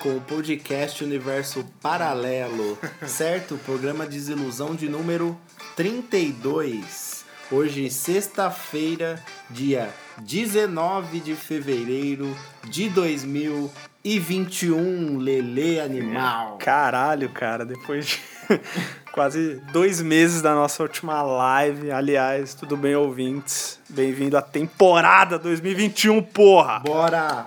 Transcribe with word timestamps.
com 0.00 0.16
o 0.16 0.20
podcast 0.20 1.02
Universo 1.02 1.66
Paralelo, 1.80 2.78
certo? 3.06 3.58
Programa 3.64 4.06
Desilusão 4.06 4.74
de 4.74 4.86
número 4.88 5.38
32. 5.74 7.24
Hoje, 7.50 7.90
sexta-feira, 7.90 9.22
dia 9.48 9.88
19 10.18 11.20
de 11.20 11.34
fevereiro 11.34 12.36
de 12.64 12.88
2021, 12.88 15.18
Lele 15.18 15.80
Animal. 15.80 16.58
Caralho, 16.58 17.30
cara, 17.30 17.64
depois 17.64 18.06
de 18.06 18.20
quase 19.12 19.62
dois 19.72 20.02
meses 20.02 20.42
da 20.42 20.54
nossa 20.54 20.82
última 20.82 21.22
live. 21.22 21.90
Aliás, 21.90 22.54
tudo 22.54 22.76
bem, 22.76 22.94
ouvintes? 22.96 23.78
Bem-vindo 23.88 24.36
à 24.36 24.42
temporada 24.42 25.38
2021, 25.38 26.22
porra! 26.22 26.80
Bora! 26.80 27.46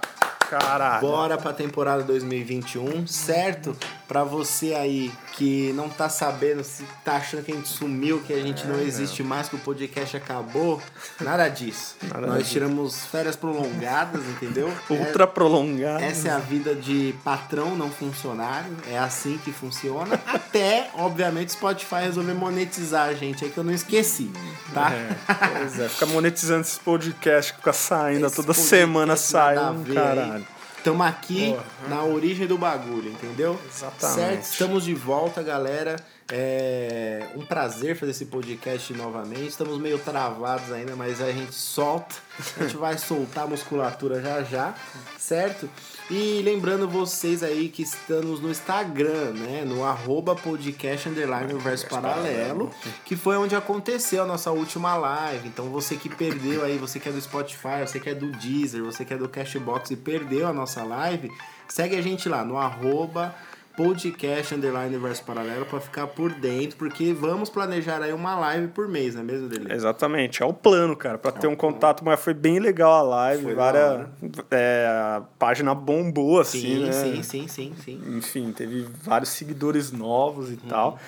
Caralho. 0.49 1.01
Bora 1.01 1.37
pra 1.37 1.53
temporada 1.53 2.03
2021, 2.03 3.05
certo? 3.05 3.77
Pra 4.09 4.23
você 4.23 4.73
aí 4.73 5.11
que 5.33 5.71
não 5.73 5.87
tá 5.87 6.09
sabendo, 6.09 6.63
se 6.63 6.83
tá 7.05 7.17
achando 7.17 7.43
que 7.43 7.51
a 7.51 7.55
gente 7.55 7.69
sumiu, 7.69 8.19
que 8.25 8.33
a 8.33 8.41
gente 8.41 8.65
não 8.65 8.79
existe 8.79 9.21
mais, 9.21 9.47
que 9.47 9.55
o 9.55 9.59
podcast 9.59 10.17
acabou, 10.17 10.81
nada 11.21 11.47
disso. 11.47 11.95
Nada 12.09 12.25
Nós 12.25 12.39
disso. 12.39 12.53
tiramos 12.53 13.05
férias 13.05 13.35
prolongadas, 13.35 14.25
entendeu? 14.25 14.73
Ultra 14.89 15.27
prolongado. 15.27 16.03
Essa 16.03 16.29
é 16.29 16.31
a 16.31 16.39
vida 16.39 16.73
de 16.73 17.13
patrão, 17.23 17.75
não 17.75 17.91
funcionário. 17.91 18.75
É 18.89 18.97
assim 18.97 19.37
que 19.37 19.51
funciona. 19.51 20.19
Até, 20.25 20.89
obviamente, 20.95 21.51
Spotify 21.51 22.01
resolver 22.05 22.33
monetizar 22.33 23.09
a 23.09 23.13
gente 23.13 23.45
aí, 23.45 23.51
que 23.51 23.59
eu 23.59 23.63
não 23.63 23.73
esqueci, 23.73 24.31
tá? 24.73 24.91
É, 24.91 25.15
pois 25.59 25.79
é, 25.79 25.87
fica 25.87 26.07
monetizando 26.07 26.61
esses 26.61 26.79
podcasts 26.79 27.51
que 27.51 27.57
fica 27.57 27.73
saindo, 27.73 28.25
Esse 28.25 28.35
toda 28.37 28.47
podcast 28.47 28.69
semana 28.69 29.15
sai 29.15 29.55
um 29.59 29.83
caralho. 29.83 30.58
Estamos 30.91 31.07
aqui 31.07 31.53
Porra. 31.53 31.89
na 31.89 32.03
origem 32.03 32.47
do 32.47 32.57
bagulho, 32.57 33.09
entendeu? 33.11 33.59
Exatamente. 33.67 34.15
Certo? 34.15 34.43
Estamos 34.43 34.83
de 34.85 34.93
volta, 34.93 35.41
galera. 35.43 35.95
É 36.31 37.27
um 37.35 37.43
prazer 37.43 37.95
fazer 37.95 38.11
esse 38.11 38.25
podcast 38.25 38.93
novamente. 38.93 39.47
Estamos 39.47 39.79
meio 39.79 39.97
travados 39.97 40.71
ainda, 40.71 40.95
mas 40.95 41.21
a 41.21 41.31
gente 41.31 41.55
solta. 41.55 42.15
A 42.57 42.63
gente 42.63 42.77
vai 42.77 42.97
soltar 42.97 43.45
a 43.45 43.47
musculatura 43.47 44.21
já 44.21 44.43
já, 44.43 44.75
certo? 45.17 45.69
E 46.09 46.41
lembrando 46.43 46.87
vocês 46.87 47.43
aí 47.43 47.67
que 47.69 47.81
estamos 47.81 48.39
no 48.39 48.49
Instagram, 48.49 49.31
né? 49.31 49.63
No 49.65 49.83
arroba 49.83 50.35
podcast 50.35 51.09
underline 51.09 51.53
universo 51.53 51.87
paralelo, 51.87 52.71
que 53.03 53.15
foi 53.15 53.35
onde 53.35 53.55
aconteceu 53.55 54.23
a 54.23 54.25
nossa 54.25 54.51
última 54.51 54.95
live. 54.95 55.47
Então 55.47 55.69
você 55.69 55.95
que 55.95 56.09
perdeu 56.09 56.63
aí, 56.63 56.77
você 56.77 56.99
que 56.99 57.09
é 57.09 57.11
do 57.11 57.21
Spotify, 57.21 57.81
você 57.85 57.99
que 57.99 58.09
é 58.09 58.15
do 58.15 58.31
Deezer, 58.31 58.83
você 58.83 59.03
que 59.03 59.13
é 59.13 59.17
do 59.17 59.27
Cashbox 59.27 59.91
e 59.91 59.95
perdeu 59.95 60.47
a 60.47 60.53
nossa 60.53 60.83
live, 60.83 61.31
segue 61.67 61.95
a 61.95 62.01
gente 62.01 62.29
lá 62.29 62.45
no 62.45 62.57
arroba 62.57 63.35
podcast 63.75 64.53
underline 64.53 64.87
universo 64.93 65.23
paralelo 65.23 65.65
para 65.65 65.79
ficar 65.79 66.07
por 66.07 66.31
dentro, 66.33 66.77
porque 66.77 67.13
vamos 67.13 67.49
planejar 67.49 68.01
aí 68.01 68.11
uma 68.11 68.37
live 68.37 68.67
por 68.69 68.87
mês, 68.87 69.15
não 69.15 69.21
é 69.21 69.23
mesmo, 69.23 69.47
Dele? 69.47 69.73
Exatamente, 69.73 70.43
é 70.43 70.45
o 70.45 70.53
plano, 70.53 70.95
cara, 70.95 71.17
pra 71.17 71.31
ter 71.31 71.47
um 71.47 71.55
contato, 71.55 72.03
mas 72.03 72.19
foi 72.19 72.33
bem 72.33 72.59
legal 72.59 72.91
a 72.91 73.01
live, 73.01 73.43
Foi 73.43 73.55
várias, 73.55 74.07
é, 74.51 74.85
a 74.89 75.21
página 75.37 75.73
bombou, 75.73 76.39
assim, 76.39 76.59
Sim, 76.59 76.79
né? 76.85 76.91
sim, 76.91 77.23
sim, 77.23 77.47
sim, 77.47 77.73
sim. 77.83 78.01
Enfim, 78.17 78.51
teve 78.51 78.85
vários 79.03 79.29
seguidores 79.29 79.91
novos 79.91 80.49
e 80.49 80.53
Uhum. 80.53 80.59
tal. 80.67 80.99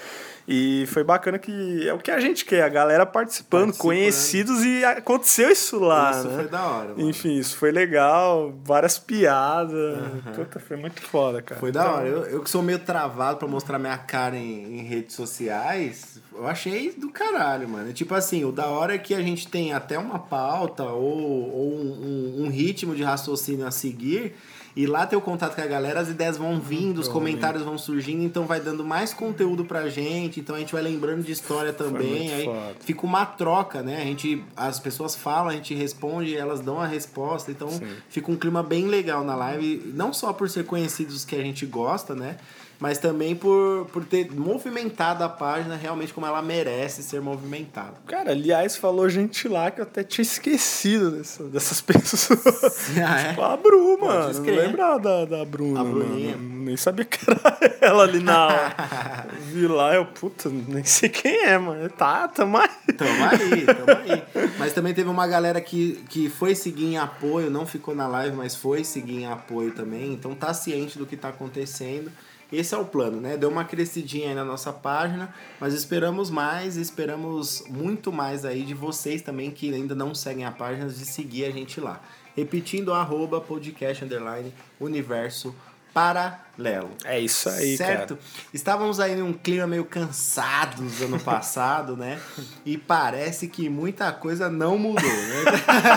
E 0.47 0.85
foi 0.87 1.03
bacana 1.03 1.37
que 1.37 1.87
é 1.87 1.93
o 1.93 1.99
que 1.99 2.09
a 2.11 2.19
gente 2.19 2.43
quer, 2.43 2.63
a 2.63 2.69
galera 2.69 3.05
participando, 3.05 3.65
Participando. 3.65 3.81
conhecidos 3.87 4.63
e 4.65 4.83
aconteceu 4.83 5.49
isso 5.51 5.79
lá, 5.79 6.11
Isso 6.11 6.27
né? 6.27 6.35
foi 6.35 6.47
da 6.47 6.63
hora, 6.65 6.87
mano. 6.89 7.09
Enfim, 7.09 7.37
isso 7.37 7.55
foi 7.55 7.71
legal, 7.71 8.53
várias 8.63 8.97
piadas. 8.97 9.99
Puta, 10.35 10.59
foi 10.59 10.77
muito 10.77 11.01
foda, 11.01 11.41
cara. 11.41 11.59
Foi 11.59 11.71
da 11.71 11.81
Então, 11.81 11.93
hora. 11.93 12.07
Eu, 12.07 12.23
eu 12.25 12.41
que 12.43 12.49
sou 12.49 12.61
meio 12.61 12.79
travado 12.79 13.37
pra 13.37 13.47
mostrar 13.47 13.77
minha 13.79 13.97
cara 13.97 14.35
em, 14.35 14.79
em 14.79 14.83
redes 14.83 15.15
sociais, 15.15 16.19
eu 16.33 16.47
achei 16.47 16.91
do 16.91 17.09
caralho, 17.09 17.69
mano. 17.69 17.93
Tipo 17.93 18.15
assim, 18.15 18.43
o 18.43 18.51
da 18.51 18.65
hora 18.65 18.95
é 18.95 18.97
que 18.97 19.13
a 19.13 19.21
gente 19.21 19.47
tem 19.47 19.73
até 19.73 19.97
uma 19.99 20.19
pauta 20.19 20.83
ou, 20.83 21.51
ou 21.53 21.73
um, 21.75 22.35
um- 22.41 22.45
um 22.45 22.49
ritmo 22.49 22.95
de 22.95 23.03
raciocínio 23.03 23.65
a 23.67 23.71
seguir. 23.71 24.35
E 24.75 24.85
lá 24.85 25.05
tem 25.05 25.17
o 25.17 25.21
contato 25.21 25.55
com 25.55 25.61
a 25.61 25.65
galera, 25.67 25.99
as 25.99 26.09
ideias 26.09 26.37
vão 26.37 26.59
vindo, 26.59 26.99
os 26.99 27.07
comentários 27.07 27.63
vão 27.63 27.77
surgindo, 27.77 28.23
então 28.23 28.45
vai 28.45 28.59
dando 28.59 28.83
mais 28.85 29.13
conteúdo 29.13 29.65
pra 29.65 29.89
gente, 29.89 30.39
então 30.39 30.55
a 30.55 30.59
gente 30.59 30.71
vai 30.71 30.81
lembrando 30.81 31.23
de 31.23 31.31
história 31.31 31.73
também. 31.73 32.31
Aí 32.31 32.45
foda. 32.45 32.75
fica 32.79 33.05
uma 33.05 33.25
troca, 33.25 33.81
né? 33.81 34.01
A 34.01 34.05
gente, 34.05 34.43
as 34.55 34.79
pessoas 34.79 35.15
falam, 35.15 35.49
a 35.49 35.53
gente 35.53 35.73
responde, 35.73 36.35
elas 36.35 36.61
dão 36.61 36.79
a 36.79 36.87
resposta, 36.87 37.51
então 37.51 37.69
fica 38.09 38.31
um 38.31 38.35
clima 38.35 38.63
bem 38.63 38.87
legal 38.87 39.23
na 39.23 39.35
live, 39.35 39.91
não 39.93 40.13
só 40.13 40.31
por 40.31 40.49
ser 40.49 40.65
conhecidos 40.65 41.25
que 41.25 41.35
a 41.35 41.41
gente 41.41 41.65
gosta, 41.65 42.15
né? 42.15 42.37
Mas 42.81 42.97
também 42.97 43.35
por, 43.35 43.87
por 43.93 44.03
ter 44.03 44.31
movimentado 44.31 45.23
a 45.23 45.29
página 45.29 45.75
realmente 45.75 46.11
como 46.11 46.25
ela 46.25 46.41
merece 46.41 47.03
ser 47.03 47.21
movimentada. 47.21 47.93
Cara, 48.07 48.31
aliás, 48.31 48.75
falou 48.75 49.07
gente 49.07 49.47
lá 49.47 49.69
que 49.69 49.79
eu 49.79 49.83
até 49.83 50.03
tinha 50.03 50.23
esquecido 50.23 51.11
dessa- 51.11 51.43
dessas 51.43 51.79
pessoas. 51.85 52.41
Ah, 53.05 53.19
é? 53.21 53.29
Tipo, 53.29 53.41
a 53.43 53.55
Bru, 53.55 53.99
mano. 54.01 54.33
Não 54.33 54.43
crer. 54.43 54.67
lembrava 54.67 54.99
da, 54.99 55.25
da 55.25 55.45
Bruna, 55.45 55.81
A 55.81 55.83
Bruninha. 55.83 56.35
mano. 56.35 56.61
Nem 56.65 56.75
sabia 56.75 57.05
que 57.05 57.19
era 57.29 57.57
ela 57.81 58.03
ali 58.03 58.19
na 58.19 58.47
hora. 58.47 59.27
Vi 59.51 59.67
lá, 59.67 59.93
eu, 59.93 60.05
puta, 60.07 60.49
nem 60.49 60.83
sei 60.83 61.09
quem 61.09 61.45
é, 61.45 61.57
mano. 61.59 61.87
Tá, 61.89 62.27
tamo 62.27 62.57
aí. 62.57 62.67
Tamo 62.97 63.23
aí, 63.25 63.65
tamo 63.65 63.99
aí. 64.11 64.23
Mas 64.57 64.73
também 64.73 64.93
teve 64.93 65.07
uma 65.09 65.27
galera 65.27 65.61
que, 65.61 66.03
que 66.09 66.29
foi 66.29 66.55
seguir 66.55 66.85
em 66.85 66.97
apoio, 66.97 67.51
não 67.51 67.65
ficou 67.67 67.93
na 67.95 68.07
live, 68.07 68.35
mas 68.35 68.55
foi 68.55 68.83
seguir 68.83 69.17
em 69.21 69.25
apoio 69.27 69.71
também. 69.71 70.13
Então 70.13 70.33
tá 70.33 70.51
ciente 70.53 70.97
do 70.97 71.05
que 71.05 71.15
tá 71.15 71.29
acontecendo. 71.29 72.11
Esse 72.51 72.75
é 72.75 72.77
o 72.77 72.85
plano, 72.85 73.21
né? 73.21 73.37
Deu 73.37 73.49
uma 73.49 73.63
crescidinha 73.63 74.29
aí 74.29 74.35
na 74.35 74.43
nossa 74.43 74.73
página, 74.73 75.33
mas 75.59 75.73
esperamos 75.73 76.29
mais, 76.29 76.75
esperamos 76.75 77.63
muito 77.69 78.11
mais 78.11 78.43
aí 78.43 78.63
de 78.63 78.73
vocês 78.73 79.21
também 79.21 79.51
que 79.51 79.73
ainda 79.73 79.95
não 79.95 80.13
seguem 80.13 80.43
a 80.43 80.51
página, 80.51 80.87
de 80.87 81.05
seguir 81.05 81.45
a 81.45 81.51
gente 81.51 81.79
lá. 81.79 82.01
Repetindo, 82.35 82.93
arroba 82.93 83.39
podcast 83.39 84.03
underline 84.03 84.53
universo 84.79 85.55
paralelo. 85.93 86.91
É 87.03 87.19
isso 87.19 87.49
aí, 87.49 87.75
certo? 87.75 88.17
Estávamos 88.53 88.99
aí 88.99 89.15
num 89.15 89.33
clima 89.33 89.67
meio 89.67 89.85
cansados 89.85 91.01
ano 91.01 91.19
passado, 91.19 91.97
né? 91.97 92.19
E 92.65 92.77
parece 92.77 93.47
que 93.47 93.69
muita 93.69 94.11
coisa 94.11 94.49
não 94.49 94.77
mudou, 94.77 95.03
né? 95.03 95.43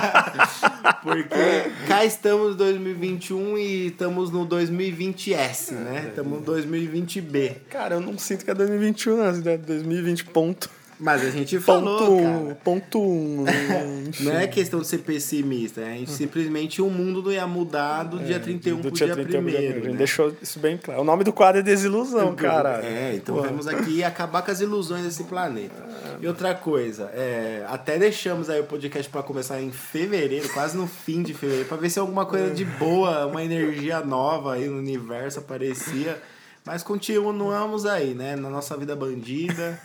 Porque 1.03 1.71
cá 1.87 2.05
estamos 2.05 2.55
em 2.55 2.57
2021 2.57 3.59
e 3.59 3.87
estamos 3.89 4.31
no 4.31 4.47
2020S, 4.47 5.73
né? 5.73 6.07
Estamos 6.09 6.41
no 6.41 6.55
2020B. 6.55 7.57
Cara, 7.71 7.97
eu 7.97 8.01
não 8.01 8.19
sinto 8.19 8.45
que 8.45 8.51
é 8.51 8.55
2021, 8.55 9.17
não. 9.17 9.25
É 9.27 9.57
2020 9.57 10.25
ponto. 10.27 10.71
Mas 10.99 11.23
a 11.23 11.31
gente 11.31 11.57
Ponto 11.57 11.65
falou, 11.65 12.19
um, 12.19 12.23
cara. 12.23 12.59
ponto 12.63 13.03
um, 13.03 13.43
né? 13.45 14.05
Não 14.21 14.33
é 14.33 14.47
questão 14.47 14.81
de 14.81 14.87
ser 14.87 14.99
pessimista, 14.99 15.81
né? 15.81 15.95
a 15.95 15.97
gente 15.97 16.13
simplesmente 16.13 16.81
o 16.81 16.89
mundo 16.89 17.23
não 17.23 17.33
ia 17.33 17.47
mudar 17.47 18.05
do 18.05 18.19
dia 18.19 18.39
31 18.39 18.81
pro 18.81 18.91
dia 18.91 19.07
1 19.07 19.15
31 19.15 19.43
pro 19.43 19.51
dia 19.51 19.61
né? 19.61 19.73
primeiro. 19.73 19.97
Deixou 19.97 20.33
isso 20.41 20.59
bem 20.59 20.77
claro. 20.77 21.01
O 21.01 21.05
nome 21.05 21.25
do 21.25 21.33
quadro 21.33 21.61
é 21.61 21.63
Desilusão, 21.63 22.35
cara. 22.35 22.81
É, 22.85 23.15
então 23.17 23.35
Porra. 23.37 23.49
vamos 23.49 23.67
aqui 23.67 24.05
acabar 24.05 24.43
com 24.43 24.51
as 24.51 24.61
ilusões 24.61 25.05
desse 25.05 25.25
planeta. 25.25 25.75
E 26.21 26.27
outra 26.27 26.55
coisa, 26.55 27.11
é, 27.13 27.65
até 27.69 27.99
deixamos 27.99 28.49
aí 28.49 28.61
o 28.61 28.65
podcast 28.65 29.11
para 29.11 29.23
começar 29.23 29.61
em 29.61 29.73
fevereiro, 29.73 30.49
quase 30.51 30.77
no 30.77 30.87
fim 30.87 31.23
de 31.23 31.35
fevereiro, 31.35 31.69
para 31.69 31.77
ver 31.77 31.91
se 31.91 31.99
alguma 31.99 32.25
coisa 32.25 32.55
de 32.55 32.65
boa, 32.65 33.27
uma 33.27 33.43
energia 33.43 34.01
nova 34.01 34.55
aí 34.55 34.69
no 34.69 34.79
universo 34.79 35.41
aparecia. 35.41 36.21
Mas 36.65 36.83
continuamos 36.83 37.85
aí, 37.85 38.15
né? 38.15 38.37
Na 38.37 38.49
nossa 38.49 38.77
vida 38.77 38.97
bandida, 38.97 39.79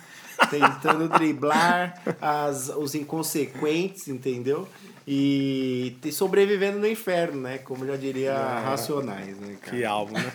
tentando 0.48 1.08
driblar 1.08 2.00
as, 2.20 2.68
os 2.68 2.94
inconsequentes, 2.94 4.08
entendeu? 4.08 4.66
E, 5.06 5.96
e 6.04 6.12
sobrevivendo 6.12 6.78
no 6.78 6.86
inferno, 6.86 7.40
né? 7.40 7.58
Como 7.58 7.84
já 7.86 7.96
diria 7.96 8.32
Racionais, 8.32 9.38
né, 9.38 9.56
cara? 9.60 9.76
Que 9.76 9.84
álbum, 9.84 10.12
né? 10.12 10.32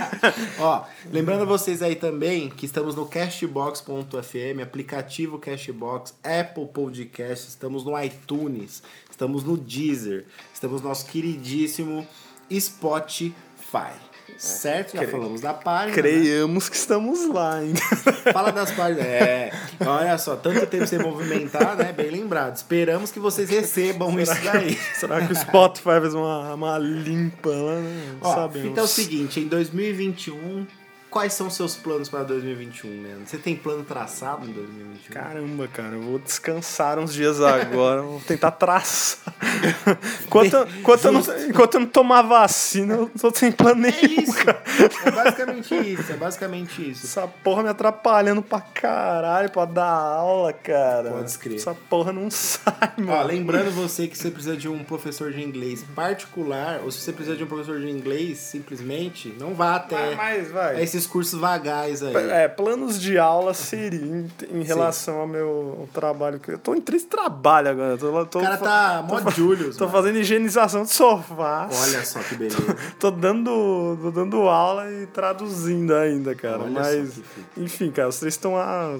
Ó, 0.58 0.84
lembrando 1.12 1.44
vocês 1.44 1.82
aí 1.82 1.94
também 1.94 2.48
que 2.48 2.64
estamos 2.64 2.94
no 2.94 3.06
Cashbox.fm, 3.06 4.62
aplicativo 4.62 5.38
Cashbox, 5.38 6.14
Apple 6.22 6.66
Podcast, 6.72 7.48
estamos 7.48 7.84
no 7.84 8.00
iTunes, 8.00 8.82
estamos 9.10 9.44
no 9.44 9.56
Deezer, 9.56 10.24
estamos 10.54 10.80
no 10.80 10.88
nosso 10.88 11.06
queridíssimo 11.06 12.06
Spotify. 12.50 13.34
Certo? 14.38 14.94
Já 14.94 15.00
Cre- 15.00 15.10
falamos 15.10 15.40
da 15.40 15.54
página. 15.54 15.88
né? 15.88 15.94
Creiamos 15.94 16.68
que 16.68 16.76
estamos 16.76 17.28
lá 17.28 17.56
ainda. 17.56 17.80
Fala 18.32 18.50
das 18.52 18.70
páginas. 18.72 19.04
É, 19.06 19.52
olha 19.86 20.18
só, 20.18 20.36
tanto 20.36 20.66
tempo 20.66 20.86
sem 20.86 20.98
movimentar, 20.98 21.76
né? 21.76 21.92
Bem 21.92 22.10
lembrado. 22.10 22.56
Esperamos 22.56 23.10
que 23.10 23.18
vocês 23.20 23.48
recebam 23.48 24.18
isso 24.20 24.34
daí. 24.44 24.74
Será 24.94 25.26
que 25.26 25.32
o 25.32 25.36
Spotify 25.36 26.00
fez 26.00 26.14
uma, 26.14 26.54
uma 26.54 26.78
limpa 26.78 27.48
lá? 27.50 27.76
né? 27.80 28.14
Ó, 28.20 28.34
sabemos. 28.34 28.68
então 28.70 28.82
é 28.82 28.86
o 28.86 28.88
seguinte, 28.88 29.40
em 29.40 29.48
2021, 29.48 30.66
quais 31.14 31.32
são 31.32 31.46
os 31.46 31.54
seus 31.54 31.76
planos 31.76 32.08
para 32.08 32.24
2021, 32.24 32.90
mano? 33.02 33.24
Você 33.24 33.38
tem 33.38 33.54
plano 33.54 33.84
traçado 33.84 34.50
em 34.50 34.52
2021? 34.52 35.12
Caramba, 35.14 35.68
cara, 35.68 35.94
eu 35.94 36.02
vou 36.02 36.18
descansar 36.18 36.98
uns 36.98 37.14
dias 37.14 37.40
agora, 37.40 38.02
vou 38.02 38.20
tentar 38.20 38.50
traçar. 38.50 39.32
enquanto, 40.26 40.56
enquanto, 40.80 41.04
eu 41.04 41.12
não, 41.12 41.20
enquanto 41.48 41.74
eu 41.74 41.80
não 41.80 41.86
tomar 41.86 42.22
vacina, 42.22 42.94
eu 42.94 43.10
tô 43.16 43.32
sem 43.32 43.52
plano 43.52 43.86
É 43.86 43.92
nenhum, 43.92 44.22
isso. 44.22 44.44
cara. 44.44 44.60
É 45.06 45.10
basicamente 45.12 45.74
isso. 45.74 46.12
É 46.12 46.16
basicamente 46.16 46.90
isso. 46.90 47.06
Essa 47.06 47.28
porra 47.28 47.62
me 47.62 47.68
atrapalhando 47.68 48.42
pra 48.42 48.60
caralho 48.60 49.48
pra 49.50 49.66
dar 49.66 49.84
aula, 49.86 50.52
cara. 50.52 51.10
Pode 51.12 51.38
crer. 51.38 51.56
Essa 51.56 51.74
porra 51.88 52.12
não 52.12 52.28
sai, 52.28 52.92
mano. 52.96 53.12
Ó, 53.12 53.22
lembrando 53.22 53.70
você 53.70 54.08
que 54.08 54.18
você 54.18 54.32
precisa 54.32 54.56
de 54.56 54.68
um 54.68 54.82
professor 54.82 55.30
de 55.32 55.40
inglês 55.40 55.84
particular, 55.94 56.80
ou 56.82 56.90
se 56.90 56.98
você 57.00 57.12
precisa 57.12 57.36
de 57.36 57.44
um 57.44 57.46
professor 57.46 57.78
de 57.78 57.88
inglês, 57.88 58.38
simplesmente, 58.38 59.32
não 59.38 59.54
vá 59.54 59.76
até 59.76 60.16
Mas, 60.16 60.50
vai. 60.50 60.82
esses 60.82 61.03
cursos 61.06 61.38
vagais 61.38 62.02
aí. 62.02 62.14
É, 62.30 62.48
planos 62.48 63.00
de 63.00 63.18
aula 63.18 63.54
seria 63.54 64.00
em, 64.00 64.30
em 64.50 64.62
relação 64.62 65.20
ao 65.20 65.26
meu 65.26 65.88
trabalho. 65.92 66.38
que 66.40 66.50
Eu 66.52 66.58
tô 66.58 66.74
em 66.74 66.80
três 66.80 67.04
trabalhos 67.04 67.70
agora. 67.70 67.96
Tô, 67.96 68.26
tô, 68.26 68.38
O 68.38 68.42
cara 68.42 68.56
tá 68.56 69.04
mó 69.06 69.30
Julius, 69.30 69.76
Tô 69.76 69.84
mano. 69.86 69.96
fazendo 69.96 70.18
higienização 70.18 70.82
de 70.82 70.90
sofá. 70.90 71.68
Olha 71.72 72.04
só 72.04 72.20
que 72.20 72.34
beleza. 72.34 72.56
Tô 73.00 73.10
dando, 73.10 73.98
tô 74.00 74.10
dando 74.10 74.36
aula 74.48 74.90
e 74.90 75.06
traduzindo 75.06 75.94
ainda, 75.94 76.34
cara. 76.34 76.60
Olha 76.62 76.70
Mas, 76.70 77.20
enfim, 77.56 77.90
cara, 77.90 78.10
vocês 78.10 78.34
estão 78.34 78.56
a, 78.56 78.96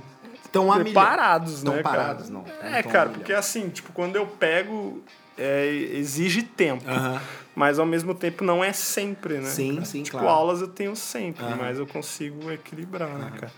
Então, 0.49 0.71
a 0.71 0.75
milha- 0.79 0.85
preparados, 0.93 1.55
Estão 1.59 1.75
né, 1.75 1.83
parados, 1.83 2.29
cara? 2.31 2.45
não. 2.63 2.69
É, 2.77 2.83
cara, 2.83 3.11
porque 3.11 3.33
assim, 3.33 3.69
tipo, 3.69 3.93
quando 3.93 4.17
eu 4.17 4.27
pego, 4.27 5.03
é, 5.39 5.67
exige 5.95 6.43
tempo. 6.43 6.85
Aham. 6.89 7.21
Mas 7.55 7.79
ao 7.79 7.87
mesmo 7.87 8.15
tempo 8.15 8.43
não 8.43 8.65
é 8.65 8.73
sempre, 8.73 9.35
né? 9.39 9.49
Sim, 9.51 9.85
sim, 9.85 10.03
tipo, 10.03 10.19
claro. 10.19 10.35
aulas 10.35 10.61
eu 10.61 10.69
tenho 10.69 10.97
sempre, 10.97 11.45
Aham. 11.45 11.57
mas 11.57 11.79
eu 11.79 11.87
consigo 11.87 12.51
equilibrar, 12.51 13.09
né, 13.17 13.33
cara? 13.39 13.53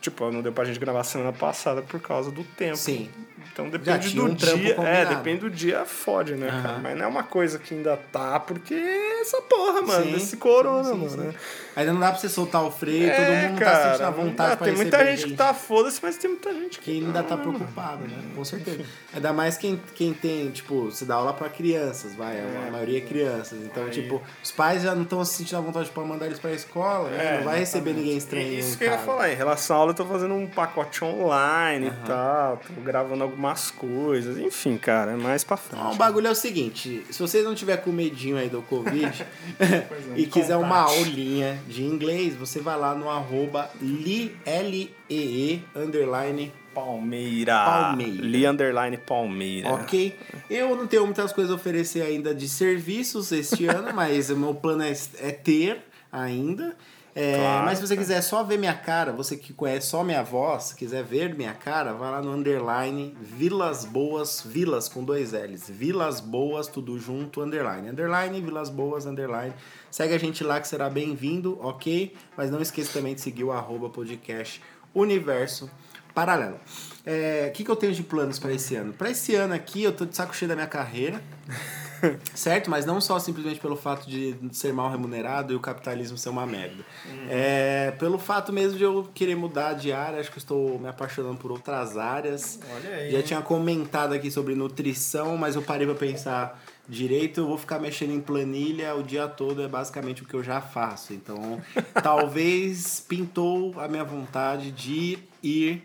Tipo, 0.00 0.30
não 0.30 0.42
deu 0.42 0.52
pra 0.52 0.64
gente 0.64 0.78
gravar 0.78 1.02
semana 1.02 1.32
passada 1.32 1.80
por 1.82 1.98
causa 2.00 2.30
do 2.30 2.44
tempo. 2.44 2.76
Sim. 2.76 3.10
Então 3.52 3.70
depende 3.70 4.14
do 4.14 4.26
um 4.26 4.34
dia. 4.34 4.76
É, 4.82 5.06
depende 5.06 5.40
do 5.40 5.50
dia, 5.50 5.84
fode, 5.84 6.34
né, 6.34 6.48
Aham. 6.48 6.62
cara? 6.62 6.78
Mas 6.78 6.96
não 6.96 7.04
é 7.04 7.08
uma 7.08 7.22
coisa 7.22 7.58
que 7.58 7.74
ainda 7.74 7.96
tá, 7.96 8.38
porque 8.38 8.74
essa 8.74 9.40
porra, 9.42 9.80
mano, 9.82 10.04
Sim, 10.04 10.12
desse 10.12 10.36
corona, 10.36 10.84
sim, 10.84 11.08
sim, 11.08 11.16
mano. 11.16 11.32
né? 11.32 11.34
Ainda 11.76 11.92
não 11.92 12.00
dá 12.00 12.10
pra 12.10 12.20
você 12.20 12.28
soltar 12.28 12.62
o 12.62 12.70
freio, 12.70 13.08
É, 13.08 13.16
todo 13.16 13.50
mundo 13.50 13.60
tá 13.60 13.82
sentindo 13.90 14.06
a 14.06 14.10
vontade 14.10 14.56
pra 14.56 14.66
Tem 14.66 14.76
muita 14.76 15.04
gente 15.06 15.26
que 15.26 15.34
tá 15.34 15.52
foda-se, 15.54 15.98
mas 16.02 16.16
tem 16.16 16.30
muita 16.30 16.52
gente 16.52 16.78
que. 16.78 16.84
que 17.00 17.04
ainda 17.04 17.22
tá 17.22 17.36
preocupado, 17.36 18.06
né? 18.06 18.16
Com 18.34 18.44
certeza. 18.44 18.84
Ainda 19.12 19.32
mais 19.32 19.56
quem, 19.56 19.80
quem 19.94 20.12
tem, 20.12 20.50
tipo, 20.50 20.84
você 20.84 21.04
dá 21.04 21.16
aula 21.16 21.32
pra 21.32 21.48
crianças, 21.48 22.14
vai, 22.14 22.38
a 22.40 22.70
maioria 22.70 22.98
é 22.98 23.00
crianças. 23.00 23.58
Então, 23.62 23.84
Aí. 23.84 23.90
tipo, 23.90 24.22
os 24.42 24.50
pais 24.50 24.82
já 24.82 24.94
não 24.94 25.02
estão 25.02 25.24
se 25.24 25.34
sentindo 25.34 25.58
à 25.58 25.60
vontade 25.60 25.90
pra 25.90 26.04
mandar 26.04 26.26
eles 26.26 26.38
pra 26.38 26.52
escola, 26.52 27.10
né? 27.10 27.38
não 27.38 27.44
vai 27.44 27.58
receber 27.58 27.90
exatamente. 27.90 28.04
ninguém 28.04 28.16
estranho. 28.16 28.46
É 28.46 28.50
Isso 28.60 28.74
em 28.74 28.78
que 28.78 28.84
eu 28.84 28.90
ia 28.92 28.98
falar. 28.98 29.32
Em 29.32 29.36
relação 29.36 29.76
à 29.76 29.78
aula, 29.80 29.90
eu 29.90 29.96
tô 29.96 30.04
fazendo 30.04 30.34
um 30.34 30.46
pacote 30.46 31.04
online 31.04 31.88
e 31.88 32.06
tal. 32.06 32.56
Tô 32.58 32.80
gravando 32.82 33.22
algumas 33.24 33.70
coisas. 33.70 34.38
Enfim, 34.38 34.76
cara, 34.76 35.12
é 35.12 35.16
mais 35.16 35.42
pra 35.44 35.56
frente. 35.56 35.82
Ó, 35.82 35.92
O 35.92 35.96
bagulho 35.96 36.26
é 36.28 36.30
o 36.30 36.34
seguinte, 36.34 37.04
se 37.10 37.18
você 37.20 37.42
não 37.42 37.54
tiver 37.54 37.78
com 37.78 37.90
medinho 37.90 38.36
aí 38.36 38.48
do 38.48 38.62
Covid 38.62 39.26
é, 39.58 39.86
e 40.16 40.26
quiser 40.26 40.56
uma 40.56 40.78
aulinha 40.78 41.60
de 41.68 41.82
inglês, 41.82 42.34
você 42.34 42.60
vai 42.60 42.78
lá 42.78 42.94
no 42.94 43.08
arroba 43.08 43.70
li, 43.80 44.36
L-E-E, 44.44 45.62
underline, 45.74 46.52
Palmeira. 46.74 47.64
Palmeira. 47.64 48.26
Li 48.26 48.46
underline 48.46 48.96
Palmeira. 48.98 49.72
ok? 49.72 50.16
Eu 50.50 50.74
não 50.76 50.86
tenho 50.86 51.04
muitas 51.04 51.32
coisas 51.32 51.52
a 51.52 51.54
oferecer 51.54 52.02
ainda 52.02 52.34
de 52.34 52.48
serviços 52.48 53.30
este 53.32 53.66
ano, 53.68 53.94
mas 53.94 54.30
o 54.30 54.36
meu 54.36 54.54
plano 54.54 54.82
é, 54.82 54.92
é 55.20 55.30
ter 55.30 55.78
ainda. 56.10 56.76
É, 57.16 57.36
Claro, 57.36 57.64
mas 57.66 57.78
se 57.78 57.86
você 57.86 57.96
quiser 57.96 58.20
só 58.22 58.42
ver 58.42 58.58
minha 58.58 58.74
cara, 58.74 59.12
você 59.12 59.36
que 59.36 59.52
conhece 59.52 59.86
só 59.86 60.02
minha 60.02 60.24
voz, 60.24 60.72
quiser 60.72 61.04
ver 61.04 61.32
minha 61.36 61.54
cara, 61.54 61.92
vai 61.92 62.10
lá 62.10 62.20
no 62.20 62.32
underline 62.32 63.16
Vilas 63.20 63.84
Boas, 63.84 64.42
Vilas 64.44 64.88
com 64.88 65.04
dois 65.04 65.32
L's. 65.32 65.70
Vilas 65.70 66.18
Boas, 66.18 66.66
tudo 66.66 66.98
junto, 66.98 67.40
underline. 67.40 67.88
Underline, 67.88 68.40
Vilas 68.40 68.68
Boas, 68.68 69.06
underline. 69.06 69.54
Segue 69.94 70.12
a 70.12 70.18
gente 70.18 70.42
lá 70.42 70.60
que 70.60 70.66
será 70.66 70.90
bem-vindo, 70.90 71.56
ok? 71.62 72.16
Mas 72.36 72.50
não 72.50 72.60
esqueça 72.60 72.92
também 72.94 73.14
de 73.14 73.20
seguir 73.20 73.44
o 73.44 73.52
arroba 73.52 73.88
podcast 73.88 74.60
Universo 74.92 75.70
Paralelo. 76.12 76.58
É, 77.06 77.46
O 77.48 77.52
que, 77.52 77.62
que 77.62 77.70
eu 77.70 77.76
tenho 77.76 77.92
de 77.92 78.02
planos 78.02 78.40
para 78.40 78.52
esse 78.52 78.74
ano? 78.74 78.92
Para 78.92 79.10
esse 79.10 79.36
ano 79.36 79.54
aqui, 79.54 79.84
eu 79.84 79.92
tô 79.92 80.04
de 80.04 80.16
saco 80.16 80.34
cheio 80.34 80.48
da 80.48 80.56
minha 80.56 80.66
carreira. 80.66 81.22
Certo? 82.34 82.68
Mas 82.68 82.84
não 82.84 83.00
só 83.00 83.20
simplesmente 83.20 83.60
pelo 83.60 83.76
fato 83.76 84.10
de 84.10 84.36
ser 84.50 84.72
mal 84.72 84.90
remunerado 84.90 85.52
e 85.52 85.56
o 85.56 85.60
capitalismo 85.60 86.18
ser 86.18 86.28
uma 86.28 86.44
merda. 86.44 86.84
É, 87.30 87.92
pelo 87.92 88.18
fato 88.18 88.52
mesmo 88.52 88.76
de 88.76 88.82
eu 88.82 89.08
querer 89.14 89.36
mudar 89.36 89.74
de 89.74 89.92
área, 89.92 90.18
acho 90.18 90.32
que 90.32 90.38
estou 90.38 90.76
me 90.76 90.88
apaixonando 90.88 91.36
por 91.36 91.52
outras 91.52 91.96
áreas. 91.96 92.58
Olha 92.74 92.96
aí. 92.96 93.12
Já 93.12 93.22
tinha 93.22 93.40
comentado 93.42 94.12
aqui 94.12 94.28
sobre 94.28 94.56
nutrição, 94.56 95.36
mas 95.36 95.54
eu 95.54 95.62
parei 95.62 95.86
pra 95.86 95.94
pensar 95.94 96.60
direito, 96.88 97.40
eu 97.40 97.46
vou 97.46 97.58
ficar 97.58 97.78
mexendo 97.78 98.12
em 98.12 98.20
planilha 98.20 98.94
o 98.94 99.02
dia 99.02 99.26
todo, 99.26 99.62
é 99.62 99.68
basicamente 99.68 100.22
o 100.22 100.26
que 100.26 100.34
eu 100.34 100.42
já 100.42 100.60
faço. 100.60 101.12
Então, 101.12 101.62
talvez 102.02 103.00
pintou 103.00 103.78
a 103.80 103.88
minha 103.88 104.04
vontade 104.04 104.70
de 104.70 105.18
ir 105.42 105.82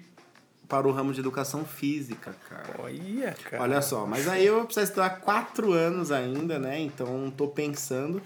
para 0.68 0.88
o 0.88 0.91
ramo 0.91 1.12
de 1.12 1.20
educação 1.20 1.65
física, 1.65 2.36
cara. 2.48 2.75
Olha, 2.79 3.36
cara. 3.50 3.63
Olha 3.63 3.82
só, 3.82 4.06
mas 4.06 4.27
aí 4.27 4.46
eu 4.46 4.63
preciso 4.65 4.86
estudar 4.86 5.10
quatro 5.22 5.74
anos 5.74 6.12
ainda, 6.12 6.60
né? 6.60 6.79
Então 6.79 7.34
tô 7.36 7.48
pensando. 7.48 8.22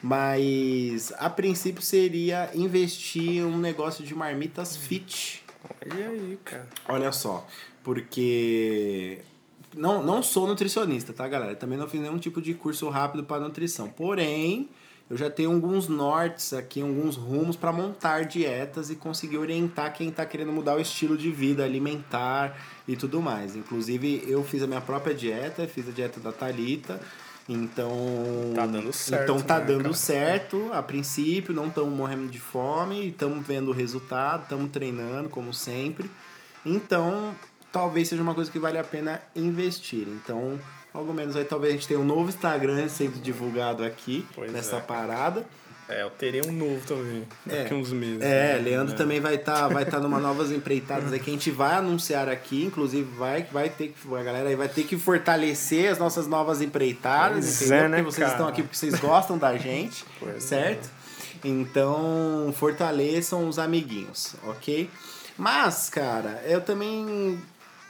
Mas 0.00 1.12
a 1.18 1.28
princípio 1.28 1.82
seria 1.82 2.50
investir 2.54 3.38
em 3.38 3.44
um 3.44 3.58
negócio 3.58 4.04
de 4.04 4.14
marmitas 4.14 4.76
fit. 4.76 5.42
Olha 5.84 6.08
aí, 6.08 6.38
cara. 6.44 6.68
Olha 6.88 7.10
só, 7.10 7.44
porque 7.82 9.18
não, 9.76 10.02
não 10.02 10.22
sou 10.22 10.46
nutricionista, 10.46 11.12
tá, 11.12 11.26
galera? 11.28 11.54
Também 11.54 11.78
não 11.78 11.88
fiz 11.88 12.00
nenhum 12.00 12.18
tipo 12.18 12.40
de 12.40 12.54
curso 12.54 12.88
rápido 12.88 13.24
para 13.24 13.40
nutrição. 13.40 13.88
Porém, 13.88 14.68
eu 15.10 15.16
já 15.16 15.30
tenho 15.30 15.52
alguns 15.52 15.88
nortes 15.88 16.52
aqui, 16.52 16.82
alguns 16.82 17.16
rumos 17.16 17.56
para 17.56 17.72
montar 17.72 18.24
dietas 18.24 18.90
e 18.90 18.96
conseguir 18.96 19.38
orientar 19.38 19.92
quem 19.94 20.08
está 20.08 20.26
querendo 20.26 20.52
mudar 20.52 20.76
o 20.76 20.80
estilo 20.80 21.16
de 21.16 21.30
vida 21.30 21.64
alimentar 21.64 22.56
e 22.86 22.96
tudo 22.96 23.20
mais. 23.22 23.56
Inclusive, 23.56 24.22
eu 24.26 24.44
fiz 24.44 24.62
a 24.62 24.66
minha 24.66 24.80
própria 24.80 25.14
dieta, 25.14 25.66
fiz 25.66 25.88
a 25.88 25.92
dieta 25.92 26.20
da 26.20 26.32
Talita. 26.32 27.00
Então, 27.48 27.90
Tá 28.54 28.66
dando 28.66 28.92
certo, 28.92 29.22
Então 29.22 29.40
tá 29.40 29.58
né, 29.58 29.64
dando 29.64 29.82
cara? 29.84 29.94
certo 29.94 30.70
a 30.70 30.82
princípio, 30.82 31.54
não 31.54 31.68
estamos 31.68 31.90
morrendo 31.94 32.28
de 32.28 32.38
fome, 32.38 33.08
estamos 33.08 33.46
vendo 33.46 33.68
o 33.70 33.72
resultado, 33.72 34.42
estamos 34.42 34.70
treinando 34.70 35.30
como 35.30 35.54
sempre. 35.54 36.10
Então, 36.66 37.34
talvez 37.72 38.08
seja 38.08 38.22
uma 38.22 38.34
coisa 38.34 38.50
que 38.50 38.58
vale 38.58 38.78
a 38.78 38.84
pena 38.84 39.20
investir. 39.34 40.06
Então, 40.08 40.58
algo 40.92 41.12
menos 41.12 41.36
aí, 41.36 41.44
talvez 41.44 41.72
a 41.72 41.76
gente 41.76 41.88
tenha 41.88 42.00
um 42.00 42.04
novo 42.04 42.28
Instagram 42.28 42.88
sendo 42.88 43.20
divulgado 43.20 43.84
aqui 43.84 44.26
Pois 44.34 44.50
nessa 44.52 44.76
é. 44.76 44.80
parada. 44.80 45.46
É, 45.90 46.02
eu 46.02 46.10
teria 46.10 46.42
um 46.46 46.52
novo 46.52 46.86
também. 46.86 47.26
Daqui 47.46 47.72
É. 47.72 47.74
uns 47.76 47.90
meses. 47.92 48.20
É, 48.20 48.56
né? 48.56 48.58
Leandro 48.58 48.92
É. 48.92 48.96
também 48.96 49.20
vai 49.20 49.36
estar 49.36 49.68
vai 49.68 49.86
tá 49.86 49.98
numa 49.98 50.18
novas 50.20 50.52
empreitadas 50.52 51.10
aí 51.10 51.18
que 51.18 51.30
a 51.30 51.32
gente 51.32 51.50
vai 51.50 51.76
anunciar 51.76 52.28
aqui, 52.28 52.62
inclusive 52.66 53.10
vai 53.16 53.44
vai 53.44 53.70
ter 53.70 53.94
que 53.94 54.14
a 54.14 54.22
galera 54.22 54.50
aí 54.50 54.54
vai 54.54 54.68
ter 54.68 54.82
que 54.84 54.98
fortalecer 54.98 55.90
as 55.90 55.98
nossas 55.98 56.26
novas 56.26 56.60
empreitadas, 56.60 57.44
Pois 57.46 57.60
entendeu? 57.62 57.84
é, 57.84 57.88
né, 57.88 57.96
porque 58.02 58.12
vocês 58.12 58.16
cara? 58.26 58.32
estão 58.32 58.48
aqui 58.48 58.62
porque 58.62 58.76
vocês 58.76 58.94
gostam 59.00 59.38
da 59.38 59.56
gente, 59.56 60.04
Pois 60.20 60.36
é. 60.36 60.40
certo? 60.40 60.90
Então, 61.42 62.52
fortaleçam 62.54 63.48
os 63.48 63.58
amiguinhos, 63.58 64.34
OK? 64.46 64.90
Mas, 65.38 65.88
cara, 65.88 66.42
eu 66.46 66.60
também 66.60 67.40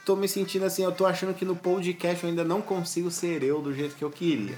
tô 0.09 0.15
me 0.15 0.27
sentindo 0.27 0.65
assim, 0.65 0.83
eu 0.83 0.91
tô 0.91 1.05
achando 1.05 1.35
que 1.35 1.45
no 1.45 1.55
podcast 1.55 2.23
eu 2.23 2.31
ainda 2.31 2.43
não 2.43 2.63
consigo 2.63 3.11
ser 3.11 3.43
eu 3.43 3.61
do 3.61 3.71
jeito 3.71 3.95
que 3.95 4.03
eu 4.03 4.09
queria. 4.09 4.55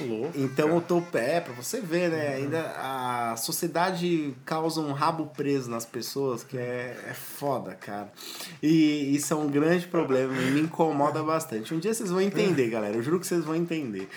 Ô, 0.00 0.06
louco. 0.06 0.32
Então 0.34 0.70
eu 0.70 0.80
tô 0.80 1.02
é, 1.12 1.38
pra 1.38 1.52
você 1.52 1.82
ver, 1.82 2.08
né? 2.08 2.36
Ainda 2.36 2.62
a 2.78 3.36
sociedade 3.36 4.34
causa 4.46 4.80
um 4.80 4.92
rabo 4.92 5.26
preso 5.36 5.70
nas 5.70 5.84
pessoas 5.84 6.42
que 6.42 6.56
é, 6.56 6.96
é 7.10 7.12
foda, 7.12 7.74
cara. 7.74 8.10
E 8.62 9.14
isso 9.14 9.34
é 9.34 9.36
um 9.36 9.50
grande 9.50 9.86
problema, 9.86 10.32
e 10.32 10.52
me 10.52 10.60
incomoda 10.62 11.22
bastante. 11.22 11.74
Um 11.74 11.78
dia 11.78 11.92
vocês 11.92 12.10
vão 12.10 12.22
entender, 12.22 12.70
galera. 12.70 12.96
Eu 12.96 13.02
juro 13.02 13.20
que 13.20 13.26
vocês 13.26 13.44
vão 13.44 13.54
entender. 13.54 14.08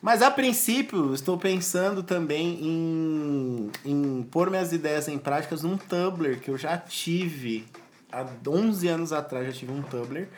Mas 0.00 0.22
a 0.22 0.30
princípio, 0.30 1.12
estou 1.12 1.36
pensando 1.36 2.02
também 2.02 2.58
em, 2.62 3.70
em 3.84 4.22
pôr 4.30 4.48
minhas 4.48 4.72
ideias 4.72 5.06
em 5.06 5.18
práticas 5.18 5.62
num 5.62 5.76
Tumblr 5.76 6.40
que 6.40 6.50
eu 6.50 6.56
já 6.56 6.78
tive 6.78 7.66
há 8.20 8.26
11 8.48 8.88
anos 8.88 9.12
atrás. 9.12 9.46
Já 9.46 9.52
tive 9.52 9.72
um 9.72 9.82
Tumblr. 9.82 10.28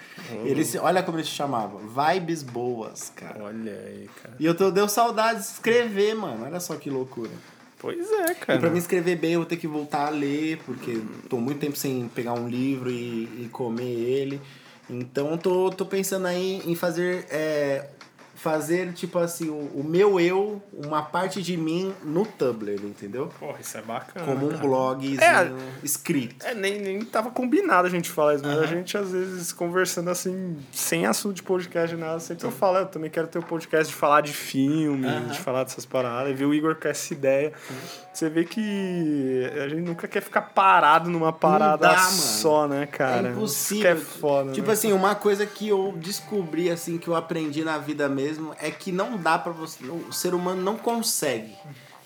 Ele 0.45 0.65
se, 0.65 0.79
olha 0.79 1.03
como 1.03 1.19
ele 1.19 1.25
se 1.25 1.31
chamava: 1.31 1.79
Vibes 1.79 2.43
Boas, 2.43 3.13
cara. 3.15 3.45
Olha 3.45 3.73
aí, 3.73 4.09
cara. 4.23 4.37
E 4.39 4.45
eu 4.47 4.55
tô, 4.55 4.71
deu 4.71 4.89
saudade 4.89 5.41
de 5.41 5.47
escrever, 5.47 6.15
mano. 6.15 6.45
Olha 6.45 6.61
só 6.61 6.77
que 6.77 6.89
loucura. 6.89 7.31
Pois 7.79 8.11
é, 8.11 8.35
cara. 8.35 8.59
E 8.59 8.61
pra 8.61 8.71
mim 8.71 8.79
escrever 8.79 9.17
bem, 9.17 9.33
eu 9.35 9.41
vou 9.41 9.47
ter 9.47 9.57
que 9.57 9.67
voltar 9.67 10.07
a 10.07 10.11
ler, 10.11 10.59
porque 10.65 11.01
tô 11.29 11.37
muito 11.37 11.61
tempo 11.61 11.77
sem 11.77 12.09
pegar 12.09 12.33
um 12.33 12.49
livro 12.49 12.91
e, 12.91 13.45
e 13.45 13.49
comer 13.53 13.85
ele. 13.85 14.41
Então 14.89 15.37
tô, 15.37 15.71
tô 15.71 15.85
pensando 15.85 16.27
aí 16.27 16.63
em 16.65 16.75
fazer 16.75 17.27
é, 17.29 17.91
fazer, 18.51 18.93
tipo 18.93 19.19
assim, 19.19 19.49
o, 19.49 19.81
o 19.81 19.85
meu 19.85 20.21
eu, 20.21 20.63
uma 20.73 21.03
parte 21.03 21.43
de 21.43 21.57
mim 21.57 21.93
no 22.05 22.25
Tumblr, 22.25 22.75
entendeu? 22.85 23.29
Porra, 23.41 23.59
isso 23.61 23.77
é 23.77 23.83
bacana. 23.83 24.25
Como 24.25 24.47
um 24.47 24.51
cara. 24.51 24.61
blogzinho 24.61 25.21
É. 25.21 25.51
escrito. 25.83 26.47
É, 26.47 26.55
nem, 26.55 26.81
nem 26.81 27.05
tava 27.05 27.31
combinado 27.31 27.89
a 27.89 27.91
gente 27.91 28.09
falar 28.11 28.35
isso, 28.37 28.45
mas 28.47 28.59
a 28.59 28.67
gente 28.67 28.97
às 28.97 29.11
vezes 29.11 29.53
conversando 29.53 30.11
assim, 30.11 30.57
sem 30.73 31.07
assunto 31.07 31.35
de 31.35 31.43
podcast, 31.43 31.97
nada, 31.97 32.21
sempre 32.21 32.45
eu 32.47 32.51
falo, 32.53 32.79
eu 32.79 32.87
também 32.87 33.11
quero 33.11 33.27
ter 33.27 33.39
um 33.39 33.43
podcast 33.43 33.93
de 33.93 33.99
falar 33.99 34.21
de 34.21 34.33
filme, 34.33 35.07
Aham. 35.07 35.29
de 35.29 35.39
falar 35.41 35.65
dessas 35.65 35.85
paradas, 35.85 36.31
e 36.31 36.35
ver 36.35 36.45
o 36.45 36.55
Igor 36.55 36.77
com 36.77 36.89
essa 36.89 37.13
ideia. 37.13 37.53
Você 38.13 38.31
vê 38.31 38.45
que 38.45 39.51
a 39.63 39.69
gente 39.69 39.83
nunca 39.83 40.09
quer 40.09 40.23
ficar 40.23 40.41
parado 40.43 41.11
numa 41.11 41.33
parada 41.33 41.89
dá, 41.89 41.97
mano. 41.97 42.11
só, 42.11 42.67
né, 42.67 42.87
cara? 42.87 43.29
é 43.29 43.33
impossível. 43.33 43.77
Isso 43.77 43.81
que 43.83 43.87
é 43.87 44.19
foda, 44.21 44.53
Tipo 44.53 44.69
né? 44.69 44.73
assim, 44.73 44.93
uma 44.93 45.15
coisa 45.15 45.45
que 45.45 45.69
eu 45.69 45.93
descobri, 45.97 46.71
assim, 46.71 46.97
que 46.99 47.09
eu 47.09 47.15
aprendi 47.15 47.63
na 47.63 47.77
vida 47.79 48.09
mesmo, 48.09 48.36
é 48.61 48.71
que 48.71 48.93
não 48.93 49.17
dá 49.17 49.39
pra 49.39 49.53
você. 49.53 49.85
O 49.85 50.13
ser 50.13 50.35
humano 50.35 50.63
não 50.63 50.77
consegue 50.77 51.57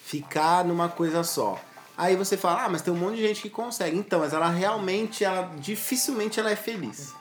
ficar 0.04 0.64
numa 0.64 0.88
coisa 0.88 1.22
só. 1.22 1.58
Aí 1.96 2.16
você 2.16 2.36
fala, 2.36 2.64
ah, 2.64 2.68
mas 2.68 2.82
tem 2.82 2.92
um 2.92 2.96
monte 2.96 3.16
de 3.16 3.26
gente 3.26 3.42
que 3.42 3.50
consegue. 3.50 3.96
Então, 3.96 4.20
mas 4.20 4.32
ela 4.32 4.48
realmente, 4.48 5.22
ela 5.22 5.50
dificilmente 5.58 6.40
ela 6.40 6.50
é 6.50 6.56
feliz. 6.56 7.14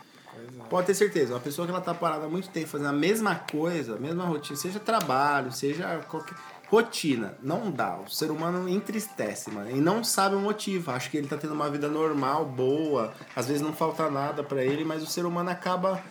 Pode 0.69 0.87
ter 0.87 0.93
certeza, 0.93 1.33
uma 1.33 1.39
pessoa 1.39 1.67
que 1.67 1.73
ela 1.73 1.81
tá 1.81 1.93
parada 1.93 2.25
há 2.25 2.29
muito 2.29 2.49
tempo 2.49 2.67
fazendo 2.67 2.89
a 2.89 2.93
mesma 2.93 3.35
coisa, 3.35 3.95
a 3.95 3.99
mesma 3.99 4.23
rotina, 4.23 4.57
seja 4.57 4.79
trabalho, 4.79 5.51
seja 5.51 5.99
qualquer 6.07 6.35
rotina, 6.69 7.35
não 7.41 7.71
dá. 7.71 7.97
O 7.97 8.09
ser 8.09 8.29
humano 8.31 8.69
entristece, 8.69 9.49
mano, 9.49 9.71
e 9.71 9.81
não 9.81 10.03
sabe 10.03 10.35
o 10.35 10.39
motivo. 10.39 10.91
Acho 10.91 11.09
que 11.09 11.17
ele 11.17 11.27
tá 11.27 11.37
tendo 11.37 11.53
uma 11.53 11.69
vida 11.69 11.89
normal, 11.89 12.45
boa, 12.45 13.13
às 13.35 13.47
vezes 13.47 13.61
não 13.61 13.73
falta 13.73 14.09
nada 14.09 14.43
pra 14.43 14.63
ele, 14.63 14.85
mas 14.85 15.01
o 15.01 15.07
ser 15.07 15.25
humano 15.25 15.49
acaba 15.49 16.01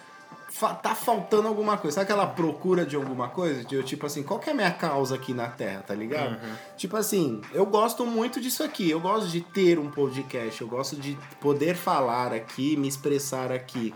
tá 0.83 0.95
faltando 0.95 1.47
alguma 1.47 1.77
coisa. 1.77 1.97
Sabe 1.97 2.05
aquela 2.05 2.27
procura 2.27 2.85
de 2.87 2.97
alguma 2.97 3.29
coisa? 3.29 3.65
De 3.65 3.75
eu, 3.75 3.83
tipo 3.83 4.07
assim, 4.07 4.23
qual 4.23 4.41
que 4.41 4.49
é 4.49 4.53
a 4.53 4.57
minha 4.57 4.71
causa 4.71 5.15
aqui 5.15 5.35
na 5.35 5.49
Terra, 5.49 5.83
tá 5.87 5.95
ligado? 5.95 6.39
Tipo 6.77 6.97
assim, 6.97 7.41
eu 7.53 7.67
gosto 7.67 8.07
muito 8.07 8.41
disso 8.41 8.63
aqui. 8.63 8.91
Eu 8.91 9.01
gosto 9.01 9.29
de 9.29 9.41
ter 9.41 9.79
um 9.79 9.91
podcast. 9.91 10.61
Eu 10.61 10.69
gosto 10.69 10.97
de 10.97 11.19
poder 11.41 11.77
falar 11.77 12.33
aqui, 12.33 12.77
me 12.77 12.89
expressar 12.89 13.53
aqui. 13.53 13.95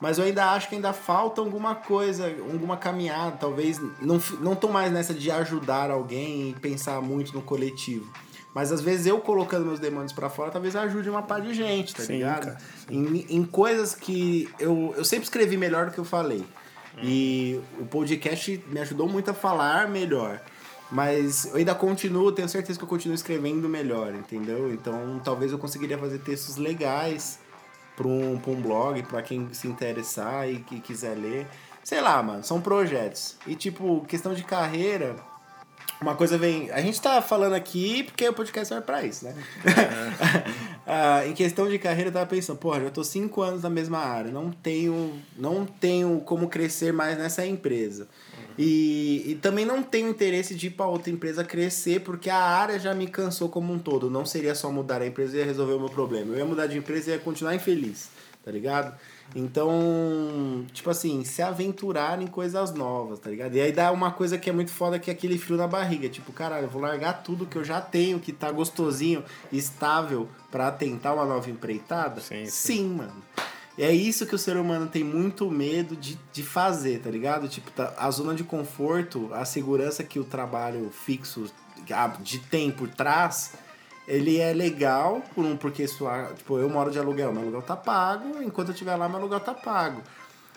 Mas 0.00 0.18
eu 0.18 0.24
ainda 0.24 0.50
acho 0.52 0.68
que 0.68 0.74
ainda 0.74 0.92
falta 0.92 1.40
alguma 1.40 1.74
coisa, 1.74 2.26
alguma 2.52 2.76
caminhada. 2.76 3.36
Talvez 3.38 3.80
não, 4.00 4.20
não 4.40 4.54
tô 4.54 4.68
mais 4.68 4.92
nessa 4.92 5.14
de 5.14 5.30
ajudar 5.30 5.90
alguém 5.90 6.50
e 6.50 6.54
pensar 6.54 7.00
muito 7.00 7.32
no 7.32 7.40
coletivo. 7.40 8.12
Mas 8.54 8.70
às 8.70 8.80
vezes 8.80 9.06
eu 9.06 9.18
colocando 9.20 9.66
meus 9.66 9.80
demônios 9.80 10.12
pra 10.12 10.30
fora, 10.30 10.50
talvez 10.50 10.76
ajude 10.76 11.10
uma 11.10 11.22
par 11.22 11.40
de 11.40 11.52
gente, 11.52 11.94
tá 11.94 12.04
Sim, 12.04 12.14
ligado? 12.14 12.44
cara, 12.46 12.58
Em, 12.88 13.26
em 13.28 13.44
coisas 13.44 13.94
que 13.94 14.48
eu, 14.60 14.94
eu 14.96 15.04
sempre 15.04 15.24
escrevi 15.24 15.56
melhor 15.56 15.86
do 15.86 15.92
que 15.92 15.98
eu 15.98 16.04
falei. 16.04 16.44
E 17.02 17.60
o 17.80 17.84
podcast 17.84 18.62
me 18.68 18.78
ajudou 18.80 19.08
muito 19.08 19.30
a 19.30 19.34
falar 19.34 19.88
melhor. 19.88 20.40
Mas 20.90 21.46
eu 21.46 21.56
ainda 21.56 21.74
continuo, 21.74 22.30
tenho 22.30 22.48
certeza 22.48 22.78
que 22.78 22.84
eu 22.84 22.88
continuo 22.88 23.16
escrevendo 23.16 23.68
melhor, 23.68 24.14
entendeu? 24.14 24.72
Então 24.72 25.20
talvez 25.24 25.50
eu 25.50 25.58
conseguiria 25.58 25.98
fazer 25.98 26.18
textos 26.20 26.56
legais 26.56 27.40
para 27.96 28.06
um, 28.06 28.38
pra 28.38 28.52
um 28.52 28.60
blog, 28.60 29.02
para 29.04 29.20
quem 29.22 29.52
se 29.52 29.66
interessar 29.66 30.48
e 30.48 30.60
que 30.60 30.78
quiser 30.80 31.16
ler. 31.16 31.48
Sei 31.82 32.00
lá, 32.00 32.22
mano, 32.22 32.44
são 32.44 32.60
projetos. 32.60 33.36
E 33.46 33.56
tipo, 33.56 34.04
questão 34.06 34.32
de 34.34 34.44
carreira, 34.44 35.16
uma 36.04 36.14
coisa 36.14 36.36
vem. 36.36 36.70
A 36.70 36.80
gente 36.82 37.00
tá 37.00 37.22
falando 37.22 37.54
aqui 37.54 38.02
porque 38.04 38.28
o 38.28 38.32
podcast 38.32 38.68
serve 38.68 38.84
pra 38.84 39.04
isso, 39.04 39.24
né? 39.24 39.34
Ah, 40.86 41.26
em 41.26 41.32
questão 41.32 41.66
de 41.66 41.78
carreira, 41.78 42.10
eu 42.10 42.12
tava 42.12 42.26
pensando, 42.26 42.58
porra, 42.58 42.78
já 42.78 42.90
tô 42.90 43.02
cinco 43.02 43.40
anos 43.40 43.62
na 43.62 43.70
mesma 43.70 44.00
área, 44.00 44.30
não 44.30 44.50
tenho, 44.50 45.18
não 45.34 45.64
tenho 45.64 46.20
como 46.20 46.46
crescer 46.46 46.92
mais 46.92 47.16
nessa 47.16 47.46
empresa. 47.46 48.06
E, 48.58 49.22
e 49.26 49.34
também 49.36 49.64
não 49.64 49.82
tenho 49.82 50.10
interesse 50.10 50.54
de 50.54 50.66
ir 50.66 50.70
pra 50.72 50.86
outra 50.86 51.10
empresa 51.10 51.42
crescer, 51.42 52.00
porque 52.00 52.28
a 52.28 52.36
área 52.36 52.78
já 52.78 52.94
me 52.94 53.06
cansou 53.06 53.48
como 53.48 53.72
um 53.72 53.78
todo. 53.78 54.10
Não 54.10 54.26
seria 54.26 54.54
só 54.54 54.70
mudar 54.70 55.00
a 55.00 55.06
empresa 55.06 55.38
e 55.38 55.42
resolver 55.42 55.72
o 55.72 55.80
meu 55.80 55.88
problema. 55.88 56.34
Eu 56.34 56.38
ia 56.40 56.44
mudar 56.44 56.66
de 56.66 56.76
empresa 56.76 57.10
e 57.10 57.14
ia 57.14 57.18
continuar 57.18 57.54
infeliz, 57.54 58.10
tá 58.44 58.50
ligado? 58.50 58.94
Então, 59.34 60.64
tipo 60.72 60.88
assim, 60.90 61.24
se 61.24 61.42
aventurar 61.42 62.22
em 62.22 62.26
coisas 62.26 62.72
novas, 62.72 63.18
tá 63.18 63.30
ligado? 63.30 63.54
E 63.56 63.60
aí 63.60 63.72
dá 63.72 63.90
uma 63.90 64.12
coisa 64.12 64.38
que 64.38 64.48
é 64.48 64.52
muito 64.52 64.70
foda, 64.70 64.98
que 64.98 65.10
é 65.10 65.12
aquele 65.12 65.36
frio 65.36 65.56
na 65.56 65.66
barriga. 65.66 66.08
Tipo, 66.08 66.32
caralho, 66.32 66.66
eu 66.66 66.70
vou 66.70 66.80
largar 66.80 67.22
tudo 67.22 67.44
que 67.46 67.56
eu 67.56 67.64
já 67.64 67.80
tenho, 67.80 68.20
que 68.20 68.32
tá 68.32 68.50
gostosinho, 68.52 69.24
estável, 69.50 70.28
pra 70.50 70.70
tentar 70.70 71.14
uma 71.14 71.24
nova 71.24 71.50
empreitada? 71.50 72.20
Sim, 72.20 72.46
sim. 72.46 72.50
sim 72.50 72.88
mano. 72.88 73.22
E 73.76 73.82
é 73.82 73.92
isso 73.92 74.24
que 74.24 74.36
o 74.36 74.38
ser 74.38 74.56
humano 74.56 74.86
tem 74.86 75.02
muito 75.02 75.50
medo 75.50 75.96
de, 75.96 76.16
de 76.32 76.42
fazer, 76.44 77.00
tá 77.00 77.10
ligado? 77.10 77.48
Tipo, 77.48 77.72
tá- 77.72 77.92
a 77.98 78.08
zona 78.10 78.32
de 78.34 78.44
conforto, 78.44 79.28
a 79.32 79.44
segurança 79.44 80.04
que 80.04 80.20
o 80.20 80.24
trabalho 80.24 80.90
fixo 80.92 81.46
ah, 81.90 82.06
de 82.20 82.38
tempo 82.38 82.86
traz, 82.86 83.54
ele 84.06 84.38
é 84.38 84.52
legal, 84.52 85.22
por 85.34 85.44
um, 85.44 85.56
porque 85.56 85.86
sua, 85.88 86.32
tipo, 86.36 86.58
eu 86.58 86.68
moro 86.68 86.90
de 86.90 86.98
aluguel, 86.98 87.32
meu 87.32 87.42
aluguel 87.42 87.62
tá 87.62 87.76
pago, 87.76 88.42
enquanto 88.42 88.68
eu 88.68 88.72
estiver 88.72 88.96
lá, 88.96 89.08
meu 89.08 89.18
aluguel 89.18 89.40
tá 89.40 89.54
pago. 89.54 90.02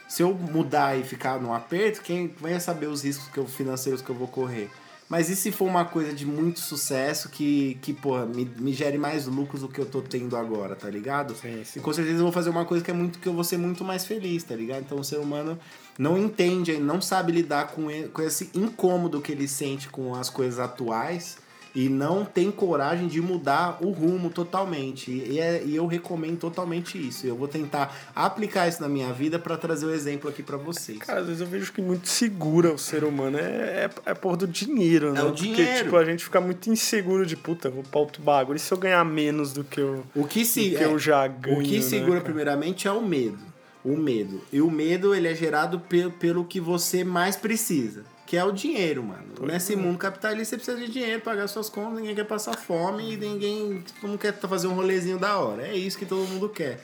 Se 0.08 0.22
eu 0.24 0.34
mudar 0.34 0.98
e 0.98 1.04
ficar 1.04 1.39
num 1.42 1.54
aperto, 1.54 2.01
quem 2.01 2.34
vai 2.39 2.60
saber 2.60 2.88
os 2.88 3.04
riscos 3.04 3.27
que 3.30 3.38
eu, 3.38 3.46
financeiros 3.46 4.01
que 4.01 4.10
eu 4.10 4.16
vou 4.16 4.27
correr? 4.27 4.70
Mas 5.10 5.30
e 5.30 5.38
se 5.38 5.54
for 5.54 5.66
uma 5.66 5.86
coisa 5.86 6.12
de 6.13 6.25
muito 6.25 6.60
sucesso 6.60 7.30
que, 7.30 7.77
que 7.82 7.94
porra, 7.94 8.25
me, 8.25 8.44
me 8.58 8.74
gere 8.74 8.98
mais 8.98 9.25
lucros 9.25 9.62
do 9.62 9.70
que 9.70 9.80
eu 9.80 9.86
tô 9.86 10.01
tendo 10.01 10.36
agora, 10.36 10.75
tá 10.75 10.89
ligado? 10.89 11.34
Sim, 11.34 11.63
sim. 11.63 11.80
E 11.80 11.82
com 11.82 11.94
certeza 11.94 12.18
eu 12.18 12.24
vou 12.24 12.32
fazer 12.32 12.50
uma 12.50 12.66
coisa 12.66 12.84
que 12.84 12.92
é 12.92 12.94
muito 12.94 13.18
que 13.20 13.27
eu 13.27 13.34
vou 13.34 13.44
ser 13.44 13.58
muito 13.58 13.86
mais 13.86 14.06
feliz, 14.06 14.44
tá 14.44 14.54
ligado? 14.54 14.82
Então 14.82 15.00
o 15.00 15.04
ser 15.06 15.18
humano 15.18 15.58
não 15.98 16.18
entende, 16.18 16.77
não 16.77 17.00
sabe 17.00 17.32
lidar 17.32 17.68
com, 17.68 17.89
e- 17.89 18.10
com 18.10 18.22
esse 18.22 18.50
incômodo 18.54 19.22
que 19.22 19.32
ele 19.32 19.48
sente 19.48 19.88
com 19.88 20.13
as 20.13 20.30
coisas 20.30 20.60
atuais 20.60 21.38
e 21.79 21.88
não 21.89 22.25
tem 22.25 22.50
coragem 22.50 23.07
de 23.07 23.22
mudar 23.22 23.77
o 23.81 23.91
rumo 23.91 24.31
totalmente. 24.31 25.12
E, 25.12 25.39
é- 25.39 25.62
e 25.63 25.75
eu 25.75 25.86
recomendo 25.86 26.39
totalmente 26.39 26.98
isso. 26.98 27.27
Eu 27.27 27.36
vou 27.36 27.48
tentar 27.48 27.96
aplicar 28.15 28.67
isso 28.67 28.81
na 28.81 28.89
minha 28.89 29.13
vida 29.13 29.38
pra 29.38 29.55
trazer 29.57 29.86
o 29.86 29.91
exemplo 29.93 30.27
aqui 30.27 30.41
pra 30.41 30.57
vocês. 30.57 30.98
Cara, 30.98 31.19
às 31.19 31.27
vezes 31.27 31.39
eu 31.41 31.46
vejo 31.46 31.72
que 31.72 31.79
muito 31.79 32.07
segura 32.10 32.74
o 32.74 32.79
ser 32.79 33.03
humano 33.03 33.38
é, 33.38 33.86
é, 33.86 33.89
é 34.07 34.13
por 34.15 34.36
do 34.36 34.48
dinheiro, 34.48 35.13
né? 35.13 35.22
o 35.22 35.27
Porque, 35.27 35.43
dinheiro. 35.43 35.84
tipo, 35.84 35.96
a 35.98 36.03
gente 36.03 36.24
fica 36.24 36.41
muito 36.41 36.67
inseguro 36.67 37.27
de 37.27 37.36
puta, 37.38 37.69
vou 37.69 37.84
pra 37.84 38.00
outro 38.00 38.24
bagulho. 38.24 38.55
E 38.57 38.60
se 38.60 38.74
eu 38.74 38.77
ganhar 38.79 39.05
menos 39.05 39.53
do 39.53 39.63
que 39.63 39.79
eu, 39.79 40.03
O 40.15 40.25
que 40.25 40.43
se 40.46 40.72
do 40.72 40.77
que 40.77 40.84
é, 40.84 40.88
eu 40.88 40.98
já 40.98 41.27
ganho? 41.27 41.60
O 41.60 41.63
que 41.63 41.75
né, 41.75 41.81
segura 41.84 42.13
cara? 42.13 42.24
primeiramente 42.24 42.88
é 42.88 42.91
o 42.91 43.05
medo. 43.05 43.38
O 43.86 43.96
medo. 43.96 44.41
E 44.51 44.60
o 44.62 44.72
medo 44.72 45.13
ele 45.13 45.27
é 45.27 45.36
gerado 45.36 45.79
pe 45.79 46.10
pelo 46.19 46.43
que 46.43 46.60
você 46.60 47.03
mais 47.03 47.36
precisa. 47.36 48.03
Que 48.27 48.36
é 48.38 48.43
o 48.43 48.51
dinheiro, 48.51 49.01
mano. 49.03 49.24
Nesse 49.41 49.75
mundo 49.75 49.98
capitalista 49.98 50.55
você 50.55 50.57
precisa 50.57 50.77
de 50.86 50.91
dinheiro, 50.91 51.22
pagar 51.22 51.48
suas 51.48 51.69
contas, 51.69 51.96
ninguém 52.00 52.13
quer 52.13 52.25
passar 52.25 52.55
fome 52.57 53.13
e 53.13 53.17
ninguém 53.17 53.84
mundo 54.03 54.17
quer 54.19 54.38
fazer 54.38 54.67
um 54.67 54.74
rolezinho 54.75 55.17
da 55.17 55.38
hora. 55.39 55.65
É 55.65 55.75
isso 55.75 55.98
que 55.98 56.05
todo 56.05 56.27
mundo 56.27 56.50
quer. 56.50 56.79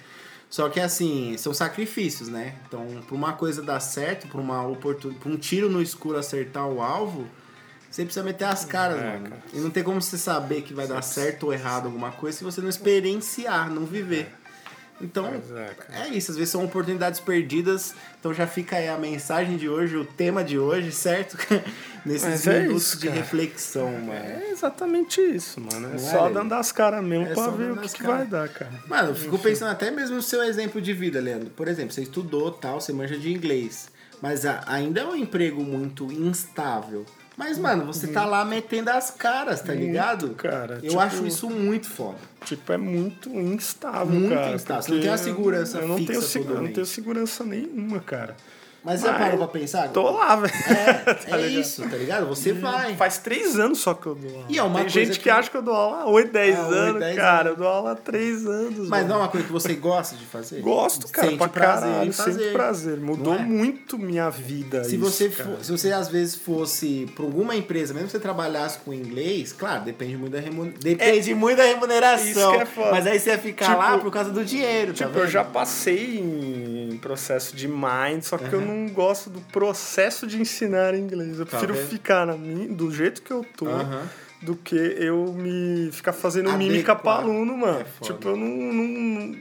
Só 0.49 0.69
que 0.69 0.79
assim, 0.79 1.35
são 1.37 1.53
sacrifícios, 1.53 2.29
né? 2.29 2.55
Então, 2.67 2.85
pra 3.05 3.15
uma 3.15 3.33
coisa 3.33 3.61
dar 3.61 3.79
certo, 3.79 4.27
pra 4.27 4.39
uma 4.39 4.65
oportunidade, 4.65 5.21
pra 5.21 5.31
um 5.33 5.37
tiro 5.37 5.67
no 5.69 5.81
escuro 5.81 6.17
acertar 6.17 6.67
o 6.67 6.81
alvo, 6.81 7.27
você 7.91 8.05
precisa 8.05 8.23
meter 8.23 8.45
as 8.45 8.63
caras, 8.63 8.99
É, 9.01 9.13
mano. 9.13 9.29
cara. 9.31 9.41
E 9.53 9.57
não 9.59 9.69
tem 9.69 9.83
como 9.83 10.01
você 10.01 10.17
saber 10.17 10.61
que 10.61 10.73
vai 10.73 10.87
dar 10.87 11.01
certo 11.01 11.47
ou 11.47 11.53
errado 11.53 11.85
alguma 11.87 12.11
coisa 12.11 12.37
se 12.37 12.43
você 12.43 12.61
não 12.61 12.69
experienciar, 12.69 13.69
não 13.69 13.83
viver. 13.85 14.27
Pois 14.27 14.31
é, 14.31 14.42
cara. 15.09 15.41
é 16.05 16.07
isso. 16.09 16.31
Às 16.31 16.37
vezes 16.37 16.51
são 16.51 16.63
oportunidades 16.63 17.19
perdidas. 17.19 17.93
Então 18.19 18.33
já 18.33 18.47
fica 18.47 18.75
aí 18.77 18.87
a 18.87 18.97
mensagem 18.97 19.57
de 19.57 19.67
hoje, 19.67 19.97
o 19.97 20.05
tema 20.05 20.43
de 20.43 20.57
hoje, 20.57 20.91
certo? 20.91 21.37
Nesses 22.05 22.23
Mas 22.29 22.47
é 22.47 22.61
minutos 22.61 22.83
isso, 22.87 22.99
de 22.99 23.07
cara. 23.07 23.19
reflexão, 23.19 23.91
mano. 23.91 24.11
É 24.13 24.49
exatamente 24.51 25.21
isso, 25.21 25.61
mano. 25.61 25.87
É 25.87 25.89
Não 25.89 25.95
é, 25.95 25.97
só 25.97 26.21
Leandro? 26.23 26.33
dando 26.33 26.53
as 26.53 26.71
caras 26.71 27.03
mesmo 27.03 27.27
É 27.27 27.33
pra 27.33 27.47
ver 27.47 27.71
o 27.71 27.77
que, 27.77 27.89
que 27.89 28.03
vai 28.03 28.25
dar, 28.25 28.49
cara. 28.49 28.71
Mano, 28.87 29.09
eu 29.09 29.15
fico 29.15 29.39
pensando 29.39 29.71
até 29.71 29.89
mesmo 29.89 30.17
no 30.17 30.21
seu 30.21 30.43
exemplo 30.43 30.81
de 30.81 30.91
vida, 30.93 31.19
Leandro. 31.21 31.49
Por 31.51 31.67
exemplo, 31.67 31.93
você 31.93 32.01
estudou 32.01 32.51
tal, 32.51 32.81
você 32.81 32.91
manja 32.91 33.17
de 33.17 33.31
inglês. 33.31 33.87
Mas 34.21 34.43
ainda 34.65 35.01
é 35.01 35.05
um 35.05 35.15
emprego 35.15 35.63
muito 35.63 36.11
instável. 36.11 37.05
Mas, 37.35 37.57
mano, 37.57 37.85
você 37.85 38.07
tá 38.07 38.25
lá 38.25 38.45
metendo 38.45 38.91
as 38.91 39.09
caras, 39.09 39.59
tá 39.61 39.73
Muito, 39.73 39.85
ligado? 39.87 40.29
cara. 40.35 40.75
Eu 40.75 40.89
Tipo, 40.89 40.99
acho 40.99 41.25
isso 41.25 41.49
muito 41.49 41.87
foda. 41.89 42.17
Tipo, 42.45 42.73
é 42.73 42.77
muito 42.77 43.29
instável, 43.29 44.05
Muito 44.05 44.33
cara. 44.35 44.53
instável. 44.55 44.83
Você 44.83 44.91
não 44.91 45.01
tem 45.01 45.09
a 45.09 45.17
segurança 45.17 45.77
eu 45.79 45.87
não 45.87 45.97
fixa 45.97 46.39
tenho, 46.39 46.51
Eu 46.55 46.61
não 46.61 46.71
tenho 46.73 46.85
segurança 46.85 47.43
nenhuma, 47.43 47.99
cara. 47.99 48.35
Mas 48.83 49.01
Mas 49.01 49.17
parou 49.17 49.37
pra 49.37 49.47
pensar? 49.47 49.87
Tô 49.89 50.11
lá, 50.11 50.35
velho. 50.35 50.53
É, 50.69 51.13
Tá 51.13 51.39
é 51.39 51.47
isso, 51.47 51.81
tá 51.89 51.95
ligado? 51.95 52.25
Você 52.27 52.51
vai. 52.51 52.95
Faz 52.95 53.17
três 53.17 53.57
anos 53.57 53.79
só 53.79 53.93
que 53.93 54.07
eu 54.07 54.15
dou 54.15 54.29
aula. 54.31 54.45
E 54.49 54.57
é 54.57 54.63
uma 54.63 54.79
Tem 54.81 54.89
gente 54.89 55.11
que... 55.13 55.19
que- 55.23 55.29
acha 55.29 55.49
que 55.49 55.55
eu 55.57 55.61
dou 55.61 55.73
aula 55.73 55.97
há 56.01 56.05
8, 56.09 56.31
10 56.33 56.55
Ah, 56.57 56.61
oito, 56.67 56.73
anos, 56.75 56.99
10 56.99 57.15
cara. 57.15 57.39
anos. 57.39 57.51
Eu 57.51 57.55
dou 57.55 57.67
aula 57.67 57.91
há 57.93 57.95
3 57.95 58.45
anos. 58.45 58.89
Mas 58.89 59.01
mano. 59.03 59.07
não 59.07 59.15
é 59.15 59.19
uma 59.19 59.27
coisa 59.29 59.47
que 59.47 59.53
você 59.53 59.73
gosta 59.75 60.15
de 60.17 60.25
fazer? 60.25 60.59
Gosto, 60.61 61.07
cara, 61.07 61.27
Sente 61.27 61.37
pra 61.37 61.47
prazer 61.47 61.89
caralho. 61.89 62.13
Sempre 62.13 62.51
prazer. 62.51 62.97
Mudou 62.99 63.33
é? 63.35 63.37
muito 63.39 63.97
minha 63.97 64.29
vida 64.29 64.83
Se 64.83 64.95
isso, 64.97 65.05
você, 65.05 65.29
for- 65.29 65.57
se 65.61 65.71
você 65.71 65.91
às 65.93 66.09
vezes 66.09 66.35
fosse 66.35 67.09
pra 67.15 67.23
alguma 67.23 67.55
empresa, 67.55 67.93
mesmo 67.93 68.07
que 68.07 68.11
você 68.11 68.19
trabalhasse 68.19 68.79
com 68.79 68.93
inglês, 68.93 69.53
claro, 69.53 69.83
depende 69.85 70.17
muito 70.17 70.33
da, 70.33 70.39
remun... 70.41 70.71
depende 70.79 71.33
muito 71.33 71.57
da 71.57 71.63
remuneração. 71.63 72.27
Isso 72.27 72.51
que 72.51 72.57
é 72.57 72.65
foda. 72.65 72.91
Mas 72.91 73.07
aí 73.07 73.17
você 73.19 73.29
ia 73.29 73.37
ficar 73.39 73.65
Tipo- 73.67 73.77
lá 73.77 73.97
por 73.97 74.11
causa 74.11 74.29
do 74.29 74.43
dinheiro, 74.43 74.93
tá 74.93 75.05
Tipo, 75.05 75.19
eu 75.19 75.27
já 75.27 75.43
passei 75.43 76.19
em 76.19 76.97
processo 77.01 77.55
de 77.55 77.67
mind, 77.67 78.21
só 78.23 78.37
que 78.37 78.51
eu 78.53 78.61
não, 78.61 78.72
não 78.73 78.93
gosto 78.93 79.29
do 79.29 79.39
processo 79.41 80.25
de 80.27 80.39
ensinar 80.41 80.95
inglês. 80.95 81.39
Eu 81.39 81.45
Tá 81.45 81.51
prefiro 81.57 81.73
vendo? 81.73 81.87
ficar 81.89 82.25
na 82.25 82.33
do 82.35 82.91
jeito 82.91 83.21
que 83.21 83.31
eu 83.31 83.45
tô 83.55 83.65
do 84.41 84.55
que 84.57 84.75
eu 84.75 85.31
me 85.33 85.89
ficar 85.93 86.11
fazendo 86.11 86.49
Adequar. 86.49 86.67
mímica 86.71 86.95
pra 86.95 87.13
aluno, 87.13 87.57
mano. 87.57 87.79
É 87.79 87.85
foda. 87.85 88.13
tipo, 88.13 88.27
eu 88.27 88.35
não, 88.35 88.47
não, 88.47 89.35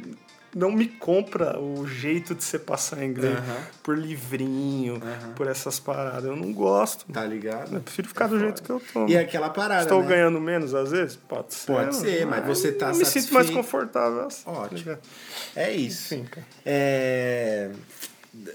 não 0.54 0.70
me 0.70 0.86
compra 0.86 1.58
o 1.58 1.84
jeito 1.88 2.36
de 2.36 2.44
você 2.44 2.56
passar 2.56 3.02
inglês 3.02 3.36
Aham. 3.36 3.56
por 3.82 3.98
livrinho, 3.98 4.96
Aham. 5.02 5.32
por 5.34 5.48
essas 5.48 5.80
paradas. 5.80 6.24
Eu 6.26 6.36
não 6.36 6.52
gosto. 6.52 7.04
Tá 7.12 7.24
ligado? 7.24 7.74
Eu 7.74 7.80
prefiro 7.80 8.06
ficar 8.06 8.28
do 8.28 8.38
jeito 8.38 8.62
que 8.62 8.70
eu 8.70 8.80
tô. 8.92 9.08
E 9.08 9.16
aquela 9.16 9.50
parada, 9.50 9.82
Estou 9.82 10.02
né? 10.02 10.08
ganhando 10.08 10.40
menos 10.40 10.72
às 10.72 10.92
vezes? 10.92 11.16
Pode 11.16 11.52
ser. 11.52 11.66
Pode 11.72 11.96
ser, 11.96 12.24
mas 12.26 12.46
você 12.46 12.70
tá 12.70 12.90
eu 12.90 12.94
me 12.94 13.04
sinto 13.04 13.34
mais 13.34 13.50
confortável. 13.50 14.26
assim, 14.28 14.42
Ótimo. 14.48 14.94
tá? 14.94 14.98
É 15.56 15.72
isso. 15.72 16.14
Enfim, 16.14 16.26
cara. 16.26 16.46
É, 16.64 17.70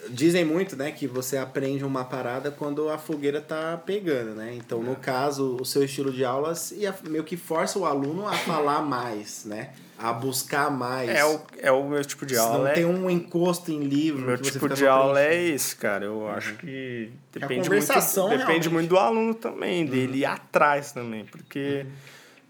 Dizem 0.10 0.43
muito, 0.43 0.75
né, 0.75 0.91
que 0.91 1.05
você 1.05 1.38
aprende 1.38 1.86
uma 1.86 2.03
parada 2.03 2.50
quando 2.50 2.89
a 2.89 2.98
fogueira 2.98 3.39
tá 3.39 3.77
pegando, 3.86 4.34
né? 4.34 4.55
Então, 4.55 4.79
É. 4.81 4.84
no 4.84 4.96
caso, 4.96 5.55
o 5.62 5.63
seu 5.63 5.84
estilo 5.84 6.12
de 6.12 6.25
aulas 6.25 6.72
ia 6.72 6.96
meio 7.07 7.24
que 7.24 7.38
força 7.38 7.77
o 7.77 7.86
aluno 7.86 8.27
a 8.27 8.34
falar 8.34 8.81
mais, 8.81 9.46
né? 9.46 9.69
A 10.00 10.12
buscar 10.12 10.72
mais. 10.72 11.10
É 11.12 11.24
o, 11.24 11.39
é 11.60 11.72
o 11.72 11.88
meu 11.88 12.03
tipo 12.03 12.25
de 12.25 12.34
Se 12.34 12.39
aula. 12.39 12.57
não 12.60 12.67
é- 12.67 12.74
tem 12.74 12.86
um 12.86 13.07
encosto 13.07 13.72
em 13.72 13.81
livro. 13.84 14.24
O 14.24 14.25
meu 14.27 14.38
tipo 14.39 14.67
de 14.67 14.88
aula 14.88 15.22
é 15.22 15.36
esse, 15.43 15.75
cara. 15.75 16.05
Eu 16.05 16.27
acho 16.27 16.55
que 16.55 17.12
depende 17.31 17.63
conversação, 17.69 18.27
muito, 18.29 18.39
depende 18.39 18.67
realmente. 18.67 18.69
muito 18.74 18.89
do 18.89 18.98
aluno 18.98 19.36
também, 19.36 19.86
dele 19.86 20.19
ir 20.19 20.25
atrás 20.25 20.91
também, 20.91 21.24
porque 21.25 21.86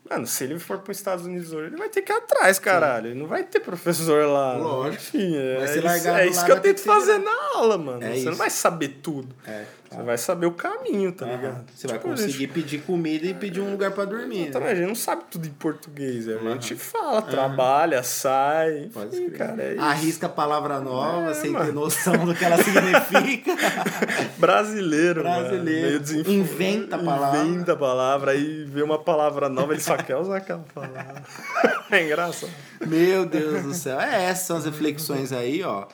mano, 0.09 0.27
se 0.27 0.43
ele 0.43 0.59
for 0.59 0.79
para 0.79 0.91
os 0.91 0.97
Estados 0.97 1.25
Unidos 1.25 1.51
hoje, 1.51 1.67
ele 1.67 1.77
vai 1.77 1.89
ter 1.89 2.01
que 2.01 2.11
ir 2.11 2.15
atrás, 2.15 2.59
caralho. 2.59 3.07
Ele 3.07 3.19
não 3.19 3.27
vai 3.27 3.43
ter 3.43 3.59
professor 3.59 4.25
lá. 4.27 4.57
Lógico. 4.57 4.95
Enfim, 5.17 5.35
é, 5.35 5.57
Vai 5.57 5.67
ser 5.67 5.85
isso, 5.85 6.07
é 6.09 6.27
isso 6.27 6.45
que 6.45 6.51
eu 6.51 6.59
tento 6.59 6.81
fazer 6.81 7.17
na 7.19 7.31
aula, 7.55 7.77
mano. 7.77 8.03
É 8.03 8.09
Você 8.11 8.15
isso. 8.17 8.29
não 8.29 8.35
vai 8.37 8.49
saber 8.49 8.99
tudo. 9.01 9.35
É, 9.45 9.63
Você 9.89 10.01
vai 10.03 10.17
saber 10.17 10.45
o 10.45 10.51
caminho, 10.51 11.11
tá 11.13 11.25
Aham. 11.25 11.35
ligado? 11.35 11.65
Você 11.73 11.87
vai 11.87 11.97
Tipo, 11.97 12.09
conseguir 12.09 12.31
gente- 12.33 12.47
pedir 12.53 12.81
comida 12.81 13.25
e 13.25 13.33
pedir 13.33 13.61
um 13.61 13.71
lugar 13.71 13.91
pra 13.91 14.03
dormir. 14.05 14.51
Também, 14.51 14.67
Né? 14.67 14.73
a 14.73 14.75
gente 14.75 14.87
não 14.87 14.95
sabe 14.95 15.23
tudo 15.31 15.47
em 15.47 15.51
português. 15.51 16.27
A 16.27 16.33
gente 16.37 16.73
Aham. 16.73 16.79
fala, 16.79 17.21
trabalha, 17.21 18.03
sai. 18.03 18.89
Pode 18.93 19.15
Enfim, 19.15 19.29
cara, 19.29 19.61
é. 19.63 19.77
Arrisca 19.79 20.25
a 20.25 20.29
palavra 20.29 20.79
nova 20.79 21.31
É, 21.31 21.33
sem 21.33 21.51
ter 21.53 21.57
mano. 21.59 21.71
noção 21.73 22.25
do 22.25 22.35
que 22.35 22.43
ela 22.43 22.57
significa. 22.61 23.55
Brasileiro, 24.37 25.23
mano. 25.23 25.47
Brasileiro. 25.49 25.99
Desinfo- 25.99 26.31
Inventa 26.31 26.95
a 26.95 26.99
palavra. 26.99 27.39
Inventa 27.43 27.73
a 27.73 27.75
palavra, 27.77 28.31
aí 28.31 28.65
vê 28.65 28.81
uma 28.81 28.99
palavra 28.99 29.47
nova, 29.49 29.73
ele 29.73 29.81
só 29.81 29.95
quer 29.97 30.15
usar 30.17 30.37
aquela 30.37 30.63
palavra. 30.73 31.23
É 31.89 32.03
engraçado. 32.03 32.51
Meu 32.85 33.25
Deus 33.25 33.63
do 33.63 33.73
céu. 33.73 33.97
É, 33.97 34.25
essas 34.25 34.45
são 34.45 34.57
as 34.57 34.65
reflexões 34.65 35.31
aí, 35.31 35.63
ó. 35.63 35.85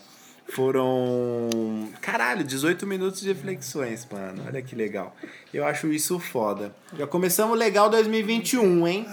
Foram. 0.53 1.89
Caralho, 2.00 2.44
18 2.44 2.85
minutos 2.85 3.22
de 3.22 3.27
reflexões, 3.27 4.07
mano. 4.11 4.44
Olha 4.46 4.61
que 4.61 4.75
legal. 4.75 5.16
Eu 5.53 5.66
acho 5.66 5.87
isso 5.94 6.20
foda. 6.20 6.74
Já 6.98 7.05
começamos 7.05 7.57
legal 7.57 7.87
2021, 7.89 8.87
hein? 8.87 9.05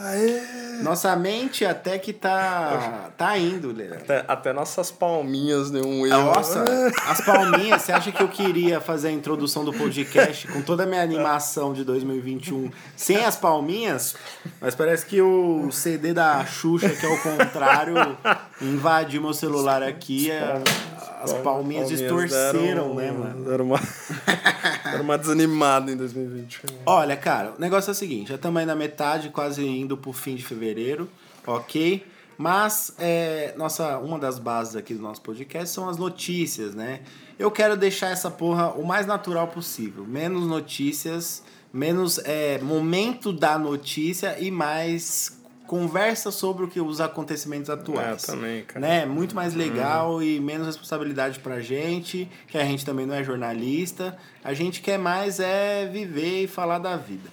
Nossa 0.83 1.15
mente 1.15 1.63
até 1.67 1.99
que 1.99 2.11
tá. 2.15 3.11
tá 3.19 3.37
indo, 3.37 3.71
Leandro. 3.71 3.99
Até, 3.99 4.25
até 4.27 4.53
nossas 4.55 4.91
palminhas 4.91 5.71
deu 5.71 5.85
um 5.87 6.07
erro. 6.07 6.23
Nossa, 6.25 6.65
as 7.07 7.21
palminhas, 7.21 7.83
você 7.83 7.93
acha 7.93 8.11
que 8.11 8.23
eu 8.23 8.29
queria 8.29 8.81
fazer 8.81 9.09
a 9.09 9.13
introdução 9.13 9.63
do 9.63 9.75
podcast 9.75 10.49
com 10.49 10.63
toda 10.63 10.85
a 10.85 10.87
minha 10.87 11.03
animação 11.03 11.75
de 11.75 11.85
2021 11.85 12.71
sem 12.97 13.23
as 13.23 13.37
palminhas? 13.37 14.17
Mas 14.59 14.75
parece 14.75 15.05
que 15.05 15.21
o 15.21 15.71
CD 15.71 16.15
da 16.15 16.47
Xuxa, 16.47 16.89
que 16.89 17.05
é 17.05 17.09
o 17.11 17.21
contrário, 17.23 17.95
invadiu 18.63 19.21
meu 19.21 19.35
celular 19.35 19.83
aqui. 19.83 20.33
a- 20.33 20.63
As 21.23 21.35
palminhas 21.35 21.91
distorceram, 21.91 22.63
deram- 22.63 22.95
né, 22.95 23.11
mano? 23.13 23.45
Deram 23.45 23.65
uma, 23.67 23.79
deram 24.91 25.05
uma 25.05 25.19
desanimada 25.19 25.93
em 25.93 25.97
2021. 25.97 26.30
Olha, 26.87 27.17
cara, 27.17 27.55
o 27.57 27.61
negócio 27.61 27.91
é 27.91 27.93
o 27.93 27.95
seguinte, 27.95 28.29
já 28.29 28.35
estamos 28.37 28.61
aí 28.61 28.67
na 28.67 28.75
metade, 28.75 29.31
quase 29.31 29.67
indo 29.67 29.97
pro 29.97 30.13
fim 30.13 30.35
de 30.35 30.45
fevereiro, 30.45 31.09
ok? 31.47 32.05
Mas 32.39 32.95
é, 32.99 33.55
nossa, 33.57 33.99
uma 33.99 34.19
das 34.19 34.39
bases 34.39 34.75
aqui 34.75 34.95
do 34.95 35.03
nosso 35.03 35.21
podcast 35.21 35.75
são 35.75 35.89
as 35.89 35.99
notícias, 35.99 36.75
né? 36.75 37.01
Eu 37.39 37.51
quero 37.51 37.77
deixar 37.77 38.09
essa 38.11 38.31
porra 38.31 38.71
o 38.73 38.85
mais 38.85 39.07
natural 39.07 39.49
possível. 39.49 40.07
Menos 40.07 40.47
notícias, 40.47 41.43
menos 41.73 42.19
é, 42.19 42.59
momento 42.61 43.33
da 43.33 43.59
notícia 43.59 44.39
e 44.39 44.51
mais 44.51 45.40
conversa 45.71 46.33
sobre 46.33 46.65
o 46.65 46.69
que 46.69 46.81
os 46.81 47.01
acontecimentos 47.01 47.71
atuais. 47.71 48.25
É, 48.25 48.27
também, 48.27 48.65
cara. 48.65 48.81
Né? 48.81 49.07
Muito 49.07 49.37
mais 49.37 49.55
legal 49.55 50.21
e 50.21 50.41
menos 50.41 50.67
responsabilidade 50.67 51.39
pra 51.39 51.61
gente, 51.61 52.29
que 52.49 52.59
a 52.59 52.65
gente 52.65 52.85
também 52.85 53.07
não 53.07 53.15
é 53.15 53.23
jornalista. 53.23 54.19
A 54.43 54.53
gente 54.53 54.83
quer 54.83 54.99
mais 54.99 55.39
é 55.39 55.87
viver 55.87 56.43
e 56.43 56.47
falar 56.49 56.81
da 56.81 56.97
vida. 56.97 57.31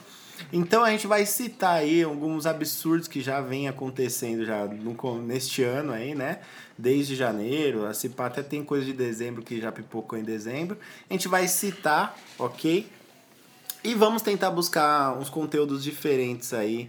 Então 0.54 0.84
a 0.84 0.92
gente 0.92 1.08
vai 1.08 1.26
citar 1.26 1.78
aí 1.78 2.04
alguns 2.04 2.46
absurdos 2.46 3.08
que 3.08 3.22
já 3.22 3.42
vem 3.42 3.68
acontecendo 3.68 4.46
já 4.46 4.66
no, 4.66 5.20
neste 5.20 5.64
ano 5.64 5.92
aí, 5.92 6.14
né? 6.14 6.38
Desde 6.78 7.16
janeiro, 7.16 7.88
a 7.88 7.94
Cipá 7.96 8.28
até 8.28 8.44
tem 8.44 8.64
coisa 8.64 8.86
de 8.86 8.94
dezembro 8.94 9.42
que 9.42 9.60
já 9.60 9.72
pipocou 9.72 10.16
em 10.16 10.24
dezembro. 10.24 10.78
A 11.10 11.14
gente 11.14 11.28
vai 11.28 11.48
citar, 11.48 12.16
ok? 12.38 12.88
E 13.84 13.96
vamos 13.96 14.22
tentar 14.22 14.52
buscar 14.52 15.18
uns 15.18 15.28
conteúdos 15.28 15.84
diferentes 15.84 16.54
aí 16.54 16.88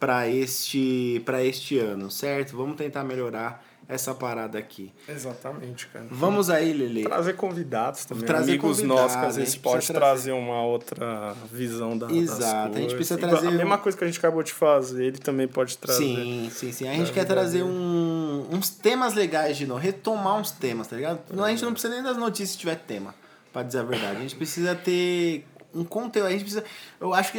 para 0.00 0.26
este, 0.28 1.22
pra 1.24 1.44
este 1.44 1.78
ano, 1.78 2.10
certo? 2.10 2.56
Vamos 2.56 2.76
tentar 2.76 3.04
melhorar 3.04 3.62
essa 3.86 4.14
parada 4.14 4.56
aqui. 4.56 4.92
Exatamente, 5.08 5.88
cara. 5.88 6.06
Vamos 6.10 6.48
aí, 6.48 6.72
Lele. 6.72 7.02
Trazer 7.02 7.34
convidados 7.34 8.04
também. 8.04 8.24
Trazer 8.24 8.52
amigos 8.52 8.76
convidados, 8.78 9.02
nossos 9.02 9.16
que 9.20 9.26
às 9.26 9.36
vezes 9.36 9.56
pode 9.56 9.76
precisa 9.78 9.94
trazer 9.98 10.32
uma 10.32 10.62
outra 10.62 11.34
visão 11.52 11.98
da, 11.98 12.06
das 12.06 12.16
Exato, 12.16 12.44
a 12.44 12.64
gente 12.66 12.72
coisas. 12.74 12.92
precisa 12.94 13.18
trazer 13.18 13.48
A 13.48 13.50
mesma 13.50 13.78
coisa 13.78 13.98
que 13.98 14.04
a 14.04 14.06
gente 14.06 14.18
acabou 14.18 14.42
de 14.44 14.52
fazer, 14.52 15.04
ele 15.06 15.18
também 15.18 15.46
pode 15.48 15.76
trazer. 15.76 16.02
Sim, 16.04 16.50
sim, 16.54 16.72
sim. 16.72 16.88
A 16.88 16.94
gente 16.94 17.12
quer 17.12 17.26
trazer 17.26 17.62
um- 17.64 18.46
uns 18.52 18.70
temas 18.70 19.12
legais 19.14 19.56
de 19.56 19.66
novo, 19.66 19.80
retomar 19.80 20.36
uns 20.38 20.50
temas, 20.52 20.86
tá 20.86 20.94
ligado? 20.96 21.20
Não, 21.34 21.44
a 21.44 21.50
gente 21.50 21.62
não 21.64 21.72
precisa 21.72 21.92
nem 21.92 22.02
das 22.02 22.16
notícias 22.16 22.50
se 22.50 22.58
tiver 22.58 22.76
tema, 22.76 23.12
pra 23.52 23.64
dizer 23.64 23.80
a 23.80 23.82
verdade. 23.82 24.16
A 24.18 24.20
gente 24.20 24.36
precisa 24.36 24.74
ter 24.74 25.44
um 25.74 25.82
conteúdo, 25.84 26.28
a 26.28 26.30
gente 26.30 26.42
precisa. 26.42 26.64
Eu 27.00 27.12
acho 27.12 27.32
que 27.32 27.38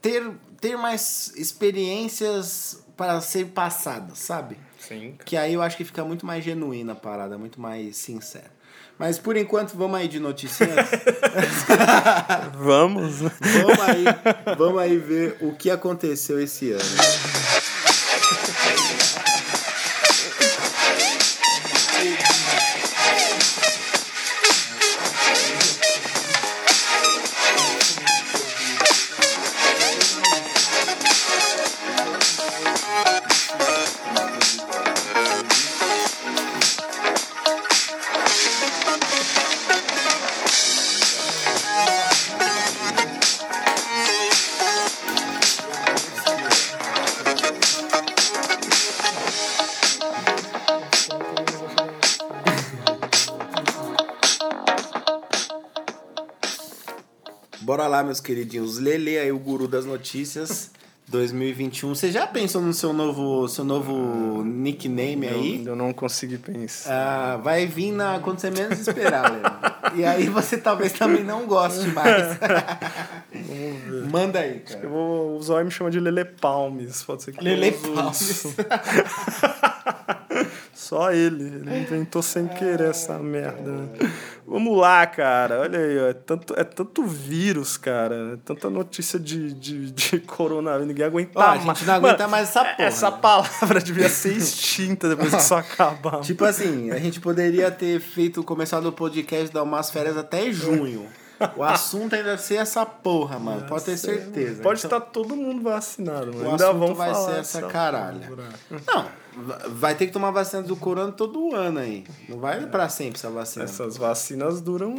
ter, 0.00 0.30
ter 0.66 0.76
mais 0.76 1.32
experiências 1.36 2.82
para 2.96 3.20
ser 3.20 3.46
passadas, 3.46 4.18
sabe? 4.18 4.58
Sim, 4.80 5.12
cara. 5.12 5.24
Que 5.24 5.36
aí 5.36 5.54
eu 5.54 5.62
acho 5.62 5.76
que 5.76 5.84
fica 5.84 6.04
muito 6.04 6.26
mais 6.26 6.44
genuína 6.44 6.92
a 6.92 6.96
parada, 6.96 7.38
muito 7.38 7.60
mais 7.60 7.96
sincera. 7.96 8.50
Mas 8.98 9.16
por 9.16 9.36
enquanto, 9.36 9.76
vamos 9.76 9.96
aí 9.96 10.08
de 10.08 10.18
notícias. 10.18 10.70
Vamos. 12.56 13.20
vamos, 13.20 13.80
aí, 13.80 14.04
vamos 14.56 14.80
aí 14.80 14.96
ver 14.96 15.36
o 15.42 15.52
que 15.54 15.70
aconteceu 15.70 16.40
esse 16.40 16.72
ano. 16.72 17.45
Lá, 57.96 58.04
meus 58.04 58.20
queridinhos. 58.20 58.78
Lele 58.78 59.18
aí, 59.18 59.32
o 59.32 59.38
guru 59.38 59.66
das 59.66 59.84
notícias 59.84 60.70
2021. 61.08 61.94
Você 61.94 62.10
já 62.10 62.26
pensou 62.26 62.60
no 62.60 62.74
seu 62.74 62.92
novo, 62.92 63.48
seu 63.48 63.64
novo 63.64 64.42
nickname 64.44 65.28
aí? 65.28 65.62
Eu, 65.64 65.70
eu 65.72 65.76
não 65.76 65.92
consegui 65.92 66.36
pensar. 66.36 66.90
Ah, 66.92 67.36
vai 67.36 67.64
vir 67.66 67.92
na, 67.92 68.18
quando 68.18 68.38
você 68.40 68.50
menos 68.50 68.80
esperar. 68.80 69.92
E 69.94 70.04
aí 70.04 70.28
você 70.28 70.58
talvez 70.58 70.92
também 70.92 71.22
não 71.22 71.46
goste 71.46 71.86
mais. 71.88 72.36
Manda 74.10 74.40
aí, 74.40 74.62
Eu 74.68 74.76
cara. 74.76 74.88
vou, 74.88 75.36
o 75.36 75.42
Zóio 75.42 75.64
me 75.64 75.70
chama 75.70 75.90
de 75.90 76.00
Lele 76.00 76.24
Palmes. 76.24 77.02
Pode 77.04 77.22
ser 77.22 77.32
que 77.32 77.42
Lele 77.42 77.68
eu 77.68 77.92
Palmes. 77.94 78.46
Só 80.74 81.12
ele. 81.12 81.44
Ele 81.44 81.78
inventou 81.80 82.22
sem 82.22 82.46
querer 82.48 82.90
essa 82.90 83.18
merda. 83.18 83.88
Vamos 84.56 84.78
lá, 84.78 85.06
cara. 85.06 85.60
Olha 85.60 85.78
aí, 85.78 85.98
ó. 85.98 86.06
É 86.06 86.14
tanto, 86.14 86.54
é 86.56 86.64
tanto 86.64 87.04
vírus, 87.04 87.76
cara. 87.76 88.32
É 88.32 88.36
tanta 88.42 88.70
notícia 88.70 89.20
de, 89.20 89.52
de, 89.52 89.90
de 89.90 90.18
coronavírus. 90.26 90.88
Ninguém 90.88 91.04
aguenta 91.04 91.32
Ó, 91.34 91.42
a 91.42 91.46
mais. 91.48 91.62
gente 91.62 91.84
não 91.84 91.94
aguenta 91.94 92.18
Mano, 92.20 92.30
mais 92.30 92.48
essa 92.48 92.64
porra. 92.64 92.88
Essa 92.88 93.10
né? 93.10 93.18
palavra 93.20 93.80
devia 93.82 94.08
ser 94.08 94.32
extinta 94.34 95.10
depois 95.10 95.34
que 95.34 95.42
isso 95.42 95.54
acabar. 95.54 96.20
Tipo 96.22 96.46
assim, 96.46 96.90
a 96.90 96.98
gente 96.98 97.20
poderia 97.20 97.70
ter 97.70 98.00
feito, 98.00 98.42
começado 98.42 98.86
o 98.86 98.92
podcast 98.92 99.52
dar 99.52 99.62
umas 99.62 99.90
férias 99.90 100.16
até 100.16 100.50
junho. 100.50 101.06
O 101.56 101.62
assunto 101.62 102.14
ainda 102.14 102.28
vai 102.30 102.38
ser 102.38 102.54
essa 102.56 102.86
porra, 102.86 103.38
mano. 103.38 103.66
Pode 103.68 103.84
ter 103.84 103.96
certeza. 103.96 104.62
Pode 104.62 104.80
Então, 104.84 104.98
estar 104.98 105.10
todo 105.10 105.36
mundo 105.36 105.62
vacinado, 105.62 106.26
mano. 106.32 106.46
O 106.48 106.50
Ainda 106.52 106.70
assunto 106.70 106.94
vai 106.94 107.14
ser 107.14 107.20
essa 107.32 107.58
essa 107.58 107.62
caralho. 107.68 108.20
porra. 108.20 108.48
Não, 108.86 109.06
va- 109.44 109.60
vai 109.68 109.94
ter 109.94 110.06
que 110.06 110.12
tomar 110.12 110.30
vacina 110.30 110.62
do 110.62 110.74
corona 110.76 111.12
todo 111.12 111.54
ano 111.54 111.78
aí. 111.80 112.04
Não 112.28 112.38
vai 112.38 112.64
pra 112.66 112.88
sempre 112.88 113.16
essa 113.18 113.28
vacina. 113.30 113.64
Essas 113.64 113.96
vacinas 113.96 114.60
duram. 114.62 114.94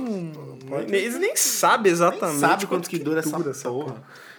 Eles 0.88 1.16
nem 1.20 1.36
sabem 1.36 1.92
exatamente. 1.92 2.40
Nem 2.40 2.40
sabe 2.50 2.68
quanto 2.68 2.88
que 2.90 3.00
dura 3.00 3.20
essa 3.22 3.70
porra. 3.70 3.96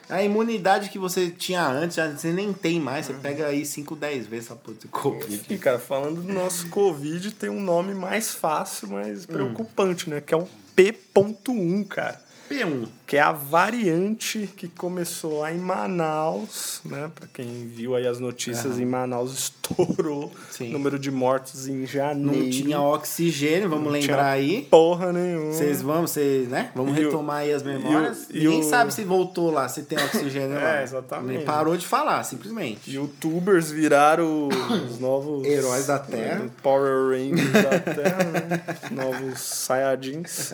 A 0.08 0.22
imunidade 0.22 0.88
que 0.88 0.98
você 0.98 1.30
tinha 1.30 1.66
antes, 1.66 1.96
você 1.96 2.32
nem 2.32 2.52
tem 2.52 2.80
mais. 2.80 3.06
Você 3.06 3.14
pega 3.14 3.46
aí 3.46 3.64
5, 3.64 3.94
10 3.94 4.26
vezes 4.26 4.46
essa 4.46 4.56
porra 4.56 4.78
de 4.78 4.88
Covid. 4.88 5.44
E, 5.50 5.58
cara, 5.58 5.78
falando 5.78 6.22
do 6.22 6.32
nosso 6.32 6.68
Covid, 6.68 7.32
tem 7.32 7.50
um 7.50 7.60
nome 7.60 7.94
mais 7.94 8.34
fácil, 8.34 8.88
mas 8.88 9.26
preocupante, 9.26 10.08
né? 10.08 10.20
Que 10.20 10.32
é 10.32 10.36
o 10.36 10.48
P.1, 10.74 11.86
cara. 11.86 12.20
P1. 12.50 12.88
Que 13.08 13.16
é 13.16 13.20
a 13.20 13.32
variante 13.32 14.50
que 14.54 14.68
começou 14.68 15.40
lá 15.40 15.50
em 15.50 15.56
Manaus, 15.58 16.82
né? 16.84 17.10
Pra 17.14 17.26
quem 17.32 17.66
viu 17.66 17.94
aí 17.94 18.06
as 18.06 18.20
notícias, 18.20 18.78
em 18.78 18.84
Manaus 18.84 19.32
estourou 19.72 20.30
Sim. 20.50 20.68
o 20.68 20.72
número 20.72 20.98
de 20.98 21.10
mortes 21.10 21.66
em 21.66 21.86
janeiro. 21.86 22.42
Não 22.44 22.50
tinha 22.50 22.78
oxigênio, 22.82 23.70
vamos 23.70 23.86
Não 23.86 23.92
lembrar 23.92 24.26
aí. 24.32 24.66
Porra 24.70 25.10
nenhuma. 25.10 25.54
Vocês 25.54 25.80
vão, 25.80 26.02
vocês, 26.02 26.48
né? 26.48 26.70
Vamos 26.74 26.98
E 26.98 27.00
o- 27.00 27.04
retomar 27.06 27.36
aí 27.38 27.52
as 27.54 27.62
memórias. 27.62 28.26
e 28.28 28.32
o- 28.32 28.36
e 28.36 28.44
Ninguém 28.44 28.60
o- 28.60 28.64
sabe 28.68 28.92
se 28.92 29.02
voltou 29.04 29.50
lá, 29.50 29.66
se 29.70 29.84
tem 29.84 29.96
oxigênio 29.98 30.56
É, 30.58 30.62
lá. 30.62 30.82
exatamente. 30.82 31.36
Nem 31.38 31.46
parou 31.46 31.78
de 31.78 31.86
falar, 31.86 32.22
simplesmente. 32.24 32.90
Youtubers 32.94 33.70
viraram 33.70 34.48
os 34.86 34.98
novos 35.00 35.46
Heróis 35.46 35.86
da 35.86 35.98
Terra. 35.98 36.44
Power 36.62 37.08
Rangers 37.08 37.52
da 37.52 37.78
Terra, 37.80 38.24
né? 38.24 38.64
novos 38.92 39.40
Saiyajins. 39.40 40.52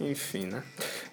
Enfim, 0.00 0.46
né? 0.46 0.62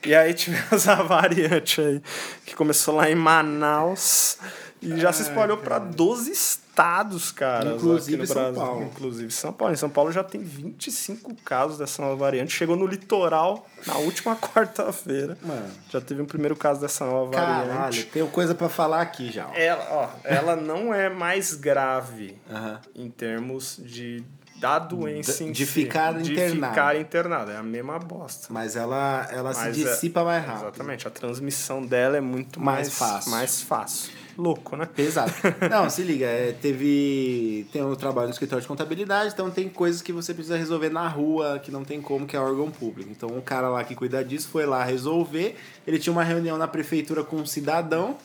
E 0.06 0.14
aí 0.14 0.32
tivemos 0.34 0.59
a 0.88 0.95
variante 1.04 1.82
aí, 1.82 2.02
que 2.45 2.56
começou 2.56 2.95
lá 2.95 3.10
em 3.10 3.15
Manaus 3.15 4.38
e 4.82 4.98
já 4.98 5.12
se 5.12 5.24
espalhou 5.24 5.58
para 5.58 5.78
12 5.78 6.32
estados, 6.32 7.32
cara. 7.34 7.74
Inclusive 7.76 8.26
São 8.26 8.36
Brasil. 8.36 8.62
Paulo. 8.62 8.84
Inclusive 8.84 9.32
São 9.32 9.52
Paulo. 9.52 9.74
Em 9.74 9.78
São 9.78 9.89
Paulo 9.89 10.12
já 10.12 10.24
tem 10.24 10.41
25 10.41 11.36
casos 11.43 11.78
dessa 11.78 12.02
nova 12.02 12.15
variante. 12.15 12.54
Chegou 12.54 12.78
no 12.78 12.86
litoral 12.88 13.67
na 13.86 13.98
última 13.98 14.36
quarta-feira. 14.39 15.38
Mano. 15.41 15.67
Já 15.89 16.00
teve 16.00 16.22
um 16.22 16.26
primeiro 16.26 16.56
caso 16.56 16.80
dessa 16.80 17.06
nova 17.06 17.32
Caralho, 17.32 17.67
variante. 17.74 18.06
tenho 18.06 18.28
coisa 18.28 18.56
pra 18.56 18.69
falar 18.69 19.02
aqui 19.02 19.30
já. 19.30 19.50
Ela, 19.54 19.86
ó, 19.91 20.10
ela 20.24 20.56
não 20.56 20.93
é 20.93 21.10
mais 21.10 21.54
grave 21.56 22.38
Aham. 22.50 22.80
em 22.95 23.10
termos 23.10 23.76
de 23.84 24.24
da 24.60 24.78
doença 24.80 25.43
De- 25.45 25.65
si, 25.65 25.72
ficar 25.72 26.13
de 26.22 26.32
internado. 26.34 26.74
ficar 26.74 26.95
internado. 27.00 27.52
É 27.52 27.58
a 27.58 27.63
mesma 27.63 27.98
bosta. 27.98 28.48
Mas 28.50 28.76
ela, 28.76 29.28
ela 29.32 29.54
se 29.54 29.60
Mas 29.62 29.78
é- 29.80 29.84
dissipa 29.91 30.24
mais 30.24 30.45
rápido. 30.45 30.63
Exatamente. 30.67 31.08
A 31.08 31.12
transmissão 31.12 31.86
dela 31.86 32.17
é 32.17 32.22
muito 32.22 32.60
Mais 32.60 32.88
mais, 32.88 32.93
fácil. 32.98 33.32
Mais 33.32 33.62
fácil. 33.62 34.12
Louco, 34.38 34.76
né? 34.78 34.86
Pesado. 34.86 35.34
Não, 35.69 35.89
se 35.89 36.02
liga, 36.02 36.26
é, 36.26 36.54
teve. 36.54 37.67
Tem 37.74 37.84
um 37.84 37.93
trabalho 37.95 38.28
no 38.28 38.34
escritório 38.34 38.62
de 38.62 38.67
contabilidade, 38.69 39.34
então 39.34 39.52
tem 39.52 39.67
coisas 39.67 40.02
que 40.02 40.13
você 40.13 40.34
precisa 40.34 40.56
resolver 40.58 40.89
na 40.89 41.06
rua, 41.10 41.60
que 41.60 41.69
não 41.69 41.84
tem 41.84 42.02
como, 42.02 42.26
que 42.26 42.38
é 42.38 42.39
órgão 42.39 42.72
público. 42.72 43.10
Então 43.12 43.30
o 43.38 43.41
cara 43.41 43.67
lá 43.67 43.84
que 43.84 43.95
cuida 43.95 44.24
disso 44.24 44.48
foi 44.48 44.65
lá 44.65 44.82
resolver. 44.84 45.58
Ele 45.86 46.00
tinha 46.00 46.13
uma 46.13 46.24
reunião 46.24 46.58
na 46.58 46.67
prefeitura 46.69 47.22
com 47.24 47.36
um 47.38 47.45
cidadão. 47.45 48.15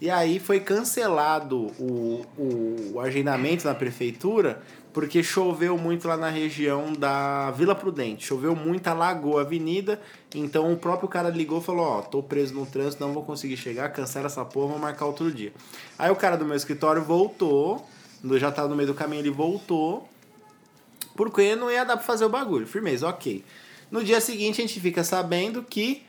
E 0.00 0.10
aí 0.10 0.40
foi 0.40 0.58
cancelado 0.60 1.66
o, 1.78 2.24
o, 2.36 2.92
o 2.94 3.00
agendamento 3.00 3.66
na 3.66 3.74
prefeitura 3.74 4.60
porque 4.92 5.22
choveu 5.22 5.78
muito 5.78 6.08
lá 6.08 6.16
na 6.16 6.28
região 6.28 6.92
da 6.92 7.50
Vila 7.52 7.74
Prudente. 7.74 8.26
Choveu 8.26 8.56
muito, 8.56 8.86
alagou 8.88 9.38
a 9.38 9.42
avenida. 9.42 10.00
Então 10.34 10.72
o 10.72 10.76
próprio 10.76 11.08
cara 11.08 11.28
ligou 11.28 11.60
e 11.60 11.62
falou: 11.62 11.86
Ó, 11.86 12.02
tô 12.02 12.22
preso 12.22 12.54
no 12.54 12.66
trânsito, 12.66 13.04
não 13.04 13.12
vou 13.12 13.22
conseguir 13.22 13.56
chegar, 13.56 13.88
cancela 13.90 14.26
essa 14.26 14.44
porra, 14.44 14.68
vou 14.68 14.78
marcar 14.78 15.06
outro 15.06 15.30
dia. 15.32 15.52
Aí 15.98 16.10
o 16.10 16.16
cara 16.16 16.36
do 16.36 16.44
meu 16.44 16.56
escritório 16.56 17.02
voltou, 17.02 17.86
já 18.38 18.50
tava 18.50 18.68
no 18.68 18.76
meio 18.76 18.88
do 18.88 18.94
caminho, 18.94 19.20
ele 19.20 19.30
voltou, 19.30 20.08
porque 21.16 21.54
não 21.54 21.70
ia 21.70 21.84
dar 21.84 21.96
pra 21.96 22.04
fazer 22.04 22.24
o 22.24 22.28
bagulho. 22.28 22.66
Firmeza, 22.66 23.08
ok. 23.08 23.44
No 23.90 24.04
dia 24.04 24.20
seguinte 24.20 24.60
a 24.60 24.66
gente 24.66 24.80
fica 24.80 25.02
sabendo 25.04 25.62
que 25.62 26.04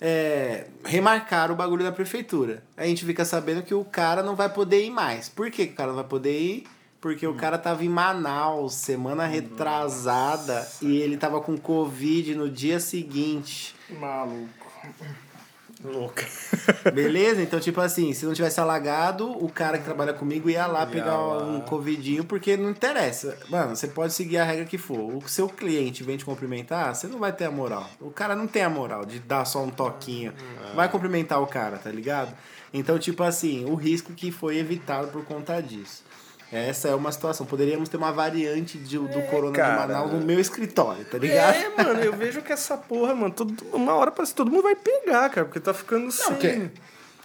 é, 0.00 0.66
remarcaram 0.84 1.54
o 1.54 1.56
bagulho 1.56 1.84
da 1.84 1.92
prefeitura. 1.92 2.62
A 2.76 2.86
gente 2.86 3.04
fica 3.04 3.24
sabendo 3.24 3.62
que 3.62 3.74
o 3.74 3.84
cara 3.84 4.22
não 4.22 4.36
vai 4.36 4.48
poder 4.48 4.84
ir 4.84 4.90
mais. 4.90 5.28
Por 5.28 5.50
que, 5.50 5.66
que 5.66 5.72
o 5.72 5.76
cara 5.76 5.88
não 5.88 5.96
vai 5.96 6.04
poder 6.04 6.38
ir? 6.38 6.64
Porque 7.04 7.26
o 7.26 7.34
cara 7.34 7.58
tava 7.58 7.84
em 7.84 7.88
Manaus 7.90 8.72
semana 8.72 9.26
retrasada 9.26 10.66
e 10.80 10.96
ele 11.02 11.18
tava 11.18 11.38
com 11.38 11.54
Covid 11.54 12.34
no 12.34 12.48
dia 12.48 12.80
seguinte. 12.80 13.76
Maluco. 13.90 14.72
Louco. 15.84 16.22
Beleza? 16.94 17.42
Então, 17.42 17.60
tipo 17.60 17.78
assim, 17.82 18.14
se 18.14 18.24
não 18.24 18.32
tivesse 18.32 18.58
alagado, 18.58 19.30
o 19.30 19.50
cara 19.50 19.76
que 19.76 19.84
trabalha 19.84 20.14
comigo 20.14 20.48
ia 20.48 20.66
lá 20.66 20.80
Ia 20.80 20.86
pegar 20.86 21.18
lá. 21.18 21.44
um 21.44 21.60
covidinho, 21.60 22.24
porque 22.24 22.56
não 22.56 22.70
interessa. 22.70 23.36
Mano, 23.50 23.76
você 23.76 23.86
pode 23.86 24.14
seguir 24.14 24.38
a 24.38 24.44
regra 24.44 24.64
que 24.64 24.78
for. 24.78 25.14
O 25.14 25.28
seu 25.28 25.46
cliente 25.46 26.02
vem 26.02 26.16
te 26.16 26.24
cumprimentar, 26.24 26.94
você 26.94 27.06
não 27.06 27.18
vai 27.18 27.34
ter 27.34 27.44
a 27.44 27.50
moral. 27.50 27.86
O 28.00 28.10
cara 28.10 28.34
não 28.34 28.46
tem 28.46 28.62
a 28.62 28.70
moral 28.70 29.04
de 29.04 29.18
dar 29.18 29.44
só 29.44 29.62
um 29.62 29.68
toquinho. 29.68 30.32
Vai 30.74 30.88
cumprimentar 30.88 31.38
o 31.42 31.46
cara, 31.46 31.76
tá 31.76 31.90
ligado? 31.90 32.34
Então, 32.72 32.98
tipo 32.98 33.22
assim, 33.22 33.66
o 33.66 33.74
risco 33.74 34.14
que 34.14 34.32
foi 34.32 34.56
evitado 34.56 35.08
por 35.08 35.22
conta 35.26 35.60
disso. 35.60 36.02
Essa 36.52 36.88
é 36.88 36.94
uma 36.94 37.10
situação. 37.10 37.44
Poderíamos 37.46 37.88
ter 37.88 37.96
uma 37.96 38.12
variante 38.12 38.78
de- 38.78 38.98
do 38.98 39.22
Corona 39.30 39.52
de 39.52 39.58
cara. 39.58 39.80
Manaus 39.88 40.12
no 40.12 40.20
meu 40.20 40.38
escritório, 40.38 41.04
tá 41.04 41.18
ligado? 41.18 41.54
É, 41.56 41.68
mano, 41.82 42.00
eu 42.00 42.12
vejo 42.12 42.42
que 42.42 42.52
essa 42.52 42.76
porra, 42.76 43.14
mano, 43.14 43.34
todo, 43.34 43.54
uma 43.72 43.94
hora 43.94 44.10
parece 44.12 44.32
que 44.32 44.36
todo 44.36 44.50
mundo 44.50 44.62
vai 44.62 44.76
pegar, 44.76 45.28
cara, 45.30 45.44
porque 45.46 45.58
tá 45.60 45.74
ficando 45.74 46.10
sem. 46.12 46.26
porque 46.28 46.70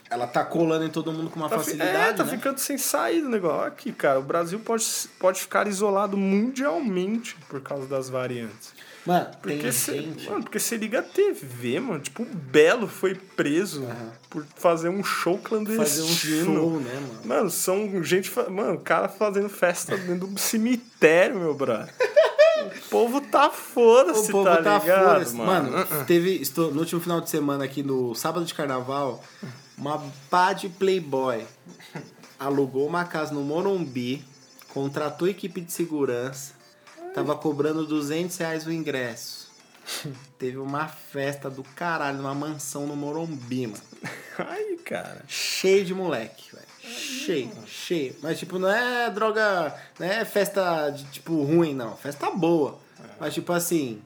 Ela 0.10 0.26
tá 0.26 0.44
colando 0.44 0.84
em 0.86 0.90
todo 0.90 1.12
mundo 1.14 1.30
com 1.30 1.40
uma 1.40 1.48
Tá, 1.50 1.58
facilidade, 1.60 2.10
é, 2.10 2.14
tá 2.14 2.24
né? 2.24 2.32
ficando 2.32 2.58
sem 2.58 2.80
saída 2.80 3.28
o 3.28 3.30
negócio. 3.30 3.68
Aqui, 3.68 3.92
cara, 3.92 4.18
o 4.20 4.24
Brasil 4.24 4.58
pode, 4.60 4.84
pode 5.20 5.40
ficar 5.42 5.68
isolado 5.68 6.18
mundialmente 6.18 7.36
por 7.48 7.62
causa 7.62 7.86
das 7.86 8.10
variantes. 8.10 8.74
Mano, 9.10 9.28
Porque 9.42 9.58
tem 9.58 9.72
cê, 9.72 10.02
gente... 10.02 10.30
mano, 10.30 10.44
porque 10.44 10.60
você 10.60 10.78
liga 10.78 11.00
a 11.00 11.04
TV, 11.04 11.80
mano. 11.80 12.00
Tipo, 12.00 12.24
o 12.24 12.26
Belo 12.26 12.88
foi 12.88 13.16
preso 13.16 13.86
por 14.30 14.46
fazer 14.56 14.90
um 14.90 15.04
show 15.04 15.38
clandestino. 15.38 15.84
fazer 15.86 16.02
um 16.04 16.46
show, 16.46 16.80
né, 16.80 16.94
mano? 16.94 17.20
Mano, 17.26 17.50
são 17.50 18.04
gente. 18.04 18.32
Mano, 18.50 18.74
o 18.76 18.80
cara 18.80 19.10
fazendo 19.10 19.50
festa 19.50 19.98
dentro 19.98 20.28
do 20.28 20.40
cemitério, 20.40 21.40
meu 21.40 21.54
brother. 21.56 21.94
o 22.86 22.90
povo 22.90 23.22
tá 23.22 23.48
O 23.48 23.52
foda-se, 23.52 24.32
povo 24.32 24.44
tá, 24.44 24.62
tá 24.62 24.78
ligado, 24.80 25.14
foda-se. 25.14 25.36
mano? 25.36 25.72
Mano, 25.72 26.06
teve. 26.06 26.36
estou- 26.42 26.72
No 26.72 26.80
último 26.82 27.02
final 27.02 27.20
de 27.22 27.30
semana 27.30 27.64
aqui 27.66 27.82
no 27.82 28.14
sábado 28.14 28.46
de 28.46 28.54
carnaval, 28.54 29.24
uma 29.78 30.02
pá 30.30 30.54
de 30.54 30.70
Playboy 30.70 31.44
alugou 32.40 32.88
uma 32.88 33.04
casa 33.06 33.34
no 33.34 33.42
Morumbi, 33.42 34.24
contratou 34.74 35.28
equipe 35.28 35.62
de 35.62 35.72
segurança, 35.72 36.54
tava 37.20 37.36
cobrando 37.36 37.86
200 37.86 38.38
reais 38.38 38.66
o 38.66 38.72
ingresso. 38.72 39.50
Teve 40.40 40.58
uma 40.58 40.88
festa 40.88 41.50
do 41.50 41.64
caralho, 41.64 42.18
numa 42.18 42.34
mansão 42.34 42.88
no 42.88 42.96
Morumbi, 42.96 43.68
mano. 43.68 43.84
Ai, 44.38 44.78
cara. 44.86 45.24
Cheio 45.28 45.84
de 45.84 45.94
moleque, 45.94 46.56
velho. 46.56 46.70
Cheio, 46.82 47.52
cheio. 47.68 48.16
Mas, 48.22 48.40
tipo, 48.40 48.58
não 48.58 48.70
é 48.70 49.10
droga. 49.10 49.76
Não 50.00 50.08
é 50.08 50.24
festa 50.24 50.90
de, 50.90 51.04
tipo, 51.06 51.44
ruim, 51.44 51.76
não. 51.76 51.96
Festa 51.98 52.32
boa. 52.32 52.80
Mas, 53.20 53.34
tipo 53.34 53.52
assim. 53.52 54.02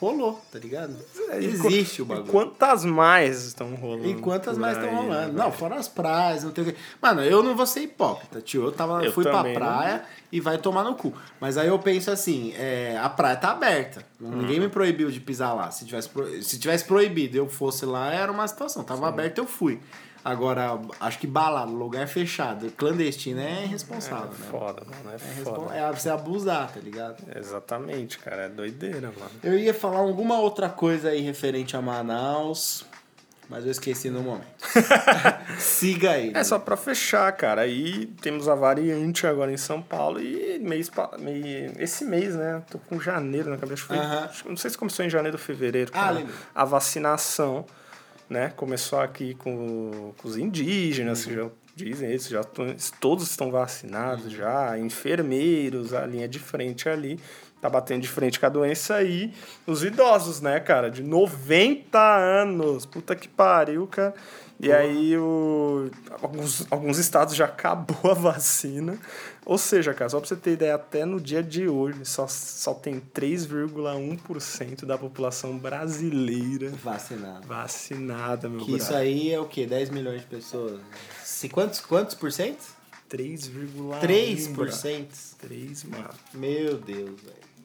Rolou, 0.00 0.40
tá 0.52 0.58
ligado? 0.58 0.94
É, 1.30 1.40
e 1.40 1.46
Existe 1.46 2.02
o 2.02 2.04
E 2.04 2.08
bagulho. 2.08 2.26
quantas 2.30 2.84
mais 2.84 3.44
estão 3.44 3.74
rolando? 3.74 4.06
E 4.06 4.14
quantas 4.14 4.58
mais 4.58 4.76
estão 4.76 4.90
aí, 4.90 4.96
rolando? 4.96 5.32
né, 5.32 5.38
Não, 5.42 5.50
fora 5.50 5.76
as 5.76 5.88
praias, 5.88 6.44
não 6.44 6.50
tem 6.50 6.64
o 6.64 6.66
que. 6.72 6.76
Mano, 7.00 7.22
eu 7.22 7.42
não 7.42 7.56
vou 7.56 7.66
ser 7.66 7.80
hipócrita, 7.80 8.40
tio. 8.40 8.64
Eu, 8.64 8.72
tava, 8.72 9.04
Eu 9.04 9.12
fui 9.12 9.24
pra 9.24 9.42
não. 9.42 9.54
praia 9.54 10.04
e 10.30 10.40
vai 10.40 10.58
tomar 10.58 10.84
no 10.84 10.94
cu. 10.94 11.12
Mas 11.40 11.56
aí 11.56 11.68
eu 11.68 11.78
penso 11.78 12.10
assim: 12.10 12.52
é, 12.56 12.98
a 13.02 13.08
praia 13.08 13.36
tá 13.36 13.50
aberta. 13.52 14.04
Uhum. 14.20 14.30
Ninguém 14.36 14.60
me 14.60 14.68
proibiu 14.68 15.10
de 15.10 15.20
pisar 15.20 15.54
lá. 15.54 15.70
Se 15.70 15.84
tivesse, 15.84 16.08
pro- 16.08 16.42
se 16.42 16.58
tivesse 16.58 16.84
proibido 16.84 17.36
eu 17.36 17.48
fosse 17.48 17.84
lá, 17.86 18.12
era 18.12 18.30
uma 18.30 18.46
situação. 18.46 18.84
Tava 18.84 19.08
aberto, 19.08 19.38
eu 19.38 19.46
fui. 19.46 19.80
Agora, 20.28 20.78
acho 21.00 21.18
que 21.20 21.26
balada, 21.26 21.70
lugar 21.70 22.08
fechado, 22.08 22.68
clandestino 22.72 23.40
é 23.40 23.62
irresponsável, 23.64 24.30
né? 24.30 24.46
Foda, 24.50 24.82
mano. 24.84 25.10
É, 25.10 25.14
É, 25.14 25.18
foda. 25.44 25.74
é 25.76 25.92
você 25.92 26.10
abusar, 26.10 26.72
tá 26.72 26.80
ligado? 26.80 27.16
Exatamente, 27.36 28.18
cara. 28.18 28.42
É 28.42 28.48
doideira, 28.48 29.12
mano. 29.16 29.30
Eu 29.44 29.56
ia 29.56 29.72
falar 29.72 29.98
alguma 29.98 30.38
outra 30.40 30.68
coisa 30.68 31.10
aí 31.10 31.20
referente 31.20 31.76
a 31.76 31.80
Manaus. 31.80 32.84
Mas 33.48 33.64
eu 33.64 33.70
esqueci 33.70 34.10
no 34.10 34.22
momento. 34.22 34.44
Siga 35.60 36.10
aí. 36.10 36.32
É 36.34 36.42
só 36.42 36.58
pra 36.58 36.76
fechar, 36.76 37.30
cara. 37.32 37.60
Aí 37.62 38.06
temos 38.20 38.48
a 38.48 38.56
variante 38.56 39.24
agora 39.24 39.52
em 39.52 39.56
São 39.56 39.80
Paulo 39.80 40.20
e 40.20 40.58
mês, 40.58 40.90
mei- 41.20 41.70
esse 41.78 42.04
mês, 42.04 42.34
né? 42.34 42.60
Tô 42.68 42.78
com 42.80 42.98
janeiro 42.98 43.50
na 43.50 43.56
cabeça. 43.56 43.82
Foi, 43.84 43.96
acho 43.96 44.42
que- 44.42 44.48
Não 44.48 44.56
sei 44.56 44.70
se 44.70 44.76
começou 44.76 45.04
em 45.04 45.10
janeiro 45.10 45.36
ou 45.36 45.40
fevereiro. 45.42 45.92
Ah, 45.94 46.00
cara. 46.06 46.12
lembro. 46.14 46.34
A 46.52 46.64
vacinação, 46.64 47.64
né? 48.28 48.52
Começou 48.56 49.00
aqui 49.00 49.34
com, 49.34 50.12
com 50.16 50.28
os 50.28 50.36
indígenas, 50.36 51.24
que 51.24 51.34
já 51.34 51.48
dizem 51.74 52.08
eles, 52.08 52.28
já 52.28 52.42
todos 53.00 53.28
estão 53.28 53.50
vacinados 53.50 54.32
já, 54.32 54.78
enfermeiros, 54.78 55.92
a 55.92 56.06
linha 56.06 56.26
de 56.26 56.38
frente 56.38 56.88
ali. 56.88 57.20
Tá 57.60 57.70
batendo 57.70 58.02
de 58.02 58.08
frente 58.08 58.38
com 58.38 58.46
a 58.46 58.50
doença 58.50 58.96
aí. 58.96 59.32
Os 59.66 59.82
idosos, 59.82 60.40
né, 60.40 60.60
cara? 60.60 60.90
De 60.90 61.02
90 61.02 61.98
anos. 61.98 62.84
Puta 62.84 63.16
que 63.16 63.28
pariu, 63.28 63.86
cara. 63.86 64.14
E 64.60 64.72
aí 64.72 65.16
o, 65.16 65.90
alguns, 66.22 66.66
alguns 66.70 66.98
estados 66.98 67.34
já 67.34 67.46
acabou 67.46 67.96
a 68.10 68.14
vacina. 68.14 68.98
Ou 69.46 69.56
seja, 69.56 69.94
cara, 69.94 70.10
só 70.10 70.18
pra 70.18 70.28
você 70.28 70.34
ter 70.34 70.54
ideia, 70.54 70.74
até 70.74 71.04
no 71.04 71.20
dia 71.20 71.40
de 71.40 71.68
hoje 71.68 72.04
só, 72.04 72.26
só 72.26 72.74
tem 72.74 73.00
3,1% 73.00 74.84
da 74.84 74.98
população 74.98 75.56
brasileira 75.56 76.70
Vacinado. 76.82 77.46
vacinada, 77.46 78.48
meu 78.48 78.58
Que 78.64 78.72
isso 78.76 78.88
brother. 78.88 78.96
aí 79.06 79.30
é 79.32 79.38
o 79.38 79.46
quê? 79.46 79.64
10 79.64 79.90
milhões 79.90 80.22
de 80.22 80.26
pessoas? 80.26 80.80
Se, 81.22 81.48
quantos, 81.48 81.78
quantos 81.80 82.14
por 82.16 82.32
cento? 82.32 82.74
3,1%. 83.08 84.00
3%? 84.00 85.06
3, 85.38 85.84
mano. 85.84 86.08
Meu 86.34 86.76
Deus, 86.78 87.20
velho. 87.20 87.55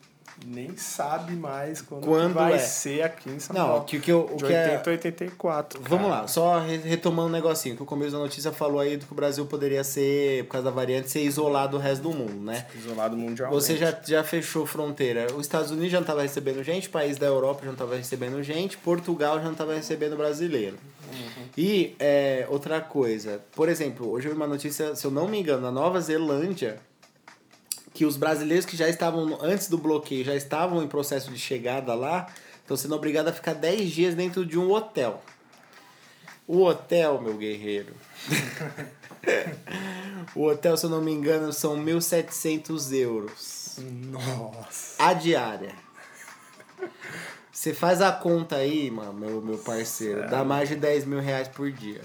Nem 0.46 0.76
sabe 0.76 1.34
mais 1.34 1.82
quando, 1.82 2.06
Quando 2.06 2.34
vai 2.34 2.54
é. 2.54 2.58
ser 2.60 3.04
aqui 3.04 3.30
em 3.30 3.40
São 3.40 3.56
Não, 3.56 3.68
Paulo. 3.68 3.84
que, 3.86 4.00
que 4.00 4.12
eu, 4.12 4.30
o 4.32 4.38
de 4.38 4.46
que 4.46 4.54
é... 4.54 4.72
80 4.78 4.90
a 4.90 4.94
84. 4.94 5.82
Vamos 5.88 6.08
cara. 6.10 6.22
lá, 6.22 6.28
só 6.28 6.60
re- 6.60 6.78
retomando 6.78 7.30
um 7.30 7.32
negocinho, 7.32 7.76
que 7.76 7.84
o 7.84 7.86
começo 7.86 8.12
da 8.12 8.18
notícia 8.20 8.52
falou 8.52 8.80
aí 8.80 8.98
do 8.98 9.06
que 9.06 9.12
o 9.12 9.16
Brasil 9.16 9.46
poderia 9.46 9.84
ser, 9.84 10.46
por 10.46 10.54
causa 10.54 10.66
da 10.66 10.72
variante, 10.72 11.10
ser 11.10 11.22
isolado 11.24 11.78
do 11.78 11.78
resto 11.78 12.02
do 12.04 12.12
mundo, 12.12 12.42
né? 12.44 12.66
Isolado 12.76 13.16
mundialmente. 13.16 13.62
Você 13.62 13.78
já, 13.78 13.96
já 14.06 14.24
fechou 14.24 14.66
fronteira. 14.66 15.28
Os 15.34 15.42
Estados 15.42 15.72
Unidos 15.72 15.92
já 15.92 15.98
não 15.98 16.04
estava 16.04 16.22
recebendo 16.22 16.64
gente, 16.64 16.90
país 16.90 17.18
da 17.18 17.28
Europa 17.28 17.60
já 17.62 17.68
não 17.68 17.74
estava 17.74 17.96
recebendo 17.96 18.42
gente, 18.42 18.78
Portugal 18.78 19.38
já 19.38 19.46
não 19.46 19.52
estava 19.54 19.74
recebendo 19.74 20.18
brasileiro. 20.18 20.78
E 21.58 21.96
é, 22.00 22.46
outra 22.50 22.80
coisa, 22.80 23.42
por 23.56 23.68
exemplo, 23.68 24.10
hoje 24.10 24.28
eu 24.28 24.32
vi 24.32 24.38
uma 24.38 24.48
notícia, 24.48 24.96
se 24.96 25.06
eu 25.06 25.12
não 25.12 25.28
me 25.28 25.40
engano, 25.40 25.62
na 25.62 25.72
Nova 25.72 26.00
Zelândia, 26.00 26.80
que 27.94 28.06
os 28.06 28.18
brasileiros 28.18 28.66
que 28.66 28.78
já 28.78 28.88
estavam, 28.88 29.38
antes 29.42 29.68
do 29.68 29.78
bloqueio, 29.78 30.24
já 30.24 30.36
estavam 30.36 30.82
em 30.82 30.88
processo 30.88 31.30
de 31.32 31.38
chegada 31.38 31.94
lá, 31.94 32.28
estão 32.62 32.78
sendo 32.78 32.96
obrigados 32.96 33.32
a 33.32 33.36
ficar 33.36 33.54
10 33.54 33.92
dias 33.92 34.16
dentro 34.16 34.46
de 34.46 34.58
um 34.58 34.72
hotel. 34.72 35.22
O 36.48 36.64
hotel, 36.64 37.22
meu 37.22 37.38
guerreiro. 37.38 37.94
o 40.36 40.46
hotel, 40.46 40.76
se 40.76 40.86
eu 40.86 40.90
não 40.90 41.02
me 41.02 41.12
engano, 41.12 41.54
são 41.54 41.78
1.700 41.78 42.94
euros. 42.94 43.78
Nossa. 44.10 45.02
A 45.04 45.14
diária. 45.14 45.74
Você 47.52 47.74
faz 47.74 48.02
a 48.02 48.12
conta 48.12 48.56
aí, 48.56 48.90
mano, 48.90 49.14
meu, 49.14 49.42
meu 49.42 49.58
parceiro. 49.60 50.30
Dá 50.30 50.44
mais 50.44 50.68
de 50.68 50.76
10 50.76 51.06
mil 51.06 51.20
reais 51.20 51.48
por 51.48 51.72
dia. 51.72 52.02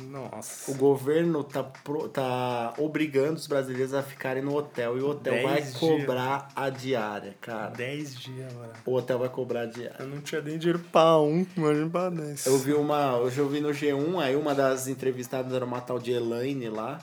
Nossa. 0.00 0.70
O 0.70 0.74
governo 0.74 1.42
tá, 1.42 1.62
pro- 1.64 2.08
tá 2.08 2.72
obrigando 2.78 3.34
os 3.34 3.46
brasileiros 3.46 3.92
a 3.92 4.02
ficarem 4.02 4.42
no 4.42 4.54
hotel. 4.56 4.96
E 4.96 5.00
o 5.00 5.08
hotel 5.10 5.32
Dez 5.34 5.44
vai 5.44 5.62
dias. 5.62 5.76
cobrar 5.76 6.48
a 6.54 6.70
diária, 6.70 7.34
cara. 7.40 7.70
10 7.70 8.14
dias, 8.14 8.52
mano. 8.52 8.72
O 8.86 8.94
hotel 8.94 9.18
vai 9.18 9.28
cobrar 9.28 9.62
a 9.62 9.66
diária. 9.66 9.96
Eu 9.98 10.06
não 10.06 10.20
tinha 10.20 10.40
nem 10.40 10.56
dinheiro 10.58 10.78
pra 10.92 11.18
um, 11.18 11.44
imagina 11.56 11.90
pra 11.90 12.10
10. 12.10 12.46
Eu 12.46 12.58
vi 12.58 12.74
uma. 12.74 13.16
Hoje 13.16 13.38
eu 13.38 13.48
vi 13.48 13.60
no 13.60 13.70
G1, 13.70 14.20
aí 14.22 14.36
uma 14.36 14.54
das 14.54 14.86
entrevistadas 14.88 15.52
era 15.52 15.64
uma 15.64 15.80
tal 15.80 15.98
de 15.98 16.12
Elaine 16.12 16.68
lá. 16.68 16.98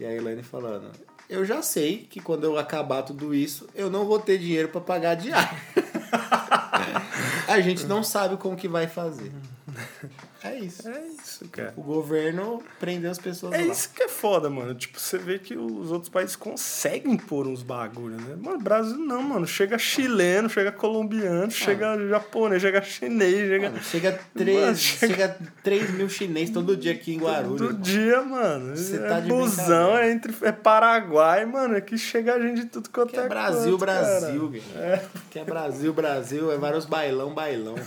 E 0.00 0.04
a 0.04 0.12
Elaine 0.12 0.42
falando. 0.42 0.90
Eu 1.30 1.44
já 1.44 1.62
sei 1.62 1.98
que 2.10 2.20
quando 2.20 2.44
eu 2.44 2.58
acabar 2.58 3.02
tudo 3.02 3.34
isso, 3.34 3.68
eu 3.74 3.88
não 3.88 4.04
vou 4.04 4.18
ter 4.18 4.36
dinheiro 4.38 4.68
pra 4.68 4.80
pagar 4.80 5.10
a 5.12 5.14
diária. 5.14 5.58
a 7.48 7.60
gente 7.60 7.84
não 7.86 8.02
sabe 8.02 8.36
como 8.36 8.56
que 8.56 8.68
vai 8.68 8.86
fazer. 8.86 9.32
É 10.44 10.58
isso. 10.58 10.88
É 10.88 11.00
isso, 11.22 11.48
cara. 11.50 11.72
O 11.76 11.82
governo 11.82 12.62
prendeu 12.80 13.10
as 13.10 13.18
pessoas 13.18 13.52
É 13.54 13.58
lá. 13.58 13.62
isso 13.72 13.90
que 13.94 14.02
é 14.02 14.08
foda, 14.08 14.50
mano. 14.50 14.74
Tipo, 14.74 14.98
você 14.98 15.16
vê 15.18 15.38
que 15.38 15.56
os 15.56 15.92
outros 15.92 16.08
países 16.08 16.34
conseguem 16.36 17.16
pôr 17.16 17.46
uns 17.46 17.62
bagulho, 17.62 18.16
né? 18.16 18.36
Mano, 18.40 18.58
Brasil 18.58 18.96
não, 18.98 19.22
mano. 19.22 19.46
Chega 19.46 19.78
chileno, 19.78 20.48
chega 20.50 20.72
colombiano, 20.72 21.50
chega 21.50 21.96
japonês, 22.08 22.60
chega 22.60 22.82
chinês, 22.82 23.48
chega. 23.48 23.70
Mano, 23.70 23.82
chega 23.82 24.10
Mano, 24.10 24.22
3, 24.36 24.78
chega- 24.80 25.12
chega 25.14 25.36
3 25.62 25.90
mil 25.90 26.08
chineses 26.08 26.50
todo 26.52 26.76
dia 26.76 26.92
aqui 26.92 27.14
em 27.14 27.18
Guarulhos. 27.20 27.58
Todo 27.60 27.70
irmão. 27.70 27.80
dia, 27.82 28.22
mano. 28.22 28.76
Você 28.76 28.96
é 28.96 29.08
tá 29.08 29.20
de 29.20 29.28
busão, 29.28 29.96
é, 29.96 30.10
entre, 30.10 30.34
é 30.42 30.52
Paraguai, 30.52 31.44
mano. 31.46 31.76
Aqui 31.76 31.96
chega 31.96 32.40
gente 32.40 32.62
de 32.62 32.66
tudo 32.66 32.90
quanto 32.90 33.10
Que 33.12 33.20
é 33.20 33.24
é 33.24 33.28
Brasil, 33.28 33.72
canto, 33.72 33.78
Brasil, 33.78 34.52
cara. 34.74 34.96
velho. 34.96 35.08
Que 35.30 35.38
é 35.38 35.44
Brasil, 35.44 35.92
Brasil, 35.92 36.50
é 36.52 36.56
vários 36.58 36.84
bailão, 36.84 37.32
bailão. 37.32 37.74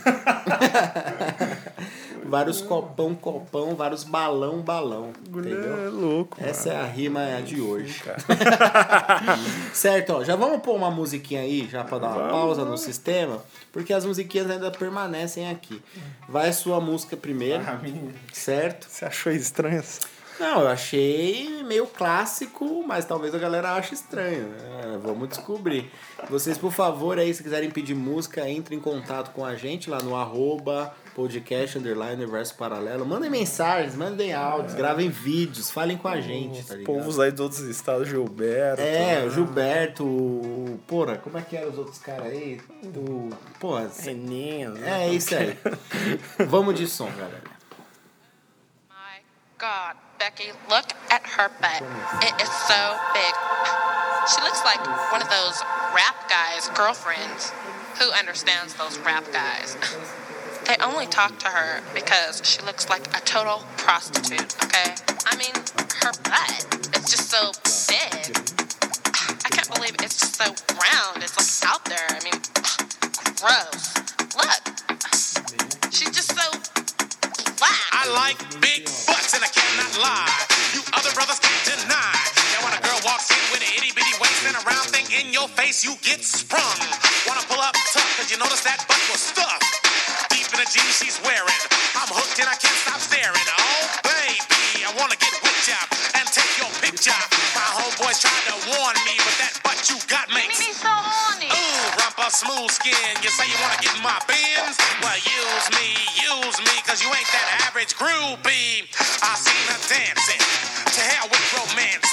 vários 2.27 2.61
copão, 2.61 3.13
copão, 3.15 3.75
vários 3.75 4.03
balão, 4.03 4.61
balão. 4.61 5.11
Entendeu? 5.27 5.85
é 5.85 5.89
louco, 5.89 6.37
Essa 6.39 6.69
é 6.69 6.75
a 6.75 6.85
rima 6.85 7.21
de 7.43 7.61
hoje. 7.61 8.01
certo, 9.73 10.13
ó, 10.13 10.23
já 10.23 10.35
vamos 10.35 10.61
pôr 10.61 10.75
uma 10.75 10.91
musiquinha 10.91 11.41
aí, 11.41 11.67
já 11.69 11.83
pra 11.83 11.97
dar 11.99 12.07
uma 12.07 12.15
Vamos, 12.17 12.31
pausa 12.31 12.65
no 12.65 12.77
sistema, 12.77 13.43
porque 13.71 13.93
as 13.93 14.05
musiquinhas 14.05 14.49
ainda 14.49 14.71
permanecem 14.71 15.49
aqui. 15.49 15.81
Vai 16.27 16.49
a 16.49 16.53
sua 16.53 16.79
música 16.79 17.15
primeiro, 17.17 17.63
A 17.67 17.73
minha. 17.73 18.13
certo? 18.33 18.87
Você 18.89 19.05
achou 19.05 19.31
estranho? 19.31 19.79
essa? 19.79 19.99
Não, 20.37 20.61
eu 20.61 20.67
achei 20.67 21.63
meio 21.63 21.87
clássico, 21.87 22.83
mas 22.85 23.05
talvez 23.05 23.33
a 23.33 23.37
galera 23.37 23.73
ache 23.73 23.93
estranho. 23.93 24.53
É, 24.83 24.97
vamos 24.97 25.29
descobrir. 25.29 25.89
Vocês, 26.29 26.57
por 26.57 26.73
favor, 26.73 27.17
aí, 27.17 27.33
se 27.33 27.41
quiserem 27.41 27.69
pedir 27.71 27.95
música, 27.95 28.49
entrem 28.49 28.77
em 28.77 28.81
contato 28.81 29.31
com 29.31 29.45
a 29.45 29.55
gente 29.55 29.89
lá 29.89 29.99
no 29.99 30.13
arroba 30.13 30.93
podcast 31.15 31.77
underline 31.77 32.15
universo 32.21 32.53
paralelo. 32.55 33.05
Mandem 33.05 33.29
mensagens, 33.29 33.95
mandem 33.95 34.33
áudios, 34.33 34.75
gravem 34.75 35.09
vídeos, 35.09 35.71
falem 35.71 35.97
com 35.97 36.09
a 36.09 36.19
gente, 36.19 36.57
tá 36.57 36.73
Os 36.73 36.79
ligado? 36.79 36.85
povos 36.85 37.19
aí 37.19 37.31
de 37.31 37.41
outros 37.41 37.61
estados, 37.61 38.09
Gilberto. 38.09 38.81
É, 38.81 39.23
o 39.23 39.29
Gilberto, 39.31 40.03
o... 40.05 40.77
Porra, 40.85 41.17
como 41.17 41.37
é 41.37 41.41
que 41.41 41.55
eram 41.55 41.69
os 41.71 41.77
outros 41.77 41.97
caras 41.99 42.27
aí? 42.27 42.59
O... 42.83 43.29
Porra, 43.59 43.89
Reninha. 44.03 44.69
né? 44.71 45.07
é 45.07 45.13
isso 45.13 45.33
aí. 45.33 45.57
Vamos 46.47 46.75
de 46.75 46.85
som, 46.85 47.09
galera. 47.11 47.41
My 48.89 49.21
God, 49.57 49.95
Becky, 50.19 50.51
look 50.69 50.93
at 51.09 51.23
her 51.37 51.49
butt. 51.61 51.81
It 52.27 52.43
is 52.43 52.49
so 52.49 52.99
big. 53.13 53.33
She 54.27 54.41
looks 54.41 54.61
like 54.65 54.81
one 55.13 55.21
of 55.21 55.29
those 55.29 55.63
rap 55.95 56.27
guys' 56.27 56.67
girlfriends. 56.75 57.53
Who 58.01 58.11
understands 58.11 58.73
those 58.73 58.99
rap 58.99 59.23
guys? 59.31 59.77
They 60.65 60.75
only 60.81 61.05
talk 61.05 61.37
to 61.39 61.47
her 61.47 61.81
because 61.93 62.41
she 62.43 62.59
looks 62.65 62.89
like 62.89 63.05
a 63.15 63.21
total 63.21 63.61
prostitute, 63.77 64.49
okay? 64.65 64.97
I 65.29 65.37
mean, 65.37 65.53
her 66.01 66.09
butt 66.25 66.65
is 66.97 67.05
just 67.05 67.29
so 67.29 67.53
big. 67.85 68.33
I 69.45 69.49
can't 69.53 69.69
believe 69.69 69.93
it's 70.01 70.17
just 70.17 70.41
so 70.41 70.49
round. 70.73 71.21
It's 71.21 71.37
like 71.37 71.69
out 71.69 71.85
there. 71.85 72.09
I 72.09 72.17
mean, 72.25 72.33
gross. 73.37 73.93
Look. 74.33 74.61
She's 75.93 76.09
just 76.09 76.33
so 76.33 76.49
black. 77.61 77.85
I 77.93 78.09
like 78.17 78.41
big 78.57 78.89
butts 79.05 79.37
and 79.37 79.45
I 79.45 79.51
cannot 79.53 79.93
lie. 80.01 80.33
You 80.73 80.81
other 80.97 81.13
brothers 81.13 81.37
can't 81.45 81.77
deny. 81.77 82.17
Now 82.57 82.65
when 82.65 82.73
a 82.73 82.81
girl 82.81 82.97
walks 83.05 83.29
in 83.29 83.37
with 83.53 83.61
an 83.61 83.69
itty 83.77 83.93
bitty 83.93 84.17
waist 84.17 84.41
and 84.49 84.57
a 84.57 84.63
round 84.65 84.89
thing 84.89 85.05
in 85.13 85.29
your 85.29 85.45
face, 85.53 85.85
you 85.85 85.93
get 86.01 86.25
sprung. 86.25 86.81
Wanna 87.29 87.45
pull 87.45 87.61
up 87.61 87.77
tough 87.93 88.09
cause 88.17 88.33
you 88.33 88.41
notice 88.41 88.65
that 88.65 88.81
butt 88.89 88.97
was 89.13 89.21
stuffed. 89.21 89.84
In 90.55 90.63
the 90.63 90.71
jeans 90.71 90.95
she's 90.95 91.19
wearing. 91.19 91.61
I'm 91.99 92.07
hooked 92.15 92.39
and 92.39 92.47
I 92.47 92.55
can't 92.55 92.79
stop 92.79 93.03
staring. 93.03 93.47
Oh 93.59 93.91
baby, 94.07 94.87
I 94.87 94.91
wanna 94.95 95.19
get 95.19 95.35
with 95.43 95.67
ya 95.67 95.75
and 96.15 96.23
take 96.31 96.47
your 96.55 96.71
picture. 96.79 97.11
My 97.51 97.67
homeboys 97.75 98.23
tried 98.23 98.43
to 98.47 98.55
warn 98.71 98.95
me, 99.03 99.19
but 99.19 99.35
that 99.43 99.51
butt 99.67 99.75
you 99.91 99.99
got 100.07 100.31
makes 100.31 100.55
Mimi 100.55 100.71
so 100.71 100.87
horny. 100.87 101.51
Ooh, 101.51 101.99
rumpa 101.99 102.31
smooth 102.31 102.71
skin. 102.71 103.11
You 103.19 103.35
say 103.35 103.51
you 103.51 103.59
wanna 103.59 103.83
get 103.83 103.99
in 103.99 103.99
my 103.99 104.15
bins? 104.31 104.79
Well, 105.03 105.19
use 105.27 105.67
me, 105.75 105.91
use 106.23 106.57
me, 106.63 106.75
cause 106.87 107.03
you 107.03 107.11
ain't 107.11 107.31
that 107.35 107.67
average 107.67 107.91
groupie. 107.99 108.87
I 109.27 109.35
seen 109.35 109.59
her 109.75 109.81
dancing. 109.91 110.39
To 110.39 111.01
hell 111.03 111.27
with 111.27 111.43
romancing. 111.51 112.04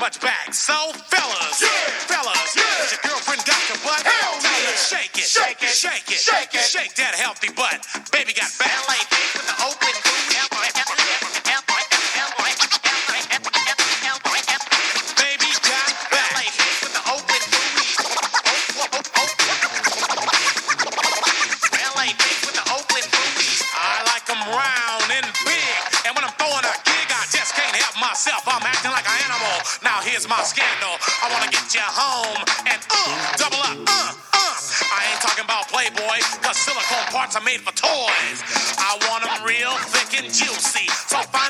Much 0.00 0.20
back. 0.20 0.54
So, 0.54 0.74
fellas, 1.10 1.62
fellas, 2.06 2.54
has 2.54 2.92
your 2.92 3.02
girlfriend 3.02 3.42
got 3.44 3.62
your 3.68 3.78
butt? 3.82 4.02
Tell 4.02 4.34
her 4.38 4.76
shake 4.76 5.18
it, 5.18 5.26
shake 5.26 5.62
it, 5.62 5.74
shake 5.74 6.08
it, 6.08 6.18
shake 6.18 6.54
it, 6.54 6.60
shake 6.60 6.94
that 6.96 7.14
healthy 7.14 7.48
butt. 7.54 7.84
Baby 8.12 8.32
got 8.32 8.50
back. 8.58 8.68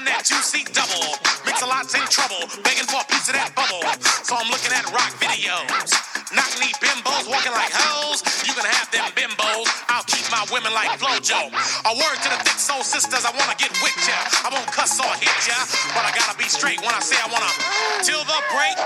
That 0.06 0.22
juicy 0.22 0.62
double. 0.70 1.16
Mix 1.46 1.62
a 1.62 1.66
lot's 1.66 1.94
in 1.94 2.04
trouble, 2.12 2.46
begging 2.62 2.86
for 2.86 3.00
a 3.02 3.06
piece 3.08 3.26
of 3.26 3.34
that 3.34 3.50
bubble. 3.56 3.82
So 4.22 4.36
I'm 4.36 4.46
looking 4.52 4.70
at 4.70 4.84
rock 4.94 5.10
videos. 5.18 5.90
Knock 6.28 6.52
knee 6.60 6.76
bimbos 6.76 7.24
walking 7.24 7.56
like 7.56 7.72
hoes. 7.72 8.20
You 8.44 8.52
can 8.52 8.68
have 8.68 8.92
them 8.92 9.08
bimbos. 9.16 9.64
I'll 9.88 10.04
keep 10.04 10.28
my 10.28 10.44
women 10.52 10.76
like 10.76 10.92
Flojo. 11.00 11.48
A 11.88 11.92
word 11.96 12.16
to 12.20 12.28
the 12.28 12.38
thick 12.44 12.60
soul 12.60 12.84
sisters, 12.84 13.24
I 13.24 13.32
wanna 13.32 13.56
get 13.56 13.72
with 13.80 13.96
ya. 14.04 14.18
I 14.44 14.52
won't 14.52 14.68
cuss 14.68 15.00
or 15.00 15.08
hit 15.16 15.32
ya, 15.48 15.56
but 15.96 16.04
I 16.04 16.12
gotta 16.12 16.36
be 16.36 16.44
straight 16.46 16.84
when 16.84 16.92
I 16.92 17.00
say 17.00 17.16
I 17.16 17.28
wanna. 17.32 17.48
Till 18.04 18.20
the 18.28 18.40
break 18.52 18.76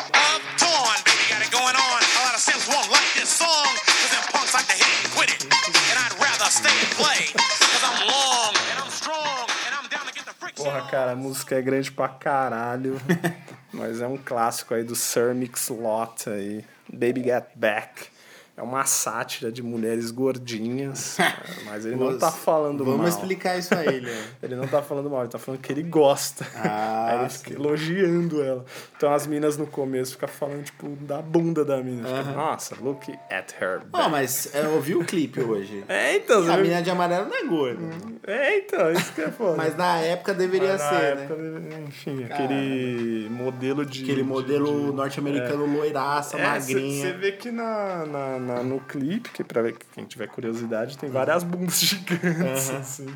cara, 10.82 11.12
a 11.12 11.16
música 11.16 11.56
é 11.56 11.62
grande 11.62 11.90
pra 11.90 12.08
caralho. 12.08 13.00
mas 13.72 14.00
é 14.00 14.06
um 14.06 14.16
clássico 14.16 14.74
aí 14.74 14.84
do 14.84 14.94
Sir 14.94 15.34
Mix-Lot 15.34 16.28
aí. 16.28 16.64
Baby 16.92 17.24
Get 17.24 17.46
Back. 17.54 18.11
É 18.54 18.60
uma 18.62 18.84
sátira 18.84 19.50
de 19.50 19.62
mulheres 19.62 20.10
gordinhas. 20.10 21.16
mas 21.64 21.86
ele 21.86 21.96
não 21.96 22.18
tá 22.18 22.30
falando 22.30 22.84
Vamos 22.84 23.00
mal. 23.00 23.08
explicar 23.08 23.58
isso 23.58 23.74
a 23.74 23.84
ele. 23.84 24.12
Ele 24.42 24.56
não 24.56 24.66
tá 24.66 24.82
falando 24.82 25.08
mal, 25.08 25.20
ele 25.20 25.30
tá 25.30 25.38
falando 25.38 25.60
que 25.60 25.72
ele 25.72 25.82
gosta. 25.84 26.44
Ah, 26.56 27.06
Aí 27.14 27.20
ele 27.20 27.28
fica 27.30 27.52
elogiando 27.54 28.42
ela. 28.42 28.64
Então 28.96 29.12
as 29.12 29.26
minas 29.26 29.56
no 29.56 29.66
começo 29.66 30.12
ficam 30.12 30.28
falando, 30.28 30.64
tipo, 30.64 30.88
da 31.00 31.22
bunda 31.22 31.64
da 31.64 31.78
mina. 31.78 32.06
Fica, 32.08 32.32
Nossa, 32.32 32.76
look 32.80 33.10
at 33.30 33.52
her. 33.60 33.82
Ó, 33.92 34.08
mas 34.08 34.52
é, 34.54 34.64
eu 34.64 34.80
vi 34.80 34.94
o 34.96 35.04
clipe 35.04 35.40
hoje. 35.40 35.84
É, 35.88 36.16
então, 36.16 36.40
a 36.40 36.42
você- 36.56 36.62
mina 36.62 36.82
de 36.82 36.90
amarelo 36.90 37.28
não 37.28 37.36
é 37.36 37.44
gorda. 37.44 37.82
é, 38.26 38.58
então, 38.58 38.92
isso 38.92 39.12
que 39.12 39.22
é 39.22 39.30
foda. 39.30 39.56
Mas 39.56 39.76
na 39.76 39.98
época 39.98 40.34
deveria 40.34 40.72
Mas 40.72 40.80
na 40.82 40.88
ser, 40.90 41.04
época, 41.04 41.36
né? 41.36 41.84
Enfim, 41.88 42.24
aquele 42.24 43.28
modelo 43.30 43.86
de. 43.86 44.02
Aquele 44.02 44.22
de- 44.22 44.28
modelo 44.28 44.90
de- 44.90 44.96
norte-americano 44.96 45.64
loiraça, 45.66 46.36
É, 46.36 46.60
você 46.60 46.74
magrinha. 46.74 47.14
vê 47.16 47.32
que 47.32 47.50
na, 47.50 48.04
na, 48.06 48.38
na- 48.42 48.62
no 48.62 48.80
clipe, 48.80 49.30
que 49.30 49.42
pra 49.44 49.62
ver, 49.62 49.76
quem 49.94 50.04
tiver 50.04 50.26
curiosidade, 50.28 50.98
tem 50.98 51.08
várias 51.10 51.42
bundas 51.42 51.78
gigantes, 51.80 52.70
assim. 52.70 53.06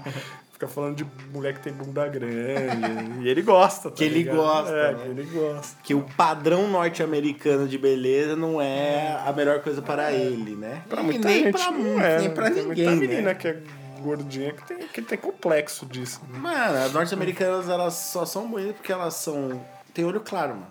Fica 0.53 0.67
falando 0.69 0.97
de 0.97 1.07
mulher 1.35 1.53
que 1.53 1.61
tem 1.61 1.73
bunda 1.73 2.09
grande. 2.09 3.21
e 3.23 3.29
ele 3.29 3.43
gosta, 3.43 3.91
tá 3.91 3.97
Que 3.97 4.05
ele 4.05 4.15
ligado? 4.21 4.37
gosta, 4.37 4.71
É, 4.73 4.93
né? 4.93 4.99
que 5.03 5.09
ele 5.11 5.25
gosta. 5.25 5.77
Que 5.83 5.95
o 5.95 6.01
padrão 6.17 6.67
norte-americano 6.69 7.69
de 7.69 7.77
beleza 7.77 8.35
não 8.35 8.59
é 8.61 9.21
a 9.27 9.33
melhor 9.35 9.61
coisa 9.61 9.83
para 9.83 10.13
ele, 10.13 10.57
né? 10.57 10.81
Pra 10.89 11.03
muita 11.03 11.29
nem 11.29 11.45
gente 11.45 11.53
pra, 11.53 11.71
não 11.71 12.01
é, 12.01 12.19
nem 12.21 12.31
pra 12.31 12.49
ninguém, 12.49 12.65
muita 12.67 12.91
menina 12.93 13.23
né? 13.23 13.35
que 13.35 13.49
é 13.49 13.61
gordinha 14.01 14.53
que 14.53 14.63
tem, 14.67 14.79
que 14.89 15.03
tem 15.03 15.19
complexo 15.19 15.85
disso. 15.85 16.23
né? 16.27 16.39
Mano, 16.39 16.79
as 16.79 16.93
norte-americanas 16.93 17.69
elas 17.69 17.93
só 17.93 18.25
são 18.25 18.49
bonitas 18.49 18.77
porque 18.77 18.93
elas 18.93 19.13
são. 19.15 19.61
tem 19.93 20.07
olho 20.07 20.21
claro, 20.21 20.55
mano. 20.55 20.69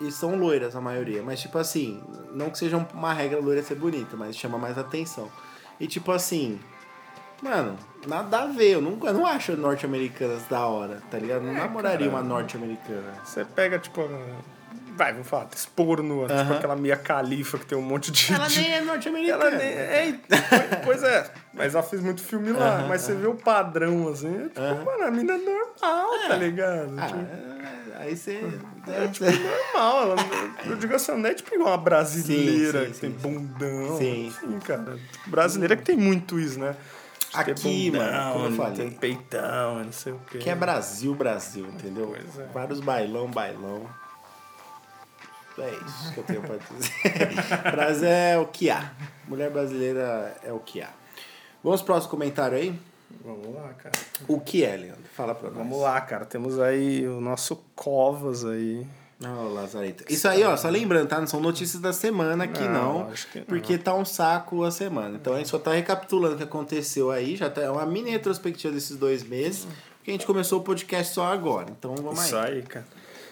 E 0.00 0.10
são 0.10 0.34
loiras 0.36 0.74
a 0.74 0.80
maioria. 0.80 1.22
Mas, 1.22 1.40
tipo 1.40 1.56
assim, 1.58 2.02
não 2.32 2.50
que 2.50 2.58
seja 2.58 2.76
uma 2.92 3.12
regra 3.12 3.38
loira 3.40 3.62
ser 3.62 3.76
bonita, 3.76 4.16
mas 4.16 4.36
chama 4.36 4.58
mais 4.58 4.76
atenção. 4.76 5.30
E, 5.78 5.86
tipo 5.86 6.10
assim, 6.12 6.58
mano, 7.42 7.76
nada 8.06 8.40
a 8.42 8.46
ver. 8.46 8.72
Eu 8.74 8.80
não, 8.82 8.98
eu 9.06 9.14
não 9.14 9.26
acho 9.26 9.56
norte-americanas 9.56 10.42
da 10.48 10.66
hora, 10.66 11.00
tá 11.10 11.18
ligado? 11.18 11.42
Não 11.42 11.52
namoraria 11.54 12.08
uma 12.08 12.22
norte-americana. 12.22 13.14
Você 13.24 13.44
pega, 13.44 13.78
tipo. 13.78 14.02
Vai, 14.96 15.12
vou 15.12 15.24
falar, 15.24 15.48
esse 15.52 15.66
porno, 15.66 16.24
tipo 16.28 16.52
aquela 16.52 16.76
Mia 16.76 16.96
Califa 16.96 17.58
que 17.58 17.66
tem 17.66 17.76
um 17.76 17.82
monte 17.82 18.12
de. 18.12 18.32
Ela 18.32 18.46
de- 18.46 18.60
nem 18.60 18.72
é 18.74 18.80
norte-americana. 18.80 19.44
Ela 19.46 19.56
nem. 19.56 19.66
É, 19.68 20.18
pois 20.84 21.02
é, 21.02 21.32
mas 21.52 21.74
ela 21.74 21.82
fez 21.82 22.00
muito 22.00 22.22
filme 22.22 22.52
lá. 22.52 22.84
mas 22.88 23.00
você 23.00 23.12
vê 23.12 23.26
o 23.26 23.34
padrão, 23.34 24.06
assim, 24.08 24.32
é 24.44 24.48
tipo, 24.50 24.60
mano, 24.84 25.02
a 25.04 25.10
mina 25.10 25.32
é 25.32 25.38
normal, 25.38 26.10
tá 26.28 26.36
ligado? 26.36 26.94
Ah, 26.96 27.06
Tipo, 27.08 27.18
é, 27.18 27.53
aí 27.96 28.16
você. 28.16 28.40
é 28.86 29.08
tipo 29.08 29.24
normal. 29.24 30.02
Ela, 30.12 30.16
eu 30.66 30.76
digo 30.76 30.94
assim, 30.94 31.12
não 31.12 31.28
é 31.28 31.34
tipo 31.34 31.54
igual 31.54 31.70
uma 31.70 31.78
brasileira 31.78 32.80
Sim, 32.80 32.86
sim, 32.86 32.92
que 32.92 33.00
tem 33.00 33.10
bundão. 33.10 33.98
Sim. 33.98 34.26
Enfim, 34.26 34.58
cara. 34.60 34.98
Brasileira 35.26 35.76
que 35.76 35.82
tem 35.82 35.96
muito 35.96 36.38
isso, 36.38 36.58
né? 36.58 36.76
Aqui, 37.32 37.90
mano, 37.90 38.32
como 38.32 38.46
eu 38.46 38.52
falei. 38.52 38.76
Tem 38.76 38.90
peitão, 38.90 39.84
não 39.84 39.92
sei 39.92 40.12
o 40.12 40.20
quê. 40.30 40.38
Que 40.38 40.50
é 40.50 40.54
Brasil, 40.54 41.14
Brasil, 41.14 41.66
entendeu? 41.66 42.14
É. 42.14 42.46
Vários 42.52 42.80
bailão, 42.80 43.28
bailão. 43.28 43.88
É 45.58 45.70
isso 45.70 46.12
que 46.12 46.18
eu 46.18 46.24
tenho 46.24 46.42
pra 46.42 46.56
dizer. 46.56 47.70
Brasil 47.70 48.08
é 48.08 48.38
o 48.38 48.46
que 48.46 48.70
há. 48.70 48.92
Mulher 49.26 49.50
brasileira 49.50 50.36
é 50.42 50.52
o 50.52 50.58
que 50.58 50.80
há. 50.80 50.90
Vamos 51.62 51.80
pro 51.80 51.94
próximo 51.94 52.10
comentário 52.10 52.56
aí? 52.56 52.78
Vamos 53.24 53.54
lá, 53.54 53.68
cara. 53.74 53.94
O 54.28 54.40
que 54.40 54.64
é, 54.64 54.76
Leandro? 54.76 55.02
Fala 55.14 55.34
pra 55.34 55.48
nós. 55.50 55.58
Vamos 55.58 55.80
lá, 55.80 56.00
cara. 56.00 56.24
Temos 56.24 56.58
aí 56.58 57.06
o 57.06 57.20
nosso 57.20 57.56
Covas 57.74 58.44
aí. 58.44 58.86
Não, 59.20 59.52
Lazareta. 59.54 60.04
Isso 60.12 60.26
aí, 60.28 60.42
ó, 60.44 60.56
só 60.56 60.68
lembrando, 60.68 61.08
tá? 61.08 61.18
Não 61.20 61.26
são 61.26 61.40
notícias 61.40 61.80
da 61.80 61.92
semana 61.92 62.44
aqui, 62.44 62.62
Não, 62.64 63.00
não. 63.04 63.10
acho 63.10 63.28
que 63.30 63.38
não. 63.38 63.46
Porque 63.46 63.78
tá 63.78 63.94
um 63.94 64.04
saco 64.04 64.64
a 64.64 64.70
semana. 64.70 65.16
Então 65.16 65.34
a 65.34 65.38
gente 65.38 65.48
só 65.48 65.58
tá 65.58 65.72
recapitulando 65.72 66.34
o 66.34 66.36
que 66.36 66.42
aconteceu 66.44 67.10
aí. 67.10 67.36
Já 67.36 67.48
tá 67.48 67.70
uma 67.72 67.86
mini 67.86 68.10
retrospectiva 68.10 68.74
desses 68.74 68.96
dois 68.96 69.22
meses. 69.22 69.66
Porque 69.98 70.10
a 70.10 70.14
gente 70.14 70.26
começou 70.26 70.60
o 70.60 70.62
podcast 70.62 71.14
só 71.14 71.26
agora. 71.32 71.66
Então 71.70 71.94
vamos 71.94 72.24
Isso 72.24 72.36
aí. 72.36 72.54
aí, 72.56 72.62
cara. 72.62 72.86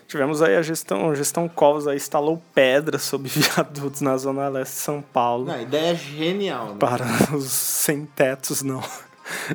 Tivemos 0.09 0.43
aí 0.43 0.57
a 0.57 0.63
gestão, 0.63 1.11
a 1.11 1.15
gestão 1.15 1.49
Covas 1.49 1.87
aí 1.87 1.97
instalou 1.97 2.41
pedras 2.55 3.03
sob 3.03 3.29
viadutos 3.33 4.01
na 4.03 4.17
zona 4.17 4.49
leste 4.49 4.73
de 4.75 4.79
São 4.81 5.03
Paulo. 5.03 5.47
Não, 5.47 5.55
a 5.55 5.63
ideia 5.63 5.93
é 5.93 5.95
genial, 5.95 6.69
né? 6.69 6.77
Para 6.79 7.05
os 7.35 7.51
sem 7.51 8.05
tetos, 8.07 8.63
não. 8.63 8.83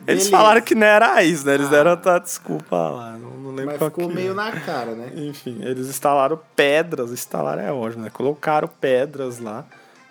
Eles 0.08 0.30
falaram 0.30 0.62
que 0.62 0.76
não 0.76 0.86
era 0.88 1.24
isso, 1.24 1.46
né? 1.46 1.54
Eles 1.56 1.68
Ah. 1.68 1.72
deram 1.72 1.92
a 2.04 2.20
desculpa 2.20 2.76
lá. 2.76 3.12
Não, 3.18 3.30
não 3.32 3.50
lembro 3.52 3.66
Mas 3.72 3.78
qual 3.78 3.90
ficou 3.90 4.08
que 4.10 4.16
meio 4.16 4.32
é. 4.32 4.36
na 4.36 4.52
cara, 4.52 4.92
né? 4.92 5.12
Enfim, 5.16 5.60
eles 5.62 5.88
instalaram 5.88 6.40
pedras. 6.56 7.12
Instalaram 7.12 7.62
é 7.62 7.72
ótimo, 7.72 8.04
né? 8.04 8.10
Colocaram 8.10 8.68
pedras 8.80 9.40
lá 9.40 9.66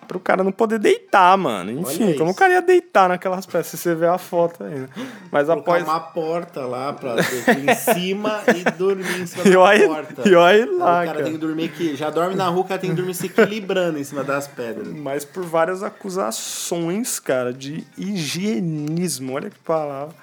pro 0.06 0.18
cara 0.20 0.42
não 0.44 0.52
poder 0.52 0.78
deitar, 0.78 1.36
mano. 1.36 1.70
Enfim, 1.70 2.14
como 2.16 2.30
o 2.30 2.34
cara 2.34 2.54
ia 2.54 2.62
deitar 2.62 3.08
naquelas 3.08 3.44
pedras? 3.44 3.66
Se 3.66 3.76
você 3.76 3.94
vê 3.94 4.06
a 4.06 4.16
foto 4.18 4.64
aí, 4.64 4.74
né? 4.74 4.88
Mas 5.30 5.46
Colocar 5.46 5.60
após. 5.72 5.84
uma 5.84 6.00
porta 6.00 6.60
lá 6.62 6.92
pra 6.92 7.16
em 7.16 7.74
cima 7.74 8.42
e 8.54 8.70
dormir 8.72 9.20
em 9.20 9.26
cima 9.26 9.44
da 9.44 9.86
porta. 9.86 10.28
e 10.28 10.34
olha 10.34 10.66
lá, 10.66 10.74
o 10.74 10.78
cara, 10.78 11.06
cara. 11.06 11.22
tem 11.24 11.32
que 11.32 11.38
dormir 11.38 11.64
aqui. 11.64 11.96
Já 11.96 12.10
dorme 12.10 12.34
na 12.34 12.48
rua, 12.48 12.60
o 12.62 12.64
cara 12.64 12.80
tem 12.80 12.90
que 12.90 12.96
dormir 12.96 13.14
se 13.14 13.26
equilibrando 13.26 13.98
em 13.98 14.04
cima 14.04 14.22
das 14.24 14.46
pedras. 14.46 14.86
Mas 14.88 15.24
por 15.24 15.44
várias 15.44 15.82
acusações, 15.82 17.18
cara, 17.18 17.52
de 17.52 17.84
higienismo. 17.98 19.34
Olha 19.34 19.50
que 19.50 19.58
palavra. 19.58 20.14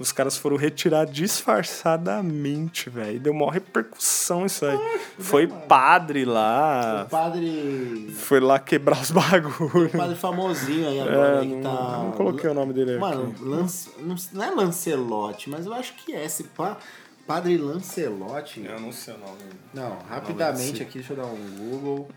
Os 0.00 0.12
caras 0.12 0.34
foram 0.34 0.56
retirar 0.56 1.04
disfarçadamente, 1.04 2.88
velho. 2.88 3.20
Deu 3.20 3.34
maior 3.34 3.50
repercussão 3.50 4.46
isso 4.46 4.64
aí. 4.64 4.78
Foi 5.18 5.46
padre 5.46 6.24
lá. 6.24 7.04
O 7.06 7.10
padre. 7.10 8.10
Foi 8.16 8.40
lá 8.40 8.58
quebrar 8.58 8.98
os 9.02 9.10
bagulhos. 9.12 9.92
padre 9.92 10.16
famosinho 10.16 10.88
aí 10.88 11.00
agora 11.00 11.36
É, 11.36 11.40
aí 11.40 11.48
que 11.48 11.54
não, 11.56 11.62
tá. 11.76 11.98
não 11.98 12.12
coloquei 12.12 12.48
o 12.48 12.54
nome 12.54 12.72
dele 12.72 12.92
aqui. 12.92 13.00
Mano, 13.00 13.34
Lance, 13.40 13.90
não, 14.32 14.42
é 14.42 14.50
Lancelote, 14.50 15.50
mas 15.50 15.66
eu 15.66 15.74
acho 15.74 15.92
que 15.96 16.14
é 16.14 16.24
esse 16.24 16.44
pa, 16.44 16.78
Padre 17.26 17.58
Lancelote. 17.58 18.64
Eu 18.64 18.80
não 18.80 18.92
sei 18.92 19.12
o 19.14 19.18
nome. 19.18 19.38
Não, 19.74 19.98
rapidamente 20.08 20.82
aqui, 20.82 20.94
deixa 21.00 21.12
eu 21.12 21.18
dar 21.18 21.26
um 21.26 21.36
Google. 21.58 22.08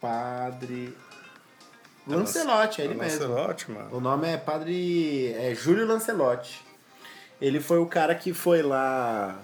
Padre. 0.00 0.96
Lancelote, 2.06 2.80
é 2.80 2.84
ele 2.84 2.94
mesmo. 2.94 3.26
Lancelote, 3.28 3.70
mano. 3.70 3.88
O 3.96 4.00
nome 4.00 4.28
é 4.28 4.36
Padre. 4.36 5.32
É 5.32 5.52
Júlio 5.56 5.86
Lancelotti. 5.88 6.70
Ele 7.42 7.58
foi 7.58 7.80
o 7.80 7.86
cara 7.86 8.14
que 8.14 8.32
foi 8.32 8.62
lá. 8.62 9.36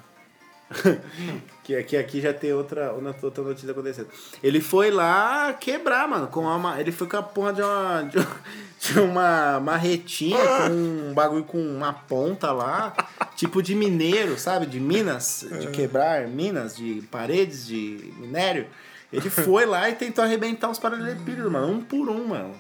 que 1.65 1.75
aqui, 1.75 1.97
aqui 1.97 2.21
já 2.21 2.33
tem 2.33 2.53
outra, 2.53 2.93
outra 2.93 3.43
notícia 3.43 3.73
acontecendo. 3.73 4.07
Ele 4.41 4.61
foi 4.61 4.93
lá 4.93 5.53
quebrar, 5.55 6.07
mano. 6.07 6.29
Com 6.29 6.43
uma, 6.43 6.81
ele 6.81 6.93
foi 6.93 7.09
com 7.09 7.17
a 7.17 7.23
porra 7.25 7.53
de 7.55 7.61
uma, 7.61 8.03
de, 8.03 8.19
de 8.93 9.01
uma 9.01 9.59
marretinha 9.59 10.39
com 10.39 11.11
um 11.11 11.13
bagulho 11.13 11.43
com 11.43 11.59
uma 11.59 11.93
ponta 11.93 12.53
lá. 12.53 12.95
tipo 13.35 13.61
de 13.61 13.75
mineiro, 13.75 14.39
sabe? 14.39 14.67
De 14.67 14.79
minas, 14.79 15.45
de 15.59 15.67
quebrar 15.67 16.29
minas, 16.29 16.77
de 16.77 17.03
paredes 17.11 17.67
de 17.67 18.15
minério. 18.19 18.69
Ele 19.13 19.29
foi 19.29 19.67
lá 19.67 19.91
e 19.91 19.97
tentou 19.97 20.23
arrebentar 20.23 20.71
os 20.71 20.79
paralelepípedos, 20.79 21.51
mano. 21.51 21.67
Um 21.67 21.81
por 21.81 22.09
um, 22.09 22.29
mano. 22.29 22.55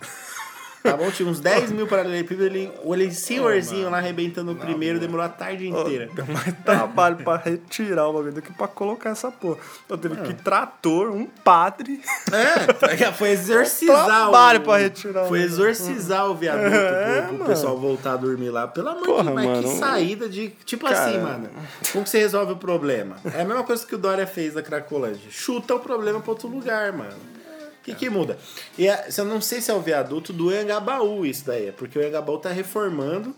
Tá 0.90 0.96
bom? 0.96 1.10
Tinha 1.10 1.28
uns 1.28 1.40
10 1.40 1.72
mil 1.72 1.86
paralelepípedos, 1.86 2.46
ele, 2.46 2.70
o 2.84 3.10
senhorzinho 3.12 3.90
lá 3.90 3.98
arrebentando 3.98 4.52
o 4.52 4.54
primeiro, 4.56 4.98
demorou 4.98 5.24
a 5.24 5.28
tarde 5.28 5.68
inteira. 5.68 6.08
Deu 6.14 6.26
mais 6.26 6.54
trabalho 6.64 7.16
pra 7.16 7.36
retirar 7.36 8.06
o 8.08 8.12
bagulho 8.12 8.32
do 8.32 8.42
que 8.42 8.52
pra 8.52 8.68
colocar 8.68 9.10
essa 9.10 9.30
porra. 9.30 9.58
Eu 9.88 9.98
teve 9.98 10.16
que 10.16 10.30
ir 10.30 10.34
trator, 10.36 11.10
um 11.10 11.26
padre. 11.26 12.00
É, 12.32 13.12
foi 13.12 13.30
exorcizar 13.32 14.04
Trabalho 14.06 14.60
o... 14.60 14.62
pra 14.62 14.76
retirar 14.78 15.26
Foi 15.26 15.40
o- 15.40 15.42
exorcizar 15.42 16.30
o 16.30 16.34
viaduto 16.34 16.74
É, 16.74 17.20
pro, 17.20 17.28
pro 17.28 17.38
mano. 17.38 17.44
pessoal 17.50 17.78
voltar 17.78 18.12
a 18.12 18.16
dormir 18.16 18.50
lá. 18.50 18.66
Pelo 18.68 18.88
amor 18.88 19.00
de 19.00 19.06
Porra, 19.06 19.22
Deus, 19.24 19.34
mas 19.34 19.58
que 19.60 19.66
mano. 19.66 19.78
saída 19.78 20.28
de... 20.28 20.48
Tipo 20.64 20.86
Cara. 20.86 20.98
assim, 21.06 21.18
mano. 21.18 21.48
Como 21.92 22.04
que 22.04 22.10
você 22.10 22.18
resolve 22.18 22.52
o 22.52 22.56
problema? 22.56 23.16
É 23.34 23.42
a 23.42 23.44
mesma 23.44 23.64
coisa 23.64 23.86
que 23.86 23.94
o 23.94 23.98
Dória 23.98 24.26
fez 24.26 24.54
na 24.54 24.62
Cracolândia. 24.62 25.30
Chuta 25.30 25.74
o 25.74 25.80
problema 25.80 26.20
pra 26.20 26.30
outro 26.30 26.48
lugar, 26.48 26.92
mano. 26.92 27.37
O 27.92 27.94
que, 27.94 28.06
que 28.06 28.10
muda? 28.10 28.38
E 28.76 28.88
é, 28.88 29.08
eu 29.16 29.24
não 29.24 29.40
sei 29.40 29.60
se 29.60 29.70
é 29.70 29.74
o 29.74 29.80
viaduto 29.80 30.32
do 30.32 30.50
Angabaú 30.50 31.24
isso 31.24 31.44
daí, 31.46 31.72
porque 31.72 31.98
o 31.98 32.06
Angabaú 32.06 32.38
tá 32.38 32.50
reformando. 32.50 33.34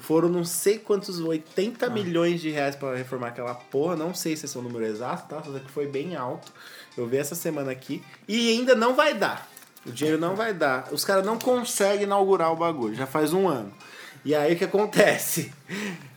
Foram 0.00 0.28
não 0.28 0.44
sei 0.44 0.78
quantos, 0.78 1.20
80 1.20 1.88
milhões 1.90 2.40
de 2.40 2.50
reais 2.50 2.74
pra 2.74 2.96
reformar 2.96 3.28
aquela 3.28 3.54
porra. 3.54 3.94
Não 3.94 4.12
sei 4.12 4.36
se 4.36 4.46
esse 4.46 4.56
é 4.56 4.60
o 4.60 4.62
número 4.62 4.84
exato, 4.84 5.28
tá? 5.28 5.42
Só 5.42 5.56
que 5.58 5.70
foi 5.70 5.86
bem 5.86 6.16
alto. 6.16 6.52
Eu 6.96 7.06
vi 7.06 7.16
essa 7.18 7.34
semana 7.34 7.70
aqui. 7.70 8.02
E 8.26 8.50
ainda 8.50 8.74
não 8.74 8.94
vai 8.94 9.14
dar. 9.14 9.48
O 9.86 9.92
dinheiro 9.92 10.20
não 10.20 10.34
vai 10.34 10.52
dar. 10.52 10.88
Os 10.92 11.04
caras 11.04 11.24
não 11.24 11.38
conseguem 11.38 12.04
inaugurar 12.04 12.52
o 12.52 12.56
bagulho. 12.56 12.94
Já 12.94 13.06
faz 13.06 13.32
um 13.32 13.48
ano. 13.48 13.72
E 14.24 14.34
aí 14.34 14.54
o 14.54 14.56
que 14.56 14.64
acontece? 14.64 15.52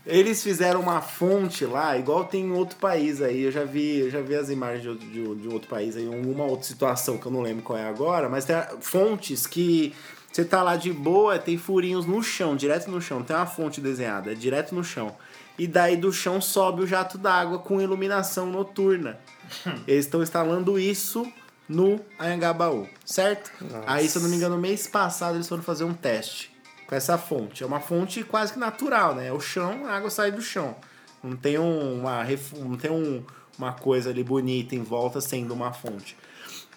Eles 0.06 0.43
fizeram 0.43 0.82
uma 0.82 1.01
fonte 1.01 1.66
lá, 1.66 1.97
igual 1.97 2.26
tem 2.26 2.45
em 2.45 2.51
outro 2.51 2.78
país 2.78 3.22
aí. 3.22 3.41
Eu 3.41 3.51
já 3.51 3.64
vi, 3.64 4.01
eu 4.01 4.12
já 4.12 4.22
vi 4.22 4.36
as 4.36 4.49
imagens 4.49 4.84
de 4.84 4.89
outro, 4.89 5.08
de, 5.08 5.36
de 5.41 5.47
outro 5.47 5.68
país 5.68 5.97
aí, 5.97 6.08
uma 6.08 6.43
outra 6.43 6.66
situação 6.66 7.18
que 7.18 7.26
eu 7.26 7.32
não 7.32 7.41
lembro 7.41 7.64
qual 7.64 7.80
é 7.80 7.88
agora, 7.88 8.30
mas 8.30 8.45
tem 8.45 8.56
fontes 8.82 9.47
que 9.47 9.93
você 10.32 10.45
tá 10.45 10.62
lá 10.62 10.76
de 10.76 10.93
boa, 10.93 11.39
tem 11.39 11.58
furinhos 11.58 12.06
no 12.06 12.22
chão, 12.22 12.56
direto 12.56 12.91
no 12.91 13.01
chão. 13.01 13.24
Tem 13.24 13.36
uma 13.36 13.47
fonte 13.47 13.82
desenhada, 13.82 14.32
é 14.32 14.36
direto 14.36 14.76
no 14.76 14.84
chão. 14.84 15.16
E 15.58 15.66
daí 15.66 15.97
do 15.97 16.12
chão 16.12 16.39
sobe 16.39 16.84
o 16.84 16.88
jato 16.88 17.18
d'água 17.18 17.58
com 17.60 17.82
iluminação 17.82 18.45
noturna. 18.45 19.18
Eles 19.88 20.06
estão 20.06 20.22
instalando 20.22 20.78
isso 20.78 21.26
no 21.68 21.99
Anhangabaú, 22.20 22.88
certo? 23.03 23.51
Aí, 23.88 24.08
se 24.08 24.18
eu 24.18 24.22
não 24.22 24.30
me 24.30 24.36
engano, 24.36 24.56
no 24.56 24.62
mês 24.62 24.86
passado 24.86 25.36
eles 25.36 25.47
foram 25.47 25.64
fazer 25.64 25.84
um 25.84 25.95
teste 25.95 26.55
com 26.88 26.96
essa 26.96 27.18
fonte. 27.18 27.64
É 27.64 27.66
uma 27.66 27.80
fonte 27.80 28.24
quase 28.24 28.54
que 28.54 28.60
natural, 28.60 29.16
né? 29.16 29.28
É 29.28 29.34
o 29.34 29.40
chão, 29.40 29.86
a 29.86 29.94
água 29.94 30.10
sai 30.10 30.32
do 30.32 30.42
chão. 30.42 30.76
Não 31.24 31.36
tem, 31.36 31.58
um, 31.58 32.02
uma, 32.02 32.24
não 32.60 32.78
tem 32.78 32.92
um, 32.92 33.24
uma 33.58 33.74
coisa 33.74 34.12
ali 34.12 34.24
bonita 34.24 34.76
em 34.76 34.84
volta 34.84 35.20
sendo 35.20 35.54
uma 35.54 35.74
fonte. 35.74 36.16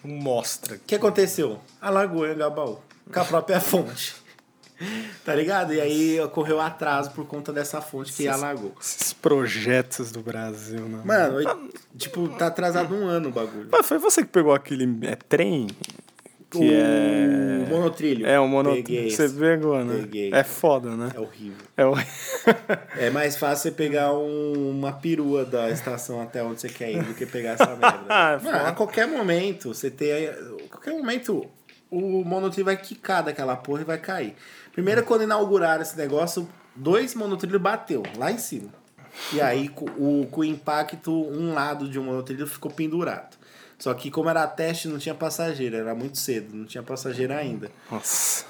Mostra. 0.02 0.76
O 0.76 0.80
que 0.80 0.94
aconteceu? 0.94 1.60
Alagou 1.80 2.24
Anhangabaú 2.24 2.80
com 3.12 3.20
a 3.20 3.24
própria 3.24 3.60
fonte. 3.60 4.14
Tá 5.24 5.34
ligado? 5.34 5.74
E 5.74 5.80
aí 5.80 6.20
ocorreu 6.20 6.60
atraso 6.60 7.10
por 7.10 7.26
conta 7.26 7.52
dessa 7.52 7.80
fonte 7.80 8.12
que 8.12 8.28
alagou. 8.28 8.72
Esses 8.80 9.12
projetos 9.12 10.12
do 10.12 10.22
Brasil, 10.22 10.88
né? 10.88 11.02
Mano, 11.04 11.42
e- 11.42 11.98
tipo, 11.98 12.28
tá 12.28 12.46
atrasado 12.46 12.94
um 12.94 13.04
ano 13.04 13.28
o 13.28 13.32
bagulho. 13.32 13.68
Mas 13.72 13.84
foi 13.84 13.98
você 13.98 14.22
que 14.22 14.28
pegou 14.28 14.54
aquele 14.54 14.84
é, 15.04 15.16
trem? 15.16 15.66
Que 16.50 16.58
o 16.58 16.72
é. 16.72 17.66
monotrilho. 17.68 18.26
É, 18.26 18.40
o 18.40 18.48
mono... 18.48 18.72
Peguei 18.72 19.10
Você 19.10 19.28
pegou, 19.28 19.84
né? 19.84 19.98
Peguei. 20.00 20.32
É 20.32 20.42
foda, 20.42 20.96
né? 20.96 21.10
É 21.14 21.20
horrível. 21.20 21.56
É. 21.76 23.06
É 23.06 23.10
mais 23.10 23.36
fácil 23.36 23.64
você 23.64 23.70
pegar 23.70 24.12
um- 24.14 24.70
uma 24.70 24.92
perua 24.92 25.44
da 25.44 25.70
estação 25.70 26.22
até 26.22 26.42
onde 26.42 26.60
você 26.60 26.68
quer 26.68 26.90
ir 26.90 27.02
do 27.02 27.12
que 27.14 27.26
pegar 27.26 27.50
essa 27.50 27.66
merda. 27.66 28.04
Ah, 28.08 28.40
Mano, 28.42 28.66
a 28.66 28.72
qualquer 28.72 29.06
momento, 29.06 29.74
você 29.74 29.90
tem. 29.90 30.28
A 30.28 30.34
qualquer 30.70 30.94
momento, 30.94 31.46
o 31.90 32.24
monotrilho 32.24 32.64
vai 32.64 32.76
quicar 32.76 33.22
daquela 33.22 33.54
porra 33.56 33.82
e 33.82 33.84
vai 33.84 33.98
cair. 33.98 34.34
Primeiro, 34.72 35.02
quando 35.04 35.24
inauguraram 35.24 35.82
esse 35.82 35.96
negócio, 35.98 36.48
dois 36.74 37.14
monotrilhos 37.14 37.60
bateu 37.60 38.02
lá 38.16 38.32
em 38.32 38.38
cima. 38.38 38.70
E 39.32 39.40
aí, 39.40 39.70
o, 39.98 40.26
com 40.30 40.40
o 40.40 40.44
impacto, 40.44 41.12
um 41.12 41.52
lado 41.52 41.88
de 41.88 41.98
um 41.98 42.04
monotrilho 42.04 42.46
ficou 42.46 42.70
pendurado. 42.70 43.36
Só 43.78 43.94
que, 43.94 44.10
como 44.10 44.28
era 44.28 44.46
teste, 44.46 44.88
não 44.88 44.98
tinha 44.98 45.14
passageiro, 45.14 45.76
era 45.76 45.94
muito 45.94 46.18
cedo, 46.18 46.54
não 46.54 46.66
tinha 46.66 46.82
passageiro 46.82 47.32
ainda. 47.32 47.70
Nossa. 47.90 48.44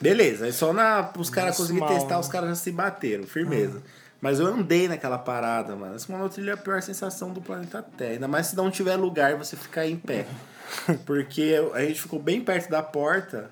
Beleza, 0.00 0.46
aí 0.46 0.52
só 0.52 0.72
na, 0.72 1.12
os 1.18 1.28
caras 1.28 1.58
conseguirem 1.58 1.86
testar, 1.88 2.14
né? 2.14 2.20
os 2.20 2.28
caras 2.28 2.48
já 2.48 2.54
se 2.54 2.72
bateram, 2.72 3.24
firmeza. 3.24 3.82
Mas 4.20 4.38
eu 4.38 4.46
andei 4.46 4.86
naquela 4.88 5.18
parada, 5.18 5.74
mano. 5.74 5.96
Esse 5.96 6.10
monotrilho 6.10 6.50
é 6.50 6.52
a 6.52 6.56
pior 6.56 6.80
sensação 6.82 7.32
do 7.32 7.40
planeta 7.40 7.82
Terra. 7.82 8.12
Ainda 8.12 8.28
mais 8.28 8.48
se 8.48 8.56
não 8.56 8.70
tiver 8.70 8.96
lugar 8.96 9.36
você 9.36 9.56
ficar 9.56 9.86
em 9.86 9.96
pé. 9.96 10.26
Porque 11.06 11.54
a 11.74 11.80
gente 11.80 12.02
ficou 12.02 12.18
bem 12.18 12.40
perto 12.40 12.70
da 12.70 12.82
porta. 12.82 13.50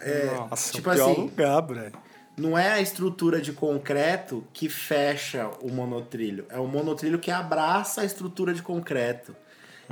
É, 0.00 0.26
Nossa, 0.26 0.72
tipo 0.72 0.90
o 0.90 0.94
pior 0.94 1.10
assim, 1.10 1.20
lugar, 1.20 1.60
velho. 1.66 1.92
não 2.36 2.56
é 2.56 2.72
a 2.72 2.80
estrutura 2.80 3.40
de 3.40 3.52
concreto 3.52 4.44
que 4.52 4.68
fecha 4.68 5.48
o 5.60 5.70
monotrilho. 5.70 6.46
É 6.48 6.58
o 6.58 6.66
monotrilho 6.66 7.18
que 7.18 7.30
abraça 7.30 8.02
a 8.02 8.04
estrutura 8.04 8.54
de 8.54 8.62
concreto. 8.62 9.34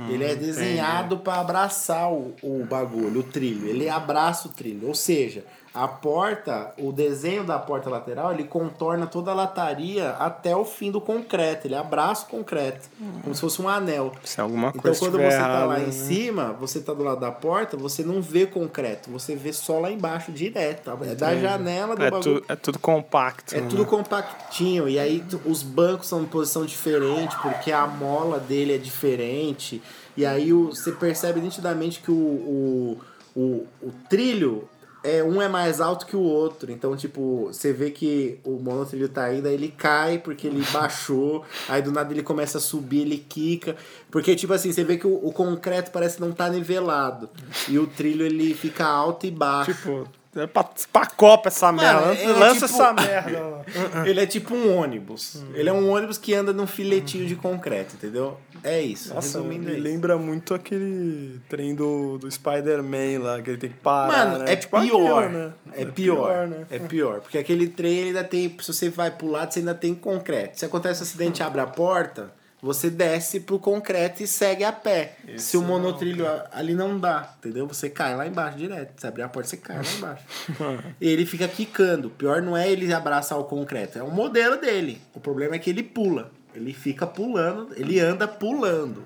Ele 0.09 0.23
é 0.23 0.35
desenhado 0.35 1.17
para 1.17 1.39
abraçar 1.39 2.11
o, 2.11 2.35
o 2.41 2.65
bagulho, 2.65 3.19
o 3.19 3.23
trilho. 3.23 3.67
Ele 3.67 3.87
abraça 3.89 4.47
o 4.47 4.51
trilho. 4.51 4.87
Ou 4.87 4.95
seja, 4.95 5.45
a 5.73 5.87
porta, 5.87 6.71
o 6.77 6.91
desenho 6.91 7.43
da 7.43 7.57
porta 7.57 7.89
lateral, 7.89 8.31
ele 8.31 8.43
contorna 8.43 9.07
toda 9.07 9.31
a 9.31 9.33
lataria 9.33 10.11
até 10.19 10.55
o 10.55 10.63
fim 10.63 10.91
do 10.91 11.01
concreto. 11.01 11.65
Ele 11.65 11.73
abraça 11.75 12.25
o 12.25 12.29
concreto, 12.29 12.87
como 13.23 13.33
se 13.33 13.41
fosse 13.41 13.59
um 13.59 13.67
anel. 13.67 14.11
Se 14.23 14.39
alguma 14.39 14.67
Então, 14.69 14.81
coisa 14.81 14.99
quando 14.99 15.15
estiver 15.19 15.31
você 15.31 15.37
tá 15.37 15.43
errada, 15.49 15.65
lá 15.65 15.79
né? 15.79 15.85
em 15.87 15.91
cima, 15.91 16.53
você 16.59 16.79
tá 16.79 16.93
do 16.93 17.03
lado 17.03 17.19
da 17.19 17.31
porta, 17.31 17.75
você 17.75 18.03
não 18.03 18.21
vê 18.21 18.45
concreto, 18.45 19.09
você 19.09 19.35
vê 19.35 19.51
só 19.51 19.79
lá 19.79 19.89
embaixo, 19.89 20.31
direto. 20.31 20.91
É 21.09 21.15
da 21.15 21.35
janela 21.35 21.95
do 21.95 22.03
É, 22.03 22.11
bagulho. 22.11 22.41
tu, 22.41 22.45
é 22.51 22.55
tudo 22.55 22.77
compacto. 22.77 23.55
É 23.55 23.61
né? 23.61 23.67
tudo 23.67 23.83
compactinho. 23.85 24.87
E 24.87 24.99
aí 24.99 25.23
tu- 25.27 25.41
os 25.45 25.63
bancos 25.63 26.07
são 26.07 26.21
em 26.21 26.25
posição 26.25 26.65
diferente, 26.65 27.35
porque 27.41 27.71
a 27.71 27.87
mola 27.87 28.37
dele 28.39 28.75
é 28.75 28.77
diferente. 28.77 29.81
E 30.15 30.23
aí 30.23 30.53
o- 30.53 30.67
você 30.69 30.91
percebe 30.91 31.39
nitidamente 31.41 31.99
que 31.99 32.11
o, 32.11 32.13
o, 32.15 32.97
o, 33.35 33.41
o 33.81 33.91
trilho 34.07 34.69
é 35.03 35.21
um 35.23 35.41
é 35.41 35.49
mais 35.49 35.81
alto 35.81 36.05
que 36.05 36.15
o 36.15 36.21
outro. 36.21 36.71
Então, 36.71 36.95
tipo, 36.95 37.47
você 37.47 37.73
vê 37.73 37.91
que 37.91 38.39
o 38.43 38.51
monotrilho 38.51 39.09
tá 39.09 39.33
indo, 39.33 39.47
aí 39.47 39.53
ele 39.53 39.67
cai 39.69 40.17
porque 40.17 40.47
ele 40.47 40.63
baixou, 40.71 41.43
aí 41.67 41.81
do 41.81 41.91
nada 41.91 42.11
ele 42.13 42.23
começa 42.23 42.57
a 42.57 42.61
subir, 42.61 43.01
ele 43.01 43.17
quica. 43.17 43.75
Porque, 44.09 44.35
tipo 44.35 44.53
assim, 44.53 44.71
você 44.71 44.83
vê 44.83 44.97
que 44.97 45.05
o, 45.05 45.13
o 45.25 45.31
concreto 45.33 45.91
parece 45.91 46.21
não 46.21 46.31
tá 46.31 46.49
nivelado. 46.49 47.29
E 47.67 47.77
o 47.77 47.85
trilho 47.85 48.25
ele 48.25 48.53
fica 48.53 48.85
alto 48.85 49.25
e 49.25 49.31
baixo. 49.31 49.73
Tipo, 49.73 50.07
é 50.35 50.47
pra, 50.47 50.63
pra 50.91 51.05
copa 51.05 51.49
essa 51.49 51.71
merda. 51.71 52.13
ele 52.13 52.31
é 52.31 52.35
Lança 52.35 52.67
tipo- 52.67 52.81
essa 52.81 52.93
merda. 52.93 53.53
Ele 54.05 54.19
é 54.19 54.25
tipo 54.25 54.53
um 54.53 54.75
ônibus. 54.77 55.41
Ele 55.53 55.69
é 55.69 55.73
um 55.73 55.89
ônibus 55.89 56.17
que 56.17 56.33
anda 56.33 56.51
num 56.51 56.67
filetinho 56.67 57.25
de 57.25 57.35
concreto, 57.35 57.95
entendeu? 57.95 58.37
É 58.63 58.81
isso. 58.81 59.13
Nossa, 59.13 59.37
Resumindo, 59.39 59.69
me 59.69 59.75
é 59.77 59.79
lembra 59.79 60.17
muito 60.17 60.53
aquele 60.53 61.39
trem 61.47 61.73
do, 61.73 62.17
do 62.17 62.29
Spider-Man 62.29 63.19
lá, 63.23 63.41
que 63.41 63.49
ele 63.51 63.57
tem 63.57 63.69
que 63.69 63.77
parar. 63.77 64.25
Mano, 64.31 64.43
né? 64.43 64.51
é 64.53 64.55
Tipo 64.57 64.79
pior. 64.81 65.23
aquilo, 65.23 65.39
né? 65.39 65.53
É 65.73 65.85
pior. 65.85 66.47
né? 66.47 66.65
É 66.69 66.79
pior. 66.79 67.21
Porque 67.21 67.37
aquele 67.37 67.67
trem 67.67 68.03
ainda 68.05 68.23
tem. 68.23 68.55
Se 68.61 68.73
você 68.73 68.89
vai 68.89 69.11
pro 69.11 69.27
lado, 69.27 69.53
você 69.53 69.59
ainda 69.59 69.73
tem 69.75 69.93
concreto. 69.95 70.59
Se 70.59 70.65
acontece 70.65 71.01
um 71.01 71.03
acidente 71.03 71.41
abre 71.41 71.61
a 71.61 71.67
porta, 71.67 72.31
você 72.63 72.89
desce 72.89 73.41
pro 73.41 73.59
concreto 73.59 74.23
e 74.23 74.27
segue 74.27 74.63
a 74.63 74.71
pé. 74.71 75.17
Se 75.37 75.57
o 75.57 75.61
monotrilho 75.61 76.25
a- 76.25 76.47
ali 76.53 76.73
não 76.73 76.97
dá, 76.97 77.33
entendeu? 77.37 77.67
Você 77.67 77.89
cai 77.89 78.15
lá 78.15 78.25
embaixo 78.25 78.57
direto. 78.57 78.99
Se 78.99 79.05
abrir 79.05 79.21
a 79.23 79.27
porta, 79.29 79.49
você 79.49 79.57
cai 79.57 79.75
lá 79.77 79.83
embaixo. 79.97 80.23
e 80.99 81.07
ele 81.09 81.25
fica 81.25 81.47
quicando. 81.47 82.07
O 82.07 82.11
pior 82.11 82.41
não 82.41 82.55
é 82.55 82.71
ele 82.71 82.91
abraçar 82.93 83.37
o 83.37 83.43
concreto, 83.43 83.99
é 83.99 84.03
o 84.03 84.09
modelo 84.09 84.55
dele. 84.57 85.01
O 85.13 85.19
problema 85.19 85.55
é 85.55 85.59
que 85.59 85.69
ele 85.69 85.83
pula. 85.83 86.31
Ele 86.55 86.73
fica 86.73 87.05
pulando, 87.05 87.69
ele 87.75 87.99
anda 87.99 88.27
pulando. 88.27 89.05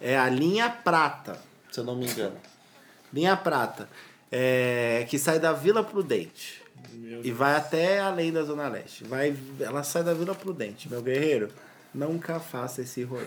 É 0.00 0.18
a 0.18 0.28
linha 0.28 0.68
prata, 0.68 1.38
se 1.70 1.78
eu 1.78 1.84
não 1.84 1.94
me 1.94 2.06
engano. 2.08 2.36
Linha 3.12 3.36
prata. 3.36 3.88
É, 4.30 5.06
que 5.08 5.18
sai 5.18 5.38
da 5.38 5.52
Vila 5.52 5.84
Prudente. 5.84 6.60
E 7.22 7.30
vai 7.30 7.54
até 7.54 8.00
além 8.00 8.32
da 8.32 8.42
Zona 8.42 8.66
Leste. 8.66 9.04
Vai, 9.04 9.36
ela 9.60 9.82
sai 9.84 10.02
da 10.02 10.12
Vila 10.14 10.34
Prudente, 10.34 10.88
meu 10.88 11.02
guerreiro. 11.02 11.50
Nunca 11.94 12.40
faça 12.40 12.82
esse 12.82 13.02
rolê. 13.02 13.26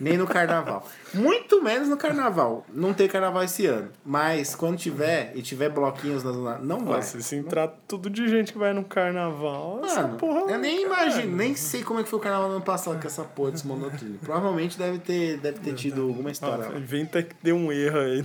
Nem 0.00 0.16
no 0.16 0.26
carnaval. 0.26 0.88
Muito 1.12 1.62
menos 1.62 1.86
no 1.88 1.96
carnaval. 1.96 2.64
Não 2.72 2.94
tem 2.94 3.06
carnaval 3.06 3.44
esse 3.44 3.66
ano. 3.66 3.90
Mas 4.02 4.54
quando 4.54 4.78
tiver, 4.78 5.32
e 5.34 5.42
tiver 5.42 5.68
bloquinhos 5.68 6.24
na 6.24 6.32
zona. 6.32 6.58
Não 6.58 6.78
vai. 6.86 6.96
Nossa, 6.96 7.20
se 7.20 7.36
entrar 7.36 7.68
tudo 7.86 8.08
de 8.08 8.26
gente 8.26 8.52
que 8.52 8.58
vai 8.58 8.72
no 8.72 8.82
carnaval, 8.82 9.82
essa 9.84 10.02
Mano, 10.02 10.16
porra. 10.16 10.52
eu 10.52 10.58
nem 10.58 10.84
imagino, 10.84 11.36
nem 11.36 11.54
sei 11.54 11.82
como 11.82 12.00
é 12.00 12.02
que 12.02 12.08
foi 12.08 12.18
o 12.18 12.22
carnaval 12.22 12.48
no 12.48 12.56
ano 12.56 12.64
passado 12.64 12.98
com 12.98 13.06
essa 13.06 13.24
porra 13.24 13.50
desse 13.50 13.66
monotrilho. 13.66 14.18
Provavelmente 14.22 14.78
deve 14.78 14.98
ter, 15.00 15.36
deve 15.36 15.58
ter 15.58 15.74
tido 15.74 16.00
alguma 16.00 16.30
história 16.30 16.66
lá. 16.66 16.78
Inventa 16.78 17.22
que 17.22 17.36
deu 17.42 17.56
um 17.56 17.70
erro 17.70 17.98
aí. 17.98 18.24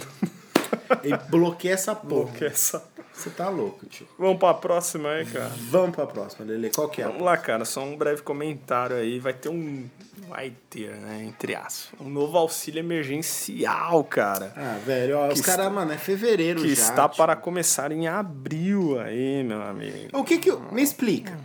E 1.04 1.30
bloqueia 1.30 1.74
essa 1.74 1.94
porra. 1.94 2.32
Que 2.32 2.46
essa... 2.46 2.82
Você 3.16 3.30
tá 3.30 3.48
louco, 3.50 3.86
tio. 3.86 4.06
Vamos 4.20 4.38
pra 4.38 4.54
próxima 4.54 5.10
aí, 5.10 5.26
cara. 5.26 5.52
Vamos 5.70 5.96
pra 5.96 6.06
próxima, 6.06 6.46
Lele. 6.46 6.70
Qual 6.70 6.90
que 6.90 7.02
é? 7.02 7.06
Vamos 7.06 7.22
lá, 7.22 7.38
cara. 7.38 7.64
Só 7.66 7.82
um 7.84 7.96
breve 7.98 8.22
comentário 8.22 8.96
aí. 8.98 9.20
Vai 9.20 9.34
ter 9.34 9.50
um 9.50 9.90
vai 10.28 10.52
ter, 10.70 10.96
né? 10.96 11.24
Entre 11.24 11.56
aspas. 11.56 12.00
Um 12.00 12.10
novo 12.10 12.38
auxílio 12.38 12.80
emergencial, 12.80 14.04
cara. 14.04 14.52
Ah, 14.56 14.78
velho, 14.86 15.18
ó, 15.18 15.28
os 15.30 15.40
Que 15.40 15.46
caras, 15.46 15.72
mano, 15.72 15.92
é 15.94 15.98
fevereiro 15.98 16.62
Que 16.62 16.74
já. 16.76 16.82
está 16.82 17.08
tio. 17.10 17.18
para 17.18 17.36
começar 17.36 17.92
em 17.92 18.08
abril 18.08 19.00
aí, 19.00 19.44
meu 19.44 19.62
amigo. 19.62 20.10
O 20.14 20.24
que 20.24 20.38
que... 20.38 20.50
eu- 20.52 20.60
Me 20.72 20.82
explica. 20.82 21.38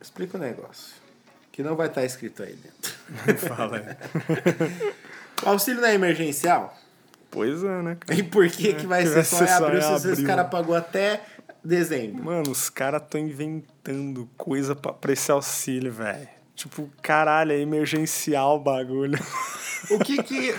Explica 0.00 0.36
o 0.36 0.40
negócio. 0.40 0.94
Que 1.52 1.62
não 1.62 1.76
vai 1.76 1.86
estar 1.88 2.04
escrito 2.04 2.42
aí 2.42 2.54
dentro. 2.56 3.38
Fala 3.48 3.76
aí. 3.78 4.76
O 5.44 5.48
auxílio 5.50 5.80
não 5.80 5.88
é 5.88 5.94
emergencial? 5.94 6.76
Pois 7.30 7.62
é, 7.62 7.82
né, 7.82 7.96
cara? 8.00 8.18
E 8.18 8.22
por 8.22 8.48
que 8.48 8.74
que 8.74 8.86
vai 8.86 9.02
Que 9.02 9.08
ser 9.08 9.14
vai 9.14 9.24
só 9.24 9.36
ser 9.38 9.44
em 9.44 9.48
só 9.48 9.66
abril 9.66 9.98
se 9.98 10.08
os 10.08 10.22
caras 10.22 10.48
pagou 10.48 10.74
até 10.74 11.20
dezembro? 11.62 12.24
Mano, 12.24 12.50
os 12.50 12.70
caras 12.70 13.02
estão 13.02 13.20
inventando 13.20 14.28
coisa 14.36 14.74
pra, 14.74 14.92
pra 14.92 15.12
esse 15.12 15.30
auxílio, 15.30 15.92
velho. 15.92 16.28
Tipo, 16.54 16.88
caralho, 17.02 17.52
é 17.52 17.58
emergencial 17.60 18.56
o 18.56 18.60
bagulho. 18.60 19.18
O 19.90 19.98
que 19.98 20.22
que... 20.22 20.54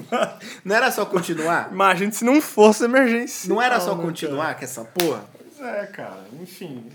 não 0.64 0.74
era 0.74 0.90
só 0.90 1.04
continuar? 1.06 1.68
Imagina 1.70 2.10
se 2.10 2.24
não 2.24 2.40
fosse 2.40 2.84
emergencial. 2.84 3.54
Não 3.54 3.62
era 3.62 3.78
só 3.78 3.94
né, 3.94 4.02
continuar 4.02 4.56
com 4.56 4.64
essa 4.64 4.84
porra? 4.84 5.24
cara? 5.58 5.76
É, 5.76 5.86
cara, 5.86 6.24
enfim. 6.40 6.86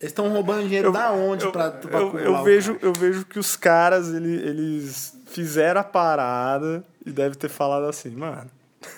Eles 0.00 0.12
estão 0.12 0.28
roubando 0.30 0.62
dinheiro 0.62 0.92
da 0.92 1.10
onde 1.12 1.44
eu, 1.44 1.52
pra, 1.52 1.70
pra 1.72 1.98
eu, 2.00 2.18
eu 2.18 2.44
vejo, 2.44 2.74
cara? 2.76 2.86
eu 2.86 2.92
vejo 2.92 3.24
que 3.26 3.38
os 3.38 3.56
caras, 3.56 4.08
ele- 4.14 4.48
eles 4.48 5.14
fizeram 5.28 5.80
a 5.80 5.84
parada 5.84 6.84
e 7.04 7.10
deve 7.10 7.36
ter 7.36 7.48
falado 7.48 7.86
assim, 7.86 8.10
mano, 8.10 8.50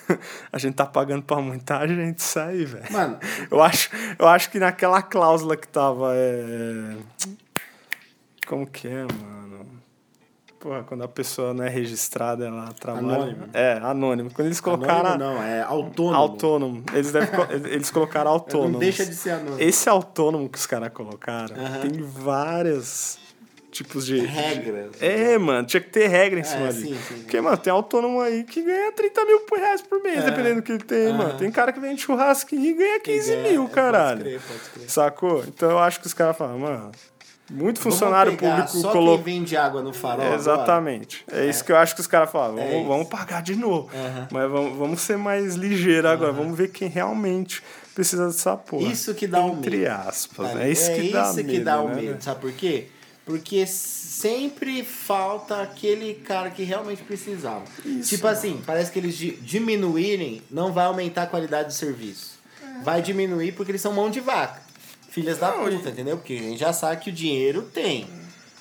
a 0.51 0.57
gente 0.57 0.75
tá 0.75 0.85
pagando 0.85 1.23
pra 1.23 1.37
muita 1.37 1.87
gente 1.87 2.19
isso 2.19 2.39
aí, 2.39 2.65
velho. 2.65 2.91
Mano, 2.91 3.19
Eu 3.49 3.61
acho, 3.61 3.89
eu 4.17 4.27
acho 4.27 4.49
que 4.49 4.59
naquela 4.59 5.01
cláusula 5.01 5.55
que 5.57 5.67
tava. 5.67 6.13
É... 6.15 6.95
Como 8.47 8.67
que 8.67 8.87
é, 8.87 9.03
mano? 9.03 9.81
Porra, 10.59 10.83
quando 10.83 11.03
a 11.03 11.07
pessoa 11.07 11.55
não 11.55 11.63
é 11.63 11.69
registrada, 11.69 12.45
ela 12.45 12.71
trabalha. 12.73 13.15
Anônimo. 13.15 13.49
É, 13.51 13.79
anônimo. 13.81 14.31
Quando 14.31 14.45
eles 14.45 14.61
colocaram. 14.61 15.13
anônimo 15.13 15.33
não, 15.33 15.43
é 15.43 15.61
autônomo. 15.63 16.15
Autônomo. 16.15 16.83
Eles, 16.93 17.11
devem, 17.11 17.29
eles 17.71 17.89
colocaram 17.89 18.29
autônomo. 18.29 18.73
Não 18.73 18.79
deixa 18.79 19.03
de 19.03 19.15
ser 19.15 19.31
anônimo. 19.31 19.59
Esse 19.59 19.89
autônomo 19.89 20.47
que 20.47 20.59
os 20.59 20.67
caras 20.67 20.93
colocaram 20.93 21.55
tem 21.81 22.03
vários 22.03 23.17
tipos 23.71 24.05
de. 24.05 24.19
Regras. 24.19 24.91
É, 25.01 25.37
mano, 25.37 25.65
tinha 25.65 25.81
que 25.81 25.89
ter 25.89 26.07
regra 26.07 26.39
em 26.39 26.43
cima 26.43 26.65
É, 26.65 26.69
ali. 26.69 26.81
sim, 26.81 26.97
sim. 27.07 27.15
Porque, 27.21 27.39
mano, 27.41 27.57
tem 27.57 27.71
autônomo 27.71 28.19
aí 28.21 28.43
que 28.43 28.61
ganha 28.61 28.91
30 28.91 29.25
mil 29.25 29.41
reais 29.55 29.81
por 29.81 30.01
mês, 30.03 30.23
dependendo 30.23 30.55
do 30.57 30.61
que 30.61 30.71
ele 30.73 30.83
tem, 30.83 31.07
Aham. 31.07 31.17
mano. 31.17 31.37
Tem 31.37 31.51
cara 31.51 31.71
que 31.71 31.79
vende 31.79 32.01
churrasquinho 32.01 32.65
e 32.65 32.73
ganha 32.73 32.99
15 32.99 33.31
É, 33.33 33.43
mil, 33.51 33.63
pode 33.63 33.73
caralho. 33.73 34.19
crer, 34.21 34.41
pode 34.41 34.69
crer. 34.73 34.89
Sacou? 34.89 35.43
Então 35.47 35.71
eu 35.71 35.79
acho 35.79 35.99
que 35.99 36.07
os 36.07 36.13
caras 36.13 36.37
falam, 36.37 36.59
mano, 36.59 36.91
muito 37.49 37.79
funcionário 37.81 38.37
Vamos 38.37 38.55
público 38.55 38.77
só 38.77 38.91
colocou. 38.93 39.23
quem 39.23 39.33
vende 39.39 39.57
água 39.57 39.81
no 39.81 39.91
farol? 39.93 40.33
Exatamente. 40.33 41.25
É, 41.31 41.45
isso 41.49 41.63
que 41.65 41.71
eu 41.71 41.75
acho 41.77 41.93
que 41.95 42.01
os 42.01 42.07
caras 42.07 42.31
falam. 42.31 42.55
Vamos, 42.55 42.71
É 42.71 42.77
isso. 42.79 42.87
vamos 42.87 43.07
pagar 43.09 43.41
de 43.41 43.55
novo. 43.55 43.89
Aham. 43.93 44.27
Mas 44.31 44.49
vamos, 44.51 44.77
vamos 44.77 45.01
ser 45.01 45.17
mais 45.17 45.55
ligeiro 45.55 46.07
agora. 46.07 46.31
Vamos 46.31 46.57
ver 46.57 46.69
quem 46.69 46.87
realmente 46.87 47.61
precisa 47.93 48.27
dessa 48.27 48.55
porra. 48.55 48.89
Isso 48.89 49.13
que 49.13 49.27
dá 49.27 49.43
o 49.45 49.49
Entre 49.49 49.79
medo. 49.79 49.91
aspas. 49.91 50.47
Sabe? 50.47 50.59
né? 50.59 50.67
É 50.67 50.71
isso 50.71 50.93
que 50.93 51.09
dá 51.11 51.23
isso 51.23 51.35
medo. 51.35 51.49
que 51.49 51.59
dá 51.59 51.81
o 51.81 51.87
né, 51.89 51.95
medo, 51.95 52.23
sabe 52.23 52.39
por 52.39 52.51
quê? 52.53 52.87
Porque 53.25 53.65
sempre 53.67 54.83
falta 54.83 55.61
aquele 55.61 56.15
cara 56.15 56.49
que 56.49 56.63
realmente 56.63 57.03
precisava. 57.03 57.63
tipo 58.03 58.27
assim, 58.27 58.61
parece 58.65 58.91
que 58.91 58.99
eles 58.99 59.15
di- 59.15 59.31
diminuírem 59.41 60.41
não 60.49 60.73
vai 60.73 60.85
aumentar 60.85 61.23
a 61.23 61.27
qualidade 61.27 61.69
do 61.69 61.73
serviço. 61.73 62.39
Vai 62.83 63.01
diminuir 63.01 63.51
porque 63.53 63.71
eles 63.71 63.81
são 63.81 63.93
mão 63.93 64.09
de 64.09 64.19
vaca. 64.19 64.61
Filhas 65.09 65.37
da 65.37 65.51
Não, 65.51 65.69
e- 65.69 65.75
puta, 65.77 65.89
entendeu? 65.89 66.17
Porque 66.17 66.33
a 66.33 66.37
gente 66.41 66.59
já 66.59 66.73
sabe 66.73 67.01
que 67.01 67.09
o 67.09 67.13
dinheiro 67.13 67.61
tem. 67.63 68.07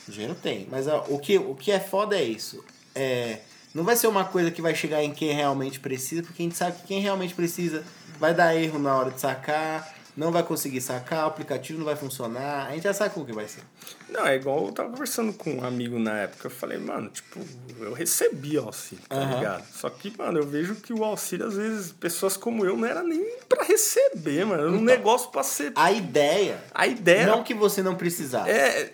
O 0.06 0.10
dinheiro 0.10 0.34
tem. 0.34 0.66
Mas 0.70 0.86
ó, 0.86 1.06
o, 1.08 1.18
que, 1.18 1.38
o 1.38 1.54
que 1.54 1.70
é 1.72 1.80
foda 1.80 2.16
é 2.16 2.22
isso. 2.24 2.62
É, 2.94 3.38
não 3.72 3.82
vai 3.84 3.96
ser 3.96 4.08
uma 4.08 4.24
coisa 4.24 4.50
que 4.50 4.60
vai 4.60 4.74
chegar 4.74 5.02
em 5.02 5.12
quem 5.12 5.32
realmente 5.32 5.80
precisa, 5.80 6.22
porque 6.22 6.42
a 6.42 6.44
gente 6.44 6.56
sabe 6.56 6.76
que 6.80 6.86
quem 6.88 7.00
realmente 7.00 7.34
precisa 7.34 7.82
vai 8.18 8.34
dar 8.34 8.54
erro 8.54 8.78
na 8.78 8.94
hora 8.94 9.10
de 9.10 9.20
sacar, 9.20 9.94
não 10.20 10.30
vai 10.30 10.42
conseguir 10.42 10.82
sacar, 10.82 11.24
o 11.24 11.28
aplicativo 11.28 11.78
não 11.78 11.86
vai 11.86 11.96
funcionar. 11.96 12.66
A 12.68 12.72
gente 12.74 12.82
já 12.84 12.92
sabe 12.92 13.14
como 13.14 13.24
que 13.24 13.32
vai 13.32 13.48
ser. 13.48 13.62
Não, 14.10 14.26
é 14.26 14.36
igual 14.36 14.66
eu 14.66 14.72
tava 14.72 14.90
conversando 14.90 15.32
com 15.32 15.50
um 15.54 15.64
amigo 15.64 15.98
na 15.98 16.18
época. 16.18 16.46
Eu 16.46 16.50
falei, 16.50 16.76
mano, 16.76 17.08
tipo, 17.08 17.40
eu 17.80 17.94
recebi 17.94 18.58
auxílio, 18.58 19.02
tá 19.08 19.16
Aham. 19.16 19.34
ligado? 19.38 19.64
Só 19.72 19.88
que, 19.88 20.12
mano, 20.18 20.38
eu 20.38 20.46
vejo 20.46 20.74
que 20.74 20.92
o 20.92 21.02
auxílio, 21.02 21.46
às 21.46 21.54
vezes, 21.56 21.90
pessoas 21.92 22.36
como 22.36 22.64
eu 22.66 22.76
não 22.76 22.86
era 22.86 23.02
nem 23.02 23.38
pra 23.48 23.64
receber, 23.64 24.44
mano. 24.44 24.62
Era 24.62 24.70
um 24.72 24.82
negócio 24.82 25.30
pra 25.30 25.42
ser. 25.42 25.72
A 25.74 25.90
ideia, 25.90 26.62
A 26.74 26.86
ideia. 26.86 27.26
não 27.26 27.42
que 27.42 27.54
você 27.54 27.82
não 27.82 27.94
precisasse. 27.94 28.50
É, 28.50 28.92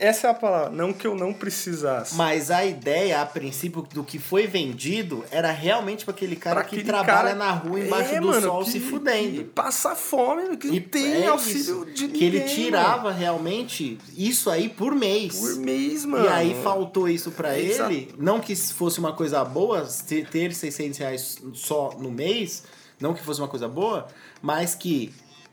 essa 0.00 0.28
é 0.28 0.30
a 0.30 0.34
palavra. 0.34 0.70
Não 0.70 0.92
que 0.92 1.06
eu 1.06 1.14
não 1.14 1.32
precisasse. 1.32 2.14
Mas 2.14 2.50
a 2.50 2.64
ideia, 2.64 3.20
a 3.20 3.26
princípio, 3.26 3.82
do 3.92 4.04
que 4.04 4.18
foi 4.18 4.46
vendido 4.46 5.24
era 5.30 5.50
realmente 5.50 6.04
para 6.04 6.14
aquele 6.14 6.36
cara 6.36 6.60
Pra 6.60 6.64
que 6.68 6.84
trabalha 6.84 7.06
cara- 7.06 7.34
na 7.34 7.50
rua 7.50 7.80
embaixo 7.80 8.14
É, 8.14 8.20
do 8.20 8.26
mano, 8.28 8.40
sol 8.46 8.64
que- 8.64 8.70
se 8.70 8.80
fudendo. 8.80 9.44
Passa 9.46 9.94
fome, 9.96 10.56
que 10.56 10.68
E 10.68 10.80
não 10.80 10.88
tem 10.88 11.22
é 11.22 11.26
auxílio 11.26 11.60
isso, 11.60 11.86
de 11.86 12.02
ninguém. 12.04 12.18
Que 12.18 12.24
ele 12.26 12.38
mano. 12.40 12.50
tirava 12.50 13.12
realmente 13.12 13.98
isso 14.16 14.48
aí 14.50 14.68
por 14.68 14.94
mês. 14.94 15.36
por 15.36 15.56
mês, 15.56 16.04
mano. 16.04 16.24
E 16.24 16.28
aí 16.28 16.56
faltou 16.62 17.08
isso 17.08 17.30
pra 17.32 17.58
Exa- 17.58 17.86
ele. 17.90 18.14
Não 18.18 18.38
que 18.40 18.54
fosse 18.54 18.98
uma 19.00 19.12
coisa 19.12 19.44
boa 19.44 19.86
ter, 20.06 20.28
ter 20.28 20.54
600 20.54 20.98
reais 20.98 21.38
só 21.54 21.90
no 21.98 22.10
mês, 22.10 22.62
não 23.00 23.14
que 23.14 23.22
fosse 23.22 23.40
uma 23.40 23.48
coisa 23.48 23.66
boa, 23.68 24.06
mas 24.40 24.74
que 24.74 25.12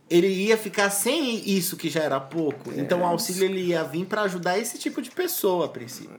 ele 0.09 0.27
ia 0.27 0.57
ficar 0.57 0.89
sem 0.89 1.49
isso 1.49 1.75
que 1.77 1.89
já 1.89 2.01
era 2.03 2.19
pouco. 2.19 2.71
então 2.75 3.01
o 3.01 3.05
auxílio 3.05 3.45
ele 3.45 3.61
ia 3.67 3.83
vir 3.83 4.05
pra 4.05 4.21
ajudar 4.23 4.57
esse 4.57 4.77
tipo 4.77 5.01
de 5.01 5.11
pessoa 5.11 5.65
a 5.65 5.69
princípio. 5.69 6.17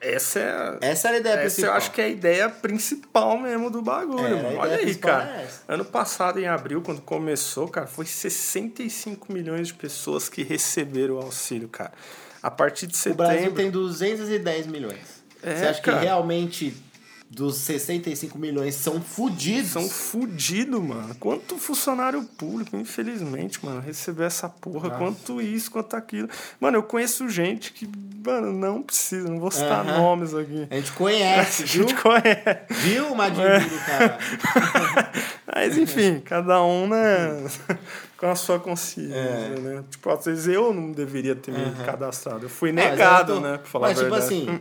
Essa 0.00 0.38
é. 0.40 0.50
a- 0.50 0.78
Essa 0.80 1.08
era 1.08 1.16
a 1.18 1.20
ideia 1.20 1.34
Essa 1.34 1.42
principal. 1.42 1.70
eu 1.70 1.76
acho 1.76 1.90
que 1.92 2.00
é 2.00 2.04
a 2.04 2.08
ideia 2.08 2.48
principal 2.48 3.38
mesmo 3.38 3.70
do 3.70 3.82
bagulho, 3.82 4.36
É, 4.36 4.56
Olha 4.56 4.76
aí, 4.76 4.94
cara. 4.94 5.24
é. 5.24 5.48
Ano 5.68 5.84
passado, 5.84 6.38
em 6.40 6.46
abril, 6.46 6.80
quando 6.80 7.00
começou, 7.02 7.68
cara, 7.68 7.86
foi 7.86 8.06
65 8.06 9.32
milhões 9.32 9.68
de 9.68 9.74
pessoas 9.74 10.28
que 10.28 10.42
receberam 10.42 11.16
o 11.16 11.18
auxílio, 11.18 11.68
cara. 11.68 11.92
A 12.42 12.50
partir 12.50 12.86
de 12.86 12.94
O 13.10 13.14
Brasil 13.14 13.38
setembro. 13.38 13.56
tem 13.56 13.70
210 13.70 14.66
milhões. 14.66 15.22
É, 15.42 15.54
Você 15.56 15.66
acha 15.66 15.82
cara. 15.82 15.98
que 15.98 16.04
realmente 16.04 16.74
dos 17.28 17.56
65 17.56 18.38
milhões 18.38 18.74
são 18.76 19.00
fudidos? 19.00 19.70
São 19.72 19.88
fudidos, 19.88 20.80
mano. 20.80 21.14
Quanto 21.16 21.58
funcionário 21.58 22.22
público, 22.22 22.76
infelizmente, 22.76 23.64
mano, 23.64 23.80
recebeu 23.80 24.24
essa 24.26 24.48
porra. 24.48 24.90
Quanto 24.90 25.40
isso, 25.40 25.70
quanto 25.70 25.96
aquilo. 25.96 26.28
Mano, 26.60 26.78
eu 26.78 26.82
conheço 26.82 27.28
gente 27.28 27.72
que, 27.72 27.88
mano, 28.24 28.52
não 28.52 28.82
precisa, 28.82 29.28
não 29.28 29.40
vou 29.40 29.50
citar 29.50 29.84
Aham. 29.86 29.98
nomes 29.98 30.34
aqui. 30.34 30.66
A 30.70 30.74
gente 30.76 30.92
conhece, 30.92 31.62
A 31.64 31.66
viu? 31.66 31.88
gente 31.88 32.00
conhece. 32.00 32.66
Viu, 32.70 33.14
Madinho 33.14 33.44
do 33.68 33.78
cara? 33.86 34.18
Mas 35.54 35.76
enfim, 35.78 36.20
cada 36.20 36.62
um, 36.62 36.86
né, 36.88 37.44
com 38.18 38.26
a 38.26 38.34
sua 38.34 38.58
consciência, 38.58 39.14
É. 39.16 39.58
né? 39.60 39.84
Tipo, 39.90 40.10
às 40.10 40.24
vezes 40.24 40.46
eu 40.48 40.72
não 40.72 40.92
deveria 40.92 41.34
ter 41.34 41.50
me 41.52 41.84
cadastrado. 41.84 42.44
Eu 42.46 42.48
fui 42.50 42.70
Ah, 42.70 42.72
negado, 42.72 43.32
eu 43.32 43.36
tô- 43.36 43.42
né, 43.48 43.58
pra 43.58 43.66
falar 43.66 43.88
Mas, 43.88 43.98
a 43.98 44.04
tipo 44.04 44.14
verdade. 44.16 44.34
assim, 44.34 44.60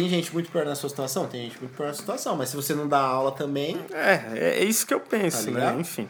tem 0.00 0.08
gente 0.08 0.32
muito 0.32 0.50
pior 0.50 0.64
na 0.64 0.74
sua 0.74 0.88
situação? 0.88 1.26
Tem 1.26 1.42
gente 1.44 1.58
muito 1.58 1.74
pior 1.76 1.86
na 1.86 1.92
sua 1.94 2.00
situação. 2.02 2.36
Mas 2.36 2.50
se 2.50 2.56
você 2.56 2.74
não 2.74 2.86
dá 2.86 2.98
aula 2.98 3.32
também... 3.32 3.78
É, 3.92 4.58
é 4.60 4.64
isso 4.64 4.86
que 4.86 4.92
eu 4.94 5.00
penso, 5.00 5.46
Tá 5.46 5.72
né? 5.72 5.76
Enfim. 5.80 6.08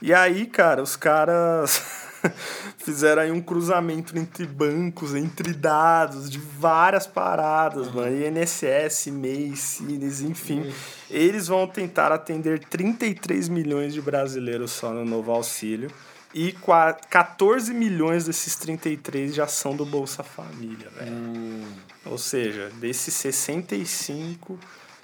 E 0.00 0.14
aí, 0.14 0.46
cara, 0.46 0.80
os 0.82 0.94
caras 0.96 1.82
fizeram 2.78 3.22
aí 3.22 3.30
um 3.32 3.40
cruzamento 3.40 4.16
entre 4.16 4.46
bancos, 4.46 5.14
entre 5.14 5.52
dados, 5.52 6.30
de 6.30 6.38
várias 6.38 7.06
paradas, 7.06 7.92
mano. 7.92 8.08
INSS, 8.16 9.08
MEI, 9.10 9.56
Cines, 9.56 10.20
enfim. 10.20 10.72
Eles 11.10 11.48
vão 11.48 11.66
tentar 11.66 12.12
atender 12.12 12.60
33 12.60 13.48
milhões 13.48 13.92
de 13.92 14.00
brasileiros 14.00 14.70
só 14.70 14.90
no 14.92 15.04
novo 15.04 15.32
auxílio. 15.32 15.90
E 16.34 16.52
qua- 16.52 16.92
14 16.92 17.72
milhões 17.72 18.26
desses 18.26 18.54
33 18.54 19.34
já 19.34 19.46
são 19.46 19.74
do 19.74 19.84
Bolsa 19.86 20.22
Família, 20.22 20.88
velho. 20.90 21.10
Hum. 21.10 21.64
Ou 22.08 22.18
seja, 22.18 22.70
desses 22.80 23.12
65, 23.14 24.58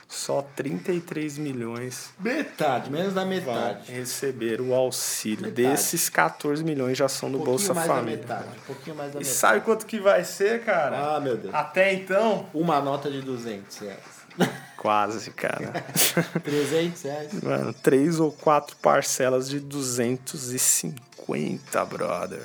só 0.08 0.42
33 0.54 1.38
milhões 1.38 2.10
Metade, 2.20 2.88
menos 2.90 3.14
da 3.14 3.24
metade. 3.24 3.90
receber 3.92 4.60
o 4.60 4.72
auxílio. 4.74 5.46
Metade. 5.48 5.68
Desses 5.68 6.08
14 6.08 6.62
milhões 6.64 6.96
já 6.96 7.08
são 7.08 7.28
do 7.30 7.40
Um 7.40 7.44
Bolsa 7.44 7.74
Família. 7.74 8.18
metade. 8.18 8.48
Um 8.56 8.60
pouquinho 8.66 8.94
mais 8.96 9.12
da 9.12 9.18
E 9.20 9.24
metade. 9.24 9.36
sabe 9.36 9.60
quanto 9.62 9.84
que 9.86 9.98
vai 9.98 10.24
ser, 10.24 10.62
cara? 10.64 11.16
Ah, 11.16 11.20
meu 11.20 11.36
Deus. 11.36 11.52
Até 11.54 11.92
então? 11.92 12.48
Uma 12.54 12.80
nota 12.80 13.10
de 13.10 13.20
200 13.22 13.76
reais. 13.78 13.98
Quase, 14.78 15.30
cara. 15.32 15.72
300 16.44 17.02
reais. 17.02 17.32
Mano, 17.42 17.72
três 17.72 18.20
ou 18.20 18.30
quatro 18.30 18.76
parcelas 18.76 19.48
de 19.48 19.58
250, 19.60 21.84
brother. 21.86 22.42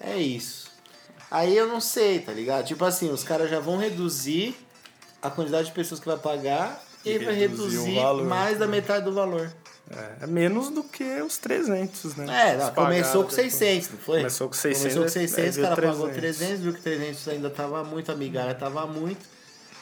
É 0.00 0.16
isso. 0.16 0.69
Aí 1.30 1.56
eu 1.56 1.66
não 1.68 1.80
sei, 1.80 2.18
tá 2.20 2.32
ligado? 2.32 2.66
Tipo 2.66 2.84
assim, 2.84 3.10
os 3.10 3.22
caras 3.22 3.48
já 3.48 3.60
vão 3.60 3.76
reduzir 3.76 4.56
a 5.22 5.30
quantidade 5.30 5.68
de 5.68 5.72
pessoas 5.72 6.00
que 6.00 6.06
vai 6.06 6.18
pagar 6.18 6.82
e, 7.04 7.10
E 7.10 7.18
vai 7.18 7.34
reduzir 7.34 7.94
valor. 7.94 8.24
mais 8.26 8.58
da 8.58 8.66
metade 8.66 9.04
do 9.04 9.12
valor. 9.12 9.52
É, 9.90 10.24
é 10.24 10.26
menos 10.26 10.70
do 10.70 10.84
que 10.84 11.20
os 11.22 11.36
300, 11.38 12.14
né? 12.16 12.52
É, 12.52 12.56
não, 12.56 12.72
começou 12.72 13.24
com 13.24 13.30
depois. 13.30 13.52
600, 13.54 13.90
não 13.90 13.98
foi? 13.98 14.16
Começou 14.18 14.48
com 14.48 14.54
600, 14.54 14.82
Começou 14.82 15.02
com 15.02 15.08
600, 15.08 15.56
o 15.56 15.60
aí 15.60 15.62
cara 15.64 15.80
veio 15.80 15.92
pagou 15.92 16.08
300. 16.08 16.38
300, 16.38 16.62
viu 16.62 16.72
que 16.74 16.80
300 16.80 17.28
ainda 17.28 17.50
tava 17.50 17.84
muito, 17.84 18.12
a 18.12 18.14
migalha 18.14 18.54
tava 18.54 18.86
muito, 18.86 19.26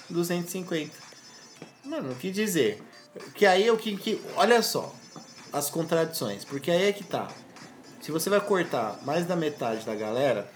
250. 0.09 0.93
Mano, 1.85 2.13
o 2.13 2.15
que 2.15 2.31
dizer? 2.31 2.83
Que 3.35 3.45
aí 3.45 3.67
é 3.67 3.73
o 3.73 3.77
que, 3.77 3.97
que... 3.97 4.23
Olha 4.37 4.63
só, 4.63 4.95
as 5.53 5.69
contradições, 5.69 6.45
porque 6.45 6.71
aí 6.71 6.89
é 6.89 6.93
que 6.93 7.05
tá. 7.05 7.29
Se 8.01 8.11
você 8.11 8.31
vai 8.31 8.41
cortar 8.41 8.99
mais 9.03 9.27
da 9.27 9.37
metade 9.37 9.85
da 9.85 9.95
galera, 9.95 10.51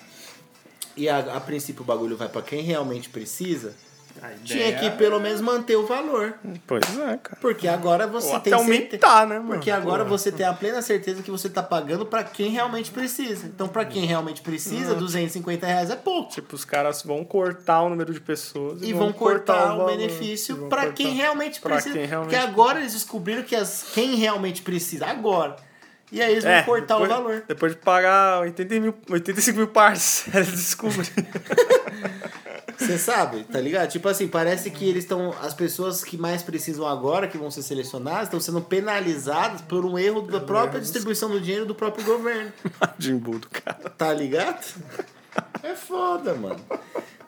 e 0.97 1.09
a, 1.09 1.19
a 1.37 1.41
princípio 1.41 1.83
o 1.83 1.87
bagulho 1.87 2.17
vai 2.17 2.29
pra 2.29 2.43
quem 2.43 2.63
realmente 2.63 3.09
precisa, 3.09 3.75
A 4.23 4.29
tinha 4.45 4.79
que 4.79 4.91
pelo 4.91 5.19
menos 5.19 5.41
manter 5.41 5.75
o 5.77 5.87
valor. 5.87 6.35
Pois 6.67 6.83
é, 6.99 7.17
cara. 7.17 7.39
Porque 7.41 7.67
agora 7.67 8.07
você 8.07 8.35
Ou 8.35 8.41
tem 8.41 8.53
até 8.53 8.63
aumentar, 8.63 9.27
né, 9.27 9.39
mano? 9.39 9.53
Porque 9.55 9.71
agora 9.71 10.05
Pô. 10.05 10.11
você 10.11 10.31
tem 10.31 10.45
a 10.45 10.53
plena 10.53 10.83
certeza 10.83 11.23
que 11.23 11.31
você 11.31 11.49
tá 11.49 11.63
pagando 11.63 12.05
pra 12.05 12.23
quem 12.23 12.51
realmente 12.51 12.91
precisa. 12.91 13.47
Então, 13.47 13.67
pra 13.69 13.85
quem 13.87 14.05
realmente 14.05 14.43
precisa, 14.43 14.95
250 14.95 15.67
reais 15.67 15.91
é 15.91 15.97
pouco. 15.97 16.31
Tipo, 16.31 16.55
os 16.55 16.65
caras 16.65 17.03
vão 17.03 17.25
cortar 17.25 17.83
o 17.83 17.89
número 17.89 18.13
de 18.13 18.21
pessoas 18.21 18.83
E 18.83 18.93
vão 18.93 19.13
cortar 19.13 19.75
o 19.75 19.79
valor. 19.79 19.87
benefício 19.97 20.57
E 20.57 20.59
vão 20.59 20.69
pra 20.69 20.83
cortar 20.83 20.95
quem 20.95 21.15
realmente 21.15 21.61
precisa. 21.61 21.95
quem 21.95 22.05
realmente 22.07 22.31
Porque 22.31 22.47
agora 22.47 22.81
eles 22.81 22.93
descobriram 22.93 23.43
que 23.43 23.57
as, 23.57 23.87
quem 23.95 24.17
realmente 24.17 24.61
precisa, 24.63 25.07
agora. 25.07 25.57
E 26.13 26.21
aí 26.21 26.33
eles 26.33 26.45
vão 26.45 26.53
É, 26.53 26.63
cortar 26.63 26.95
depois, 26.99 27.11
o 27.11 27.15
valor. 27.15 27.45
Depois 27.49 27.73
de 27.73 27.79
pagar 27.79 28.41
80 28.43 28.81
mil, 28.81 28.95
85 29.09 29.57
mil 29.59 29.69
parcelas, 29.69 30.47
desculpa. 30.53 31.03
Você 32.79 32.99
sabe, 32.99 33.45
tá 33.45 33.61
ligado? 33.61 33.89
Tipo 33.89 34.09
assim, 34.09 34.29
parece 34.29 34.71
que 34.71 34.89
eles 34.89 35.05
estão. 35.05 35.33
As 35.41 35.55
pessoas 35.55 36.03
que 36.05 36.17
mais 36.19 36.43
precisam 36.43 36.87
agora, 36.87 37.27
que 37.29 37.39
vão 37.39 37.51
ser 37.51 37.63
selecionadas, 37.63 38.25
estão 38.25 38.41
sendo 38.41 38.61
penalizadas 38.61 39.61
por 39.63 39.85
um 39.87 39.99
erro 39.99 40.23
da 40.23 40.41
própria 40.41 40.81
distribuição 40.81 41.31
do 41.31 41.41
dinheiro 41.41 41.65
do 41.65 41.75
próprio 41.75 42.05
governo. 42.05 42.53
Jimbudo, 42.99 43.49
cara. 43.51 43.89
Tá 43.97 44.13
ligado? 44.13 44.63
É 45.63 45.75
foda, 45.75 46.35
mano. 46.35 46.61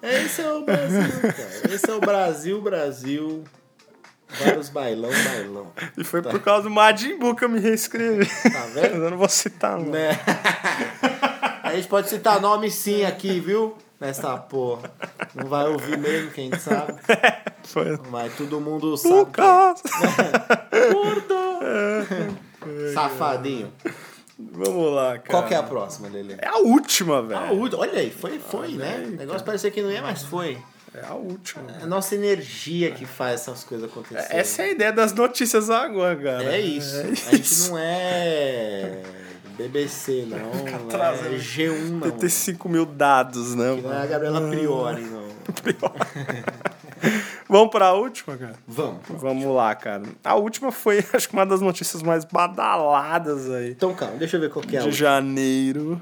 Esse 0.02 0.42
é 0.42 0.52
o 0.52 0.62
Brasil, 0.62 1.20
cara. 1.22 1.74
Esse 1.74 1.90
é 1.90 1.94
o 1.94 2.00
Brasil, 2.00 2.60
Brasil. 2.60 3.44
Vários 4.42 4.68
bailão, 4.68 5.10
bailão. 5.10 5.72
E 5.96 6.04
foi 6.04 6.22
por 6.22 6.40
causa 6.40 6.64
do 6.64 6.70
Majin 6.70 7.18
Buu 7.18 7.34
que 7.34 7.44
eu 7.44 7.48
me 7.48 7.60
reescrevi. 7.60 8.26
Tá 8.26 8.66
vendo? 8.74 8.94
Eu 9.04 9.10
não 9.10 9.18
vou 9.18 9.28
citar, 9.28 9.78
não. 9.78 9.90
Né? 9.90 10.10
A 11.62 11.74
gente 11.74 11.88
pode 11.88 12.08
citar 12.08 12.40
nome 12.40 12.70
sim 12.70 13.04
aqui, 13.04 13.40
viu? 13.40 13.76
Nessa 14.00 14.36
porra. 14.36 14.90
Não 15.34 15.46
vai 15.48 15.66
ouvir 15.68 15.98
mesmo, 15.98 16.30
quem 16.30 16.50
sabe. 16.58 16.94
Foi. 17.64 17.98
Mas 18.10 18.34
todo 18.36 18.60
mundo 18.60 18.96
sabe. 18.96 19.24
que- 19.26 19.30
causa. 19.32 19.82
Safadinho. 22.92 23.72
Vamos 24.38 24.92
lá, 24.92 25.18
cara. 25.18 25.30
Qual 25.30 25.46
que 25.46 25.54
é 25.54 25.56
a 25.56 25.62
próxima, 25.62 26.08
Lele? 26.08 26.36
É 26.40 26.48
a 26.48 26.58
última, 26.58 27.22
velho. 27.22 27.40
Ah, 27.40 27.52
o- 27.52 27.78
olha 27.78 27.98
aí, 28.00 28.10
foi, 28.10 28.38
foi, 28.38 28.68
né? 28.72 29.04
aí, 29.06 29.14
O 29.14 29.16
negócio 29.16 29.44
parecia 29.44 29.70
que 29.70 29.80
não 29.80 29.90
ia, 29.90 30.02
mas 30.02 30.22
foi. 30.22 30.58
É 30.94 31.04
a 31.06 31.14
última. 31.14 31.64
É 31.80 31.82
a 31.82 31.86
nossa 31.86 32.14
energia 32.14 32.90
que 32.92 33.04
faz 33.04 33.40
essas 33.42 33.64
coisas 33.64 33.90
acontecerem. 33.90 34.38
Essa 34.38 34.62
é 34.62 34.64
a 34.66 34.70
ideia 34.70 34.92
das 34.92 35.12
notícias 35.12 35.68
agora, 35.68 36.16
cara. 36.16 36.44
É 36.44 36.60
isso. 36.60 36.96
É 36.96 37.00
A 37.00 37.04
gente 37.06 37.40
isso. 37.42 37.70
não 37.70 37.78
é 37.78 39.02
BBC, 39.58 40.26
não. 40.28 40.38
Não 40.38 40.68
é 40.68 40.78
trazendo 40.90 41.36
G1, 41.36 41.88
não. 41.90 42.06
85 42.06 42.68
mil 42.68 42.86
dados, 42.86 43.54
né? 43.54 43.78
Não 43.82 43.92
é 43.92 44.02
a 44.02 44.06
Gabriela 44.06 44.48
Priori, 44.48 45.02
não. 45.02 45.24
Vamos 47.48 47.70
pra 47.70 47.92
última, 47.92 48.36
cara? 48.36 48.54
Vamos. 48.66 49.00
Vamos 49.08 49.54
lá, 49.54 49.74
cara. 49.74 50.02
A 50.24 50.34
última 50.36 50.72
foi, 50.72 51.04
acho 51.12 51.28
que 51.28 51.34
uma 51.34 51.44
das 51.46 51.60
notícias 51.60 52.02
mais 52.02 52.24
badaladas 52.24 53.50
aí. 53.50 53.70
Então, 53.72 53.94
calma, 53.94 54.16
deixa 54.16 54.36
eu 54.36 54.40
ver 54.40 54.50
qual 54.50 54.64
que 54.64 54.76
é 54.76 54.78
a 54.78 54.82
De 54.82 54.88
última. 54.88 55.08
janeiro. 55.08 56.00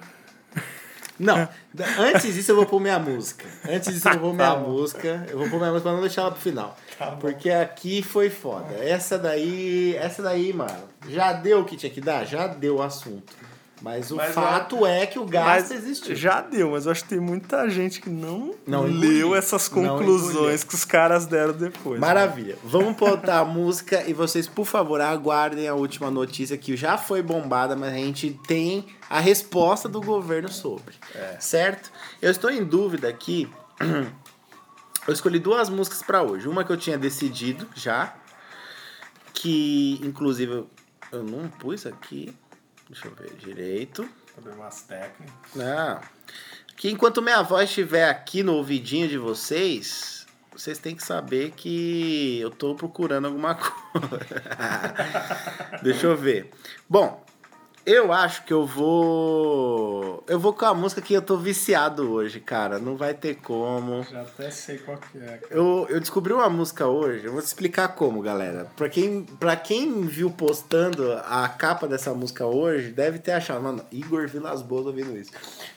Não, 1.23 1.49
da- 1.73 1.87
antes 2.01 2.35
disso 2.35 2.51
eu 2.53 2.57
vou 2.57 2.67
pôr 2.67 2.81
minha 2.81 2.99
música. 2.99 3.47
Antes 3.69 3.95
disso 3.95 4.09
eu 4.09 4.13
vou 4.19 4.31
pôr 4.31 4.35
minha 4.37 4.51
Tá 4.51 4.57
música. 4.59 5.27
Eu 5.31 5.39
vou 5.39 5.49
pôr 5.49 5.57
minha 5.59 5.71
música 5.71 5.89
pra 5.89 5.93
não 5.93 6.01
deixar 6.01 6.23
ela 6.23 6.31
pro 6.33 6.41
final. 6.41 6.77
Porque 7.21 7.49
aqui 7.51 8.03
foi 8.03 8.29
foda. 8.29 8.75
Essa 8.75 9.19
daí, 9.19 9.97
essa 9.97 10.23
daí, 10.23 10.53
mano, 10.53 10.83
já 11.09 11.33
deu 11.33 11.61
o 11.61 11.65
que 11.65 11.77
tinha 11.77 11.91
que 11.91 12.01
dar? 12.01 12.25
Já 12.27 12.47
deu 12.49 12.77
o 12.77 12.83
assunto. 12.83 13.33
Mas 13.83 14.13
o 14.13 14.17
Mas 14.17 14.33
fato 14.33 14.87
é 14.87 15.05
que 15.07 15.19
o 15.19 15.25
gasto 15.25 15.73
existiu. 15.73 16.15
Já 16.15 16.41
deu, 16.41 16.71
mas 16.71 16.87
eu 16.87 16.93
acho 16.93 17.03
que 17.03 17.09
tem 17.09 17.19
muita 17.21 17.69
gente 17.69 18.01
que 18.01 18.09
não, 18.09 18.55
Não 18.65 18.83
leu 18.85 18.91
engoliu. 18.93 19.35
essas 19.35 19.69
conclusões 19.69 20.63
que 20.63 20.73
os 20.75 20.85
caras 20.85 21.27
deram 21.27 21.53
depois. 21.53 21.99
Maravilha. 21.99 22.57
Vamos 22.63 22.97
botar 22.97 23.41
a 23.41 23.45
música 23.45 24.05
e 24.09 24.13
vocês, 24.13 24.47
por 24.47 24.67
favor, 24.67 25.01
aguardem 25.01 25.67
a 25.67 25.75
última 25.75 26.13
notícia 26.13 26.57
que 26.57 26.77
já 26.77 26.97
foi 26.97 27.23
bombada, 27.23 27.75
mas 27.75 27.93
a 27.93 27.97
gente 27.97 28.39
tem 28.47 28.87
a 29.11 29.19
resposta 29.19 29.89
do 29.89 30.01
governo 30.01 30.49
sobre. 30.49 30.95
Certo? 31.41 31.91
Eu 32.21 32.31
estou 32.31 32.51
em 32.51 32.63
dúvida 32.65 33.09
aqui. 33.09 33.51
Eu 35.05 35.13
escolhi 35.13 35.41
duas 35.41 35.69
músicas 35.69 36.01
para 36.01 36.23
hoje. 36.23 36.47
Uma 36.49 36.63
que 36.63 36.71
eu 36.71 36.77
tinha 36.77 36.97
decidido 36.97 37.67
já, 37.75 38.15
que 39.35 40.01
inclusive 40.05 40.65
eu 41.11 41.23
não 41.25 41.49
pus 41.49 41.87
aqui. 41.87 42.33
Deixa 42.93 43.09
eu 43.09 43.15
ver 43.15 43.35
direito. 43.37 44.07
Problemas 44.35 44.83
técnicos. 44.83 45.55
Não. 45.55 45.99
Que 46.77 46.91
enquanto 46.91 47.23
minha 47.23 47.41
voz 47.41 47.71
estiver 47.71 48.07
aqui 48.07 48.43
no 48.43 48.53
ouvidinho 48.53 49.09
de 49.09 49.17
vocês, 49.17 50.27
vocês 50.53 50.79
têm 50.79 50.95
que 50.95 51.03
saber 51.03 51.53
que 51.53 52.39
eu 52.39 52.51
tô 52.51 52.75
procurando 52.75 53.29
alguma 53.29 53.55
coisa. 53.57 54.19
Deixa 55.83 56.07
eu 56.07 56.15
ver. 56.15 56.51
Bom, 56.87 57.25
eu 57.85 58.13
acho 58.13 58.45
que 58.45 58.53
eu 58.53 58.65
vou. 58.67 60.23
Eu 60.29 60.39
vou 60.39 60.53
com 60.53 60.65
a 60.65 60.75
música 60.75 61.01
que 61.01 61.13
eu 61.15 61.23
tô 61.23 61.37
viciado 61.37 62.11
hoje, 62.13 62.39
cara. 62.41 62.79
Não 62.79 62.97
vai 62.97 63.13
ter 63.15 63.37
como. 63.37 64.03
Já 64.05 64.23
até 64.23 64.51
sei 64.51 64.79
qual 64.79 64.97
que 64.99 65.19
é. 65.19 65.41
Eu, 65.51 65.87
eu 65.91 65.99
descobri 66.01 66.33
uma 66.33 66.49
música 66.49 66.87
hoje, 66.87 67.25
eu 67.27 67.33
vou 67.33 67.41
te 67.43 67.47
explicar 67.47 67.89
como, 67.89 68.23
galera. 68.23 68.67
Pra 68.77 68.89
quem, 68.89 69.25
pra 69.25 69.57
quem 69.57 70.03
viu 70.03 70.31
postando 70.31 71.13
a 71.27 71.49
capa 71.49 71.87
dessa 71.89 72.15
música 72.15 72.47
hoje, 72.47 72.91
deve 72.91 73.19
ter 73.19 73.33
achado, 73.33 73.63
mano, 73.63 73.85
Igor 73.91 74.29
Vilas 74.29 74.63
Boas 74.63 74.87
ouvindo 74.87 75.17
isso. 75.17 75.31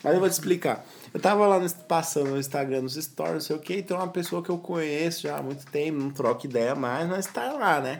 Mas 0.04 0.14
eu 0.14 0.20
vou 0.20 0.30
te 0.30 0.34
explicar. 0.34 0.86
Eu 1.14 1.20
tava 1.20 1.48
lá 1.48 1.60
no- 1.60 1.70
passando 1.88 2.32
no 2.32 2.38
Instagram, 2.38 2.82
nos 2.82 2.96
stories, 2.96 3.34
não 3.36 3.42
sei 3.42 3.56
o 3.56 3.60
que, 3.60 3.78
então 3.78 3.98
é 3.98 4.02
uma 4.02 4.10
pessoa 4.12 4.44
que 4.44 4.50
eu 4.50 4.58
conheço 4.58 5.22
já 5.24 5.38
há 5.38 5.42
muito 5.42 5.66
tempo, 5.68 5.98
não 5.98 6.10
troco 6.12 6.46
ideia 6.46 6.76
mais, 6.76 7.08
mas 7.08 7.26
tá 7.26 7.54
lá, 7.54 7.80
né? 7.80 8.00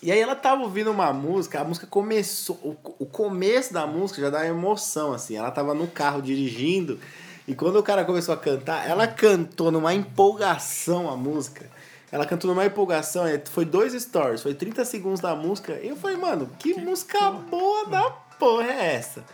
E 0.00 0.12
aí 0.12 0.20
ela 0.20 0.36
tava 0.36 0.62
ouvindo 0.62 0.90
uma 0.92 1.12
música, 1.12 1.60
a 1.60 1.64
música 1.64 1.86
começou, 1.86 2.56
o, 2.62 2.76
o 3.00 3.06
começo 3.06 3.72
da 3.72 3.86
música 3.86 4.20
já 4.20 4.30
dá 4.30 4.46
emoção, 4.46 5.12
assim. 5.12 5.36
Ela 5.36 5.50
tava 5.50 5.74
no 5.74 5.88
carro 5.88 6.22
dirigindo, 6.22 7.00
e 7.48 7.54
quando 7.54 7.76
o 7.76 7.82
cara 7.82 8.04
começou 8.04 8.32
a 8.32 8.36
cantar, 8.36 8.88
ela 8.88 9.08
cantou 9.08 9.72
numa 9.72 9.92
empolgação 9.92 11.10
a 11.10 11.16
música. 11.16 11.68
Ela 12.12 12.24
cantou 12.24 12.48
numa 12.48 12.64
empolgação, 12.64 13.26
é, 13.26 13.38
foi 13.38 13.64
dois 13.64 13.92
stories, 13.92 14.40
foi 14.40 14.54
30 14.54 14.84
segundos 14.84 15.20
da 15.20 15.34
música, 15.34 15.78
e 15.82 15.88
eu 15.88 15.96
falei, 15.96 16.16
mano, 16.16 16.48
que, 16.58 16.74
música 16.74 17.30
boa 17.30 17.86
da 17.86 18.10
porra 18.38 18.66
é 18.66 18.94
essa? 18.94 19.24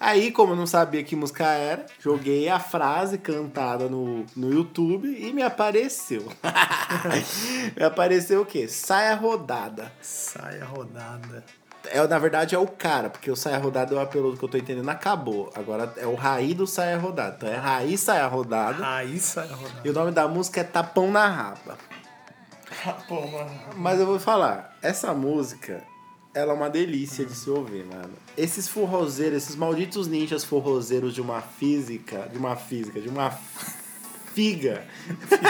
Aí, 0.00 0.30
como 0.30 0.52
eu 0.52 0.56
não 0.56 0.66
sabia 0.66 1.02
que 1.02 1.16
música 1.16 1.46
era, 1.46 1.86
joguei 1.98 2.48
a 2.48 2.60
frase 2.60 3.18
cantada 3.18 3.88
no, 3.88 4.24
no 4.36 4.52
YouTube 4.52 5.08
e 5.08 5.32
me 5.32 5.42
apareceu. 5.42 6.24
me 7.76 7.84
apareceu 7.84 8.42
o 8.42 8.46
quê? 8.46 8.68
Saia 8.68 9.14
rodada. 9.14 9.90
Sai 10.00 10.60
a 10.60 10.64
rodada. 10.64 11.44
É, 11.90 12.06
na 12.06 12.18
verdade 12.18 12.54
é 12.54 12.58
o 12.58 12.66
cara, 12.66 13.08
porque 13.08 13.30
o 13.30 13.36
Saia 13.36 13.58
Rodada 13.58 13.94
é 13.94 13.96
o 13.96 14.00
apelo 14.00 14.36
que 14.36 14.44
eu 14.44 14.48
tô 14.48 14.58
entendendo, 14.58 14.88
acabou. 14.88 15.50
Agora 15.54 15.92
é 15.96 16.06
o 16.06 16.14
Raí 16.14 16.52
do 16.52 16.66
Saia 16.66 16.98
Rodada. 16.98 17.36
Então 17.36 17.48
é 17.48 17.56
Raí 17.56 17.96
Saia 17.96 18.26
Rodada. 18.26 18.86
Aí 18.86 19.18
sai 19.18 19.48
a 19.48 19.54
rodada. 19.54 19.80
E 19.84 19.90
o 19.90 19.92
nome 19.92 20.10
da 20.10 20.28
música 20.28 20.60
é 20.60 20.64
Tapão 20.64 21.10
na 21.10 21.26
Raba. 21.26 21.78
Pô, 23.08 23.26
mano. 23.26 23.50
Mas 23.76 23.98
eu 23.98 24.06
vou 24.06 24.18
falar, 24.18 24.76
essa 24.82 25.14
música, 25.14 25.82
ela 26.38 26.52
é 26.52 26.54
uma 26.54 26.70
delícia 26.70 27.24
de 27.24 27.34
se 27.34 27.50
ouvir, 27.50 27.84
mano. 27.84 28.12
Esses 28.36 28.68
forrozeiros, 28.68 29.42
esses 29.42 29.56
malditos 29.56 30.06
ninjas 30.06 30.44
forrozeiros 30.44 31.12
de 31.12 31.20
uma 31.20 31.40
física, 31.40 32.28
de 32.30 32.38
uma 32.38 32.54
física, 32.54 33.00
de 33.00 33.08
uma 33.08 33.36
figa, 34.32 34.84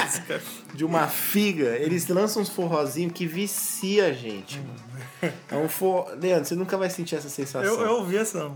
de 0.73 0.87
uma 0.87 1.07
figa, 1.07 1.77
eles 1.77 2.09
lançam 2.09 2.41
uns 2.41 2.49
forrozinhos 2.49 3.13
que 3.13 3.27
vicia 3.27 4.07
a 4.07 4.13
gente, 4.13 4.59
mano. 4.59 5.35
É 5.51 5.57
um 5.57 5.69
for... 5.69 6.17
Leandro, 6.19 6.47
você 6.47 6.55
nunca 6.55 6.79
vai 6.79 6.89
sentir 6.89 7.17
essa 7.17 7.29
sensação. 7.29 7.63
Eu, 7.63 7.83
eu 7.83 7.93
ouvi 7.97 8.17
essa. 8.17 8.51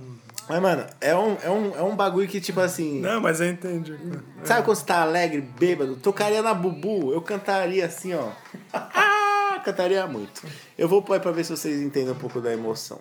Mas, 0.48 0.62
mano, 0.62 0.86
é 1.02 1.14
um, 1.14 1.36
é, 1.42 1.50
um, 1.50 1.76
é 1.76 1.82
um 1.82 1.94
bagulho 1.94 2.26
que, 2.26 2.40
tipo 2.40 2.60
assim... 2.60 3.00
Não, 3.00 3.20
mas 3.20 3.42
eu 3.42 3.50
entendi. 3.50 3.94
Sabe 4.42 4.64
quando 4.64 4.78
você 4.78 4.86
tá 4.86 5.02
alegre, 5.02 5.42
bêbado? 5.42 5.96
Tocaria 5.96 6.40
na 6.40 6.54
Bubu, 6.54 7.12
eu 7.12 7.20
cantaria 7.20 7.84
assim, 7.84 8.14
ó. 8.14 8.30
Cantaria 9.64 10.06
muito. 10.06 10.42
Eu 10.76 10.88
vou 10.88 11.02
pôr 11.02 11.20
pra 11.20 11.30
ver 11.30 11.44
se 11.44 11.56
vocês 11.56 11.80
entendem 11.80 12.10
um 12.10 12.18
pouco 12.18 12.40
da 12.40 12.52
emoção. 12.52 13.00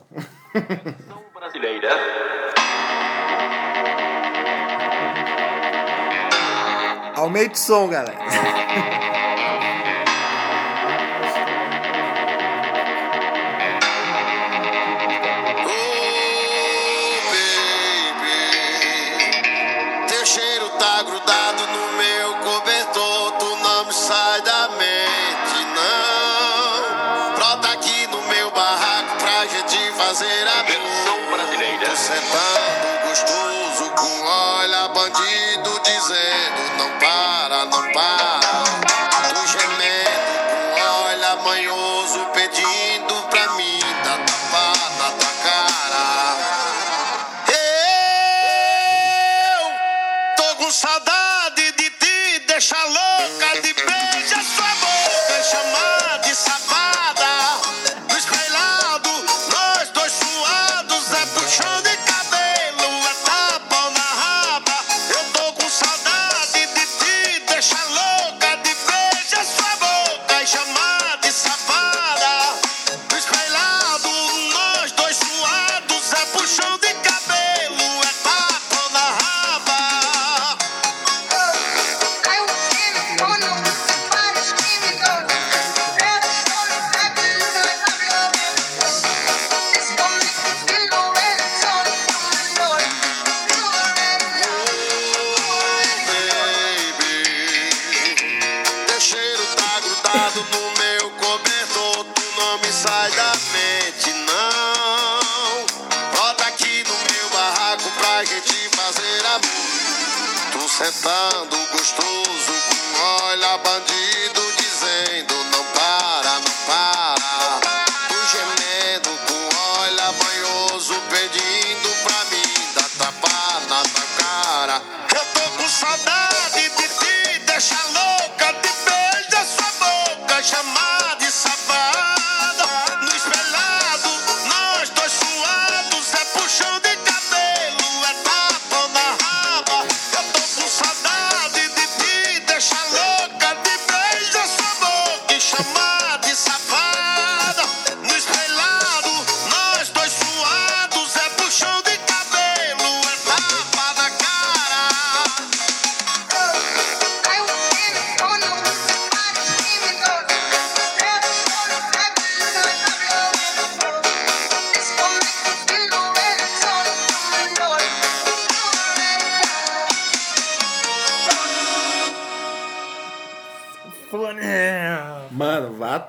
brasileira. 1.34 1.90
Aumente 7.16 7.56
o 7.56 7.58
som, 7.58 7.88
galera. 7.90 9.11
Sentando 32.02 33.08
gostoso 33.08 33.61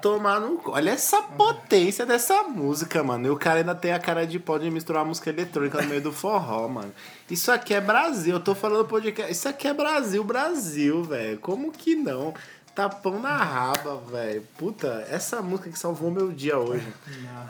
tomar 0.02 0.40
no. 0.40 0.60
Olha 0.66 0.90
essa 0.90 1.22
potência 1.22 2.04
dessa 2.04 2.42
música, 2.42 3.02
mano. 3.02 3.28
E 3.28 3.30
o 3.30 3.36
cara 3.36 3.60
ainda 3.60 3.74
tem 3.74 3.92
a 3.92 3.98
cara 3.98 4.26
de 4.26 4.38
pau 4.38 4.58
de 4.58 4.68
misturar 4.70 5.04
música 5.04 5.30
eletrônica 5.30 5.80
no 5.80 5.88
meio 5.88 6.02
do 6.02 6.12
forró, 6.12 6.66
mano. 6.68 6.92
Isso 7.30 7.50
aqui 7.50 7.72
é 7.72 7.80
Brasil. 7.80 8.34
Eu 8.34 8.40
tô 8.40 8.54
falando 8.54 8.84
podcast. 8.84 9.32
Isso 9.32 9.48
aqui 9.48 9.68
é 9.68 9.72
Brasil, 9.72 10.22
Brasil, 10.24 11.04
velho. 11.04 11.38
Como 11.38 11.70
que 11.70 11.94
não? 11.94 12.34
Tapão 12.74 13.20
na 13.20 13.36
raba, 13.36 14.00
velho. 14.10 14.42
Puta, 14.56 15.06
essa 15.10 15.42
música 15.42 15.70
que 15.70 15.78
salvou 15.78 16.10
meu 16.10 16.32
dia 16.32 16.58
hoje. 16.58 16.86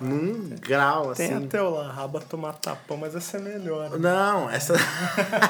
Num 0.01 0.49
grau, 0.61 1.11
assim. 1.11 1.29
Tem 1.29 1.37
até 1.45 1.63
o 1.63 1.71
lá, 1.71 1.93
raba 1.93 2.21
tomar 2.21 2.55
tapão, 2.55 2.97
mas 2.97 3.15
essa 3.15 3.37
é 3.37 3.41
melhor. 3.41 3.99
Não, 4.01 4.51
essa. 4.51 4.75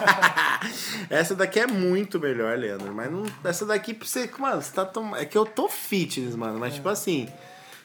essa 1.09 1.35
daqui 1.35 1.59
é 1.61 1.67
muito 1.67 2.21
melhor, 2.21 2.59
Leandro. 2.59 2.93
Mas 2.93 3.11
não... 3.11 3.25
essa 3.45 3.65
daqui 3.65 3.95
pra 3.95 4.07
você. 4.07 4.31
Mano, 4.39 4.61
você 4.61 4.73
tá 4.73 4.85
tom... 4.85 5.17
É 5.17 5.25
que 5.25 5.39
eu 5.39 5.47
tô 5.47 5.69
fitness, 5.71 6.37
mano. 6.37 6.59
Mas 6.59 6.75
tipo 6.75 6.91
assim. 6.91 7.27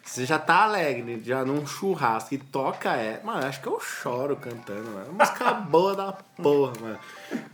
Você 0.04 0.26
já 0.26 0.40
tá 0.40 0.64
alegre, 0.64 1.22
já 1.24 1.44
num 1.44 1.68
churrasco 1.68 2.34
e 2.34 2.38
toca 2.38 2.96
é. 2.96 3.22
Mano, 3.24 3.46
acho 3.46 3.62
que 3.62 3.68
eu 3.68 3.80
choro 3.80 4.38
cantando, 4.38 4.90
mano. 4.90 5.12
Uma 5.12 5.26
música 5.26 5.54
boa 5.70 5.96
da 5.96 6.14
porra, 6.14 6.74
mano. 6.82 7.00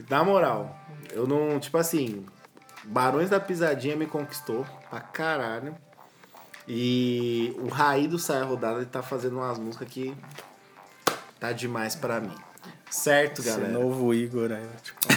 Na 0.10 0.24
moral, 0.24 0.76
eu 1.12 1.28
não. 1.28 1.60
Tipo 1.60 1.78
assim. 1.78 2.26
Barões 2.86 3.30
da 3.30 3.40
Pisadinha 3.40 3.96
me 3.96 4.06
conquistou 4.06 4.66
pra 4.90 5.00
caralho. 5.00 5.76
E 6.68 7.56
o 7.60 7.68
Raí 7.68 8.08
do 8.08 8.18
Saia 8.18 8.44
Rodada 8.44 8.78
ele 8.78 8.86
tá 8.86 9.02
fazendo 9.04 9.38
umas 9.38 9.60
músicas 9.60 9.88
que 9.90 10.16
tá 11.40 11.52
demais 11.52 11.96
pra 11.96 12.20
mim. 12.22 12.36
Certo, 12.90 13.42
Esse 13.42 13.50
galera? 13.50 13.70
novo 13.74 14.14
Igor 14.14 14.52
aí, 14.52 14.68
tipo. 14.82 15.00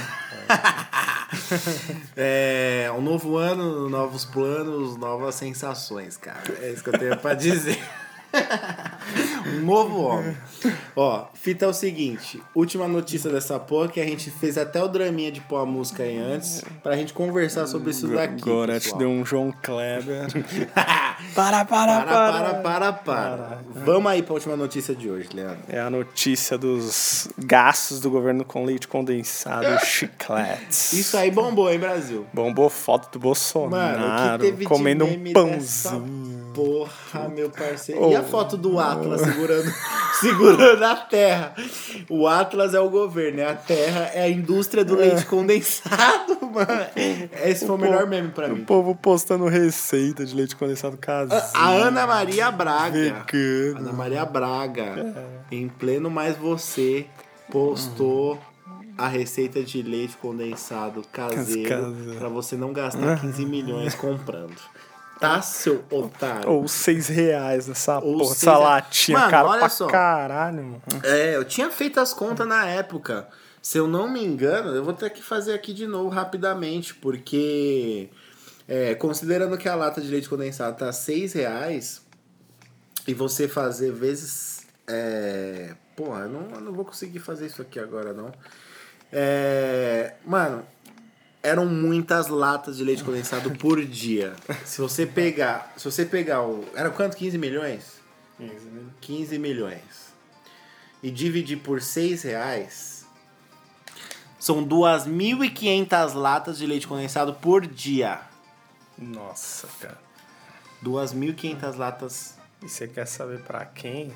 É, 2.17 2.91
um 2.97 3.01
novo 3.01 3.37
ano, 3.37 3.89
novos 3.89 4.25
planos, 4.25 4.97
novas 4.97 5.35
sensações, 5.35 6.17
cara. 6.17 6.41
É 6.61 6.71
isso 6.71 6.83
que 6.83 6.89
eu 6.91 6.99
tenho 6.99 7.17
pra 7.19 7.35
dizer. 7.35 7.79
um 9.57 9.65
novo 9.65 10.03
homem. 10.03 10.37
Ó, 10.95 11.27
fita 11.35 11.65
é 11.65 11.69
o 11.69 11.73
seguinte: 11.73 12.43
última 12.55 12.89
notícia 12.89 13.31
dessa 13.31 13.59
porra 13.59 13.89
que 13.89 14.01
a 14.01 14.05
gente 14.05 14.31
fez 14.31 14.57
até 14.59 14.83
o 14.83 14.89
draminha 14.89 15.31
de 15.31 15.41
pôr 15.41 15.59
a 15.59 15.67
música 15.67 16.03
aí 16.03 16.19
antes, 16.19 16.65
pra 16.83 16.97
gente 16.97 17.13
conversar 17.13 17.67
sobre 17.67 17.91
isso 17.91 18.09
daqui. 18.09 18.43
Agora 18.43 18.75
te 18.79 18.85
pessoal. 18.85 18.99
deu 18.99 19.09
um 19.09 19.25
João 19.25 19.53
Kleber. 19.63 20.27
para, 21.35 21.65
para, 21.65 22.03
Para, 22.03 22.05
para, 22.05 22.55
para, 22.55 22.93
para. 22.93 23.59
Vamos 23.75 24.11
aí 24.11 24.23
pra 24.23 24.35
última 24.35 24.57
notícia 24.57 24.95
de 24.95 25.09
hoje, 25.11 25.29
Leandro. 25.33 25.59
É 25.69 25.81
a 25.81 25.91
notícia 25.91 26.59
dos 26.59 27.29
gastos 27.39 28.01
do 28.01 28.11
governo 28.11 28.45
com 28.45 28.65
leite 28.65 28.89
condensado 28.89 29.67
e 29.67 29.79
chicletes. 29.87 30.93
Isso 30.93 31.17
aí 31.17 31.31
bombou, 31.31 31.71
hein, 31.71 31.79
Brasil? 31.79 32.27
Bombou 32.33 32.69
foto 32.69 33.19
do 33.19 33.19
Mano, 33.19 33.23
Bolsonaro 33.23 34.43
teve 34.43 34.65
comendo 34.65 35.05
um 35.05 35.33
pãozinho. 35.33 36.36
Porra, 36.57 37.29
meu 37.29 37.51
parceiro. 37.51 38.01
Oh. 38.07 38.11
E 38.11 38.17
a 38.17 38.23
foto 38.23 38.57
do 38.57 38.79
Atlas 38.81 39.21
segurando, 39.21 39.71
segurando 40.21 40.83
a 40.85 40.97
terra? 40.97 41.55
O 42.09 42.27
Atlas 42.27 42.73
é 42.73 42.81
o 42.81 42.89
governo, 42.89 43.37
né? 43.39 43.51
A 43.51 43.55
terra 43.55 44.11
é 44.15 44.23
a 44.23 44.29
indústria 44.31 44.83
do 44.83 44.97
leite 44.97 45.27
condensado, 45.27 46.39
mano. 46.51 46.87
Esse 47.45 47.67
foi 47.67 47.77
o 47.77 47.79
melhor 47.79 48.07
meme 48.07 48.31
pra 48.31 48.47
O 48.47 48.57
mim. 48.57 48.65
povo 48.65 48.95
postando 48.95 49.47
receita 49.47 50.25
de 50.25 50.35
leite 50.35 50.57
condensado 50.57 50.97
caseiro. 50.97 51.45
A 51.53 51.69
Ana 51.69 52.07
Maria 52.07 52.51
Braga. 52.51 52.99
Vegano. 52.99 53.79
Ana 53.81 53.93
Maria 53.93 54.25
Braga, 54.25 55.15
em 55.53 55.69
pleno 55.69 56.11
Mais 56.11 56.37
Você, 56.39 57.05
postou 57.53 58.39
a 58.97 59.09
receita 59.09 59.63
de 59.63 59.83
leite 59.83 60.17
condensado 60.17 61.03
caseiro 61.13 61.69
Caseiro. 61.69 62.19
pra 62.19 62.29
você 62.31 62.57
não 62.57 62.73
gastar 62.73 63.21
15 63.21 63.45
milhões 63.45 63.95
comprando. 63.95 64.55
Tá, 65.19 65.41
seu 65.41 65.83
otário? 65.91 66.51
Ou 66.51 66.69
seis 66.69 67.09
reais 67.09 67.67
nessa 67.67 67.99
Ou 67.99 68.19
porra, 68.19 68.25
seis 68.35 68.43
essa 68.43 68.59
latinha, 68.59 69.19
Mano, 69.19 69.31
cara, 69.31 69.49
olha 69.49 69.59
pra 69.61 69.69
só. 69.71 69.87
caralho, 69.87 70.63
mano. 70.63 70.83
É, 71.03 71.37
eu 71.37 71.45
tinha 71.45 71.71
feito 71.71 71.99
as 71.99 72.13
contas 72.13 72.47
na 72.47 72.67
época. 72.67 73.27
Se 73.63 73.79
eu 73.79 73.89
não 73.89 74.09
me 74.09 74.23
engano, 74.23 74.75
eu 74.75 74.85
vou 74.85 74.93
ter 74.93 75.11
que 75.11 75.23
fazer 75.23 75.55
aqui 75.55 75.73
de 75.73 75.87
novo 75.87 76.09
rapidamente, 76.11 76.95
porque 76.95 78.11
é, 78.69 78.95
considerando 78.95 79.57
que 79.57 79.69
a 79.69 79.75
lata 79.75 80.01
de 80.01 80.09
leite 80.09 80.29
condensado 80.29 80.77
tá 80.77 80.93
6 80.93 81.33
reais 81.33 82.03
e 83.09 83.15
você 83.15 83.49
fazer 83.49 83.93
vezes. 83.93 84.67
É, 84.87 85.75
porra, 85.97 86.21
eu 86.21 86.29
não, 86.29 86.51
eu 86.57 86.61
não 86.61 86.73
vou 86.73 86.85
conseguir 86.85 87.19
fazer 87.21 87.47
isso 87.47 87.63
aqui 87.63 87.81
agora, 87.81 88.13
não. 88.13 88.31
É, 89.13 90.15
mano, 90.25 90.63
eram 91.47 91.65
muitas 91.65 92.27
latas 92.27 92.77
de 92.77 92.83
leite 92.83 93.05
condensado 93.05 93.53
por 93.53 93.85
dia. 93.85 94.35
Se 94.65 94.81
você 94.81 95.07
pegar, 95.07 95.73
se 95.77 95.85
você 95.85 96.05
pegar 96.05 96.43
o, 96.43 96.65
era 96.75 96.91
quanto? 96.91 97.17
15 97.17 97.39
milhões? 97.39 98.01
15 99.01 99.39
milhões. 99.39 100.13
E 101.01 101.09
dividir 101.11 101.59
por 101.59 101.81
6 101.81 102.23
reais, 102.25 103.07
são 104.41 104.67
2.500 104.67 106.15
latas 106.15 106.59
de 106.59 106.67
leite 106.67 106.89
condensado 106.89 107.33
por 107.35 107.65
dia. 107.65 108.21
Nossa, 108.99 109.69
cara. 109.81 109.99
2.500 110.83 111.77
latas. 111.77 112.35
E 112.61 112.69
você 112.69 112.89
quer 112.89 113.07
saber 113.07 113.41
pra 113.43 113.65
quem 113.65 114.13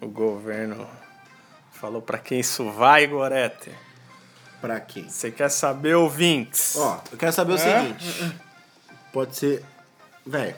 o 0.00 0.08
governo 0.08 0.88
falou 1.70 2.02
pra 2.02 2.18
quem 2.18 2.40
isso 2.40 2.70
vai, 2.72 3.06
Gorete? 3.06 3.70
Pra 4.60 4.80
quem? 4.80 5.08
Você 5.08 5.30
quer 5.30 5.50
saber, 5.50 5.94
ouvintes? 5.94 6.74
Ó, 6.76 7.00
eu 7.12 7.18
quero 7.18 7.32
saber 7.32 7.52
o 7.52 7.56
É? 7.56 7.58
seguinte. 7.82 8.34
Pode 9.12 9.36
ser. 9.36 9.64
Velho, 10.26 10.56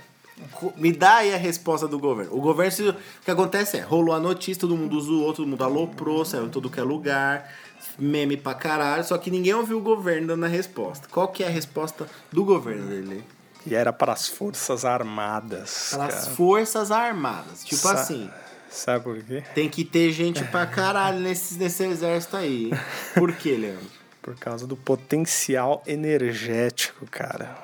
me 0.77 0.93
dá 0.93 1.17
aí 1.17 1.35
a 1.35 1.37
resposta 1.37 1.87
do 1.89 1.99
governo. 1.99 2.35
O 2.37 2.41
governo, 2.41 2.73
se- 2.73 2.89
o 2.89 2.97
que 3.25 3.31
acontece 3.31 3.77
é, 3.77 3.81
rolou 3.81 4.15
a 4.15 4.21
notícia, 4.21 4.61
todo 4.61 4.77
mundo 4.77 5.01
zoou, 5.01 5.33
todo 5.35 5.47
mundo 5.47 5.63
aloprou, 5.65 6.25
saiu 6.25 6.47
em 6.47 6.49
todo 6.49 6.71
que 6.71 6.81
é 6.81 6.83
lugar, 6.83 7.53
meme 7.99 8.37
pra 8.37 8.55
caralho, 8.55 9.05
só 9.05 9.19
que 9.19 9.31
ninguém 9.31 9.53
ouviu 9.55 9.79
o 9.79 9.83
governo 9.83 10.29
dando 10.29 10.45
a 10.45 10.49
resposta. 10.49 11.07
Qual 11.11 11.29
que 11.29 11.43
é 11.45 11.49
a 11.49 11.51
resposta 11.51 12.07
do 12.33 12.45
governo 12.45 12.87
dele? 12.89 13.25
E 13.67 13.75
era 13.75 13.93
para 13.93 14.13
as 14.13 14.27
Forças 14.29 14.85
Armadas. 14.85 15.89
Para 15.91 16.07
as. 16.07 16.29
Forças 16.29 16.91
Armadas. 16.91 17.65
Tipo 17.65 17.83
Sa- 17.83 17.93
assim, 17.93 18.31
Sabe 18.79 19.03
por 19.03 19.21
quê? 19.21 19.43
tem 19.57 19.69
que 19.69 19.85
ter 19.85 20.13
gente 20.13 20.45
pra 20.45 20.65
caralho 20.65 21.19
nesse, 21.19 21.59
nesse 21.59 21.83
exército 21.85 22.37
aí. 22.37 22.71
Por 23.13 23.35
quê, 23.35 23.57
Leandro? 23.57 23.91
Por 24.23 24.37
causa 24.37 24.69
do 24.69 24.77
potencial 24.77 25.83
energético, 25.85 27.05
cara. 27.07 27.57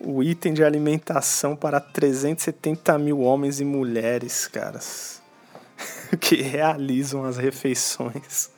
O 0.00 0.20
item 0.20 0.52
de 0.52 0.64
alimentação 0.64 1.54
para 1.54 1.78
370 1.80 2.98
mil 2.98 3.20
homens 3.20 3.60
e 3.60 3.64
mulheres, 3.64 4.48
caras, 4.48 5.22
que 6.20 6.42
realizam 6.42 7.24
as 7.24 7.36
refeições 7.36 8.50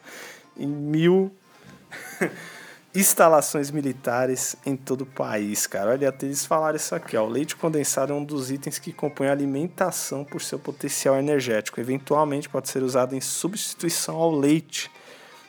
em 0.56 0.66
mil 0.66 1.30
instalações 2.94 3.70
militares 3.70 4.56
em 4.66 4.76
todo 4.76 5.02
o 5.02 5.06
país, 5.06 5.66
cara. 5.66 5.90
Olha, 5.92 6.08
até 6.08 6.26
eles 6.26 6.44
falaram 6.44 6.76
isso 6.76 6.94
aqui, 6.94 7.16
ó. 7.16 7.24
O 7.24 7.28
leite 7.28 7.54
condensado 7.56 8.12
é 8.12 8.16
um 8.16 8.24
dos 8.24 8.50
itens 8.50 8.78
que 8.78 8.92
compõe 8.92 9.28
a 9.28 9.32
alimentação 9.32 10.24
por 10.24 10.42
seu 10.42 10.58
potencial 10.58 11.16
energético. 11.16 11.80
Eventualmente 11.80 12.48
pode 12.48 12.68
ser 12.68 12.82
usado 12.82 13.14
em 13.14 13.20
substituição 13.20 14.16
ao 14.16 14.30
leite. 14.34 14.90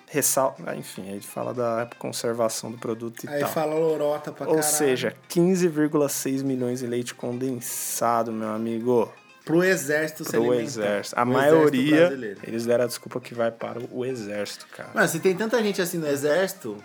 Ressal... 0.07 0.55
ah, 0.67 0.75
Enfim, 0.75 1.03
aí 1.03 1.11
ele 1.13 1.21
fala 1.21 1.53
da 1.53 1.89
conservação 1.97 2.69
do 2.69 2.77
produto 2.77 3.23
e 3.23 3.29
Aí 3.29 3.39
tal. 3.39 3.49
fala 3.49 3.73
lorota 3.75 4.29
pra 4.31 4.45
Ou 4.47 4.55
caralho. 4.55 4.73
seja, 4.75 5.15
15,6 5.29 6.43
milhões 6.43 6.79
de 6.79 6.85
leite 6.87 7.15
condensado, 7.15 8.29
meu 8.31 8.49
amigo. 8.49 9.11
pro 9.45 9.63
exército 9.63 10.25
se 10.25 10.31
Pro 10.31 10.41
alimentar. 10.51 10.63
exército. 10.63 11.17
A 11.19 11.23
O 11.23 11.29
exército 11.29 11.53
maioria, 11.55 11.97
brasileiro. 12.07 12.39
eles 12.43 12.65
deram 12.65 12.83
a 12.83 12.87
desculpa 12.87 13.21
que 13.21 13.33
vai 13.33 13.51
para 13.51 13.79
o 13.89 14.05
exército, 14.05 14.67
cara. 14.75 14.89
Mano, 14.93 15.07
se 15.07 15.19
tem 15.21 15.33
tanta 15.35 15.63
gente 15.63 15.81
assim 15.81 15.97
no 15.97 16.07
exército, 16.07 16.77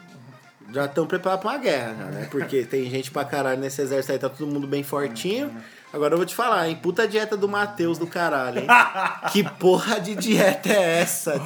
já 0.77 0.85
estão 0.87 1.07
preparados 1.07 1.43
pra 1.43 1.53
uma 1.53 1.59
guerra, 1.59 1.95
já, 1.99 2.05
né? 2.07 2.29
Porque 2.31 2.64
tem 2.64 2.89
gente 2.91 3.11
pra 3.11 3.24
caralho 3.24 3.61
nesse 3.61 3.81
exército 3.83 4.12
aí, 4.12 4.18
tá 4.18 4.29
todo 4.29 4.47
mundo 4.51 4.66
bem 4.66 4.83
fortinho. 4.83 5.51
Agora 5.93 6.12
eu 6.12 6.18
vou 6.18 6.27
te 6.27 6.35
falar, 6.35 6.68
hein? 6.68 6.79
Puta 6.83 7.07
dieta 7.09 7.37
do 7.37 7.49
Matheus 7.49 7.97
do 7.97 8.07
caralho, 8.07 8.59
hein? 8.61 8.66
que 9.33 9.43
porra 9.43 9.99
de 9.99 10.14
dieta 10.14 10.68
é 10.68 11.01
essa? 11.01 11.41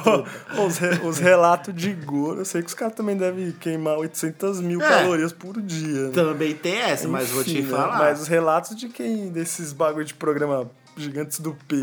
Os, 0.65 0.77
re- 0.77 0.99
os 1.07 1.19
relatos 1.19 1.73
de 1.73 1.93
gordo, 1.93 2.41
eu 2.41 2.45
sei 2.45 2.61
que 2.61 2.67
os 2.67 2.73
caras 2.73 2.93
também 2.95 3.15
devem 3.15 3.51
queimar 3.53 3.97
800 3.97 4.59
mil 4.59 4.81
É. 4.81 4.89
calorias 4.89 5.31
por 5.31 5.61
dia. 5.61 6.07
né? 6.07 6.11
Também 6.13 6.53
tem 6.53 6.75
essa, 6.79 7.07
mas 7.07 7.29
vou 7.29 7.43
te 7.43 7.51
Enfim, 7.59 7.61
né? 7.71 7.77
falar. 7.77 7.97
Mas 7.99 8.21
os 8.21 8.27
relatos 8.27 8.75
de 8.75 8.89
quem, 8.89 9.29
desses 9.29 9.71
bagulho 9.71 10.03
de 10.05 10.15
programa 10.15 10.69
Gigantes 10.97 11.39
do 11.39 11.55
P, 11.67 11.75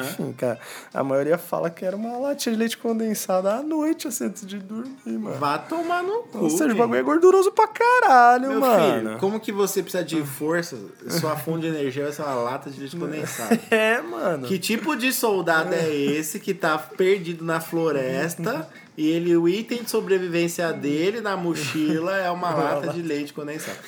enfim, 0.00 0.32
cara, 0.32 0.58
a 0.92 1.04
maioria 1.04 1.38
fala 1.38 1.70
que 1.70 1.84
era 1.84 1.94
uma 1.96 2.18
latinha 2.18 2.52
de 2.54 2.58
leite 2.58 2.76
condensado 2.76 3.48
à 3.48 3.62
noite, 3.62 4.08
assim, 4.08 4.24
antes 4.24 4.46
de 4.46 4.58
dormir, 4.58 4.90
mano. 5.06 5.36
Vá 5.38 5.56
tomar 5.58 6.02
no 6.02 6.24
cu. 6.24 6.38
Ou 6.38 6.50
seja, 6.50 6.72
o 6.72 6.76
bagulho 6.76 6.98
é 6.98 7.02
gorduroso 7.02 7.52
pra 7.52 7.68
caralho, 7.68 8.48
Meu 8.48 8.60
mano. 8.60 8.94
filho, 9.08 9.18
como 9.18 9.38
que 9.40 9.52
você 9.52 9.82
precisa 9.82 10.04
de 10.04 10.22
força? 10.24 10.76
Sua 11.08 11.36
fonte 11.36 11.60
de 11.62 11.68
energia 11.68 12.04
vai 12.04 12.12
ser 12.12 12.22
uma 12.22 12.34
lata 12.34 12.70
de 12.70 12.78
leite 12.80 12.96
condensado. 12.96 13.58
É, 13.70 14.00
mano. 14.00 14.46
Que 14.46 14.58
tipo 14.58 14.96
de 14.96 15.12
soldado 15.12 15.72
é 15.74 15.88
esse 15.94 16.40
que 16.40 16.52
tá 16.52 16.76
perdido 16.76 17.44
na 17.44 17.60
floresta 17.60 18.68
e 18.96 19.08
ele, 19.08 19.36
o 19.36 19.48
item 19.48 19.84
de 19.84 19.90
sobrevivência 19.90 20.72
dele 20.72 21.20
na 21.20 21.36
mochila 21.36 22.16
é 22.16 22.30
uma 22.30 22.50
lata 22.50 22.88
de 22.92 23.00
leite 23.00 23.32
condensado? 23.32 23.78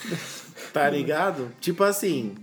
Tá 0.72 0.88
ligado? 0.88 1.50
Tipo 1.60 1.84
assim, 1.84 2.34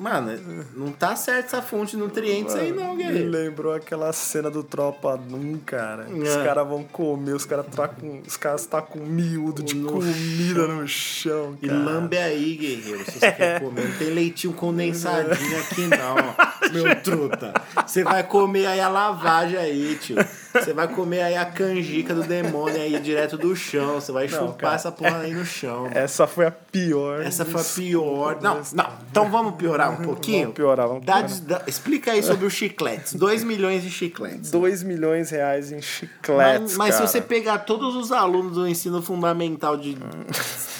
mano, 0.00 0.64
não 0.74 0.90
tá 0.90 1.14
certo 1.14 1.46
essa 1.46 1.60
fonte 1.62 1.90
de 1.92 1.98
nutrientes 1.98 2.54
aí 2.54 2.72
não, 2.72 2.94
Me 2.96 3.04
guerreiro. 3.04 3.30
lembrou 3.30 3.74
aquela 3.74 4.12
cena 4.12 4.50
do 4.50 4.62
Tropa 4.64 5.14
1, 5.30 5.58
cara. 5.66 6.06
Os 6.08 6.28
É. 6.28 6.42
caras 6.44 6.66
vão 6.66 6.82
comer, 6.82 7.32
os 7.34 7.44
caras 7.44 7.66
tá 7.66 7.86
com, 7.86 8.22
os 8.26 8.36
caras 8.36 8.64
tá 8.66 8.80
com 8.80 8.98
miúdo 9.00 9.62
de 9.62 9.74
No 9.76 9.92
comida 9.92 10.66
no 10.66 10.88
chão, 10.88 11.56
E 11.60 11.68
cara. 11.68 11.78
lambe 11.78 12.16
aí, 12.16 12.56
guerreiro, 12.56 13.04
se 13.04 13.18
você 13.18 13.32
quer 13.32 13.60
comer. 13.60 13.88
Não 13.88 13.98
tem 13.98 14.08
leitinho 14.10 14.54
condensadinho 14.54 15.60
aqui 15.60 15.86
não, 15.86 16.16
meu 16.72 16.96
truta. 17.02 17.52
Você 17.86 18.02
vai 18.02 18.22
comer 18.22 18.66
aí 18.66 18.80
a 18.80 18.88
lavagem 18.88 19.58
aí, 19.58 19.98
tio. 20.00 20.16
Você 20.52 20.72
vai 20.72 20.88
comer 20.88 21.22
aí 21.22 21.36
a 21.36 21.44
canjica 21.44 22.14
do 22.14 22.22
demônio 22.22 22.80
aí 22.80 22.98
direto 23.00 23.38
do 23.38 23.54
chão. 23.54 23.94
Você 24.00 24.10
vai 24.12 24.28
chupar 24.28 24.56
cara. 24.56 24.74
essa 24.74 24.90
porra 24.92 25.18
aí 25.20 25.32
no 25.32 25.44
chão. 25.44 25.88
Essa 25.92 26.26
foi 26.26 26.46
a 26.46 26.50
pior. 26.50 27.22
Essa 27.22 27.44
foi 27.44 27.60
a 27.60 27.64
pior. 27.64 28.38
Não, 28.42 28.60
não. 28.72 28.92
Então 29.10 29.30
vamos 29.30 29.54
piorar 29.54 29.92
um 29.92 30.02
pouquinho? 30.04 30.42
Vamos 30.42 30.54
piorar, 30.56 30.88
vamos 30.88 31.04
Dá- 31.04 31.22
piorar. 31.22 31.40
dá- 31.42 31.62
explica 31.66 32.12
aí 32.12 32.22
sobre 32.22 32.44
os 32.46 32.52
chicletes. 32.52 33.14
2 33.14 33.44
milhões 33.44 33.82
de 33.82 33.90
chicletes. 33.90 34.50
2 34.50 34.82
milhões 34.82 35.28
de 35.28 35.34
reais 35.36 35.70
em 35.72 35.80
chicletes, 35.80 36.76
Mas, 36.76 36.76
mas 36.76 36.94
se 36.96 37.02
você 37.02 37.20
pegar 37.20 37.58
todos 37.60 37.94
os 37.94 38.10
alunos 38.10 38.54
do 38.54 38.66
ensino 38.66 39.00
fundamental 39.02 39.76
de 39.76 39.96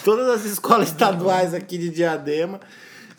todas 0.03 0.27
as 0.29 0.45
escolas 0.45 0.89
estaduais 0.89 1.53
aqui 1.53 1.77
de 1.77 1.89
Diadema, 1.89 2.59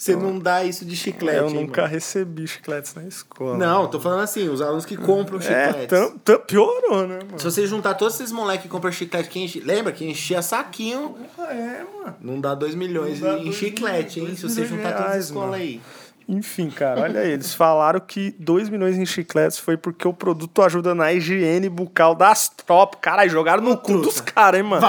você 0.02 0.16
não 0.16 0.36
dá 0.38 0.64
isso 0.64 0.84
de 0.84 0.96
chiclete. 0.96 1.38
Eu 1.38 1.48
hein, 1.48 1.54
nunca 1.54 1.82
mano? 1.82 1.94
recebi 1.94 2.46
chicletes 2.48 2.92
na 2.94 3.04
escola. 3.04 3.56
Não, 3.56 3.86
tô 3.86 4.00
falando 4.00 4.20
assim, 4.22 4.48
os 4.48 4.60
alunos 4.60 4.84
que 4.84 4.96
compram 4.96 5.38
É, 5.38 5.42
chicletes. 5.42 5.86
tam, 5.88 6.18
tam, 6.18 6.38
piorou, 6.40 7.06
né, 7.06 7.18
mano? 7.24 7.38
Se 7.38 7.44
você 7.44 7.64
juntar 7.66 7.94
todos 7.94 8.16
esses 8.16 8.32
moleques 8.32 8.62
que 8.64 8.68
compram 8.68 8.90
chiclete, 8.90 9.28
que 9.28 9.38
enche... 9.38 9.60
lembra 9.60 9.92
que 9.92 10.04
enchia 10.04 10.42
saquinho, 10.42 11.14
É, 11.38 11.84
mano. 11.84 12.16
não 12.20 12.40
dá 12.40 12.52
2 12.54 12.74
milhões 12.74 13.20
Não 13.20 13.28
dá 13.34 13.38
em 13.38 13.44
dois 13.44 13.54
chiclete, 13.56 14.18
hein? 14.18 14.24
milhões, 14.26 14.40
Se 14.40 14.48
você 14.48 14.66
juntar 14.66 14.92
todas 14.96 15.12
as 15.18 15.24
escolas 15.26 15.50
mano. 15.50 15.62
aí. 15.62 15.80
Enfim, 16.32 16.70
cara, 16.70 17.02
olha 17.02 17.20
aí. 17.20 17.32
Eles 17.32 17.52
falaram 17.52 18.00
que 18.00 18.34
2 18.38 18.70
milhões 18.70 18.96
em 18.96 19.04
chicletes 19.04 19.58
foi 19.58 19.76
porque 19.76 20.08
o 20.08 20.14
produto 20.14 20.62
ajuda 20.62 20.94
na 20.94 21.12
higiene 21.12 21.68
bucal 21.68 22.14
das 22.14 22.48
tropas. 22.48 22.98
Caralho, 23.02 23.30
jogaram 23.30 23.62
no 23.62 23.76
cu 23.76 23.98
dos 23.98 24.18
caras, 24.18 24.58
hein, 24.58 24.66
mano? 24.66 24.86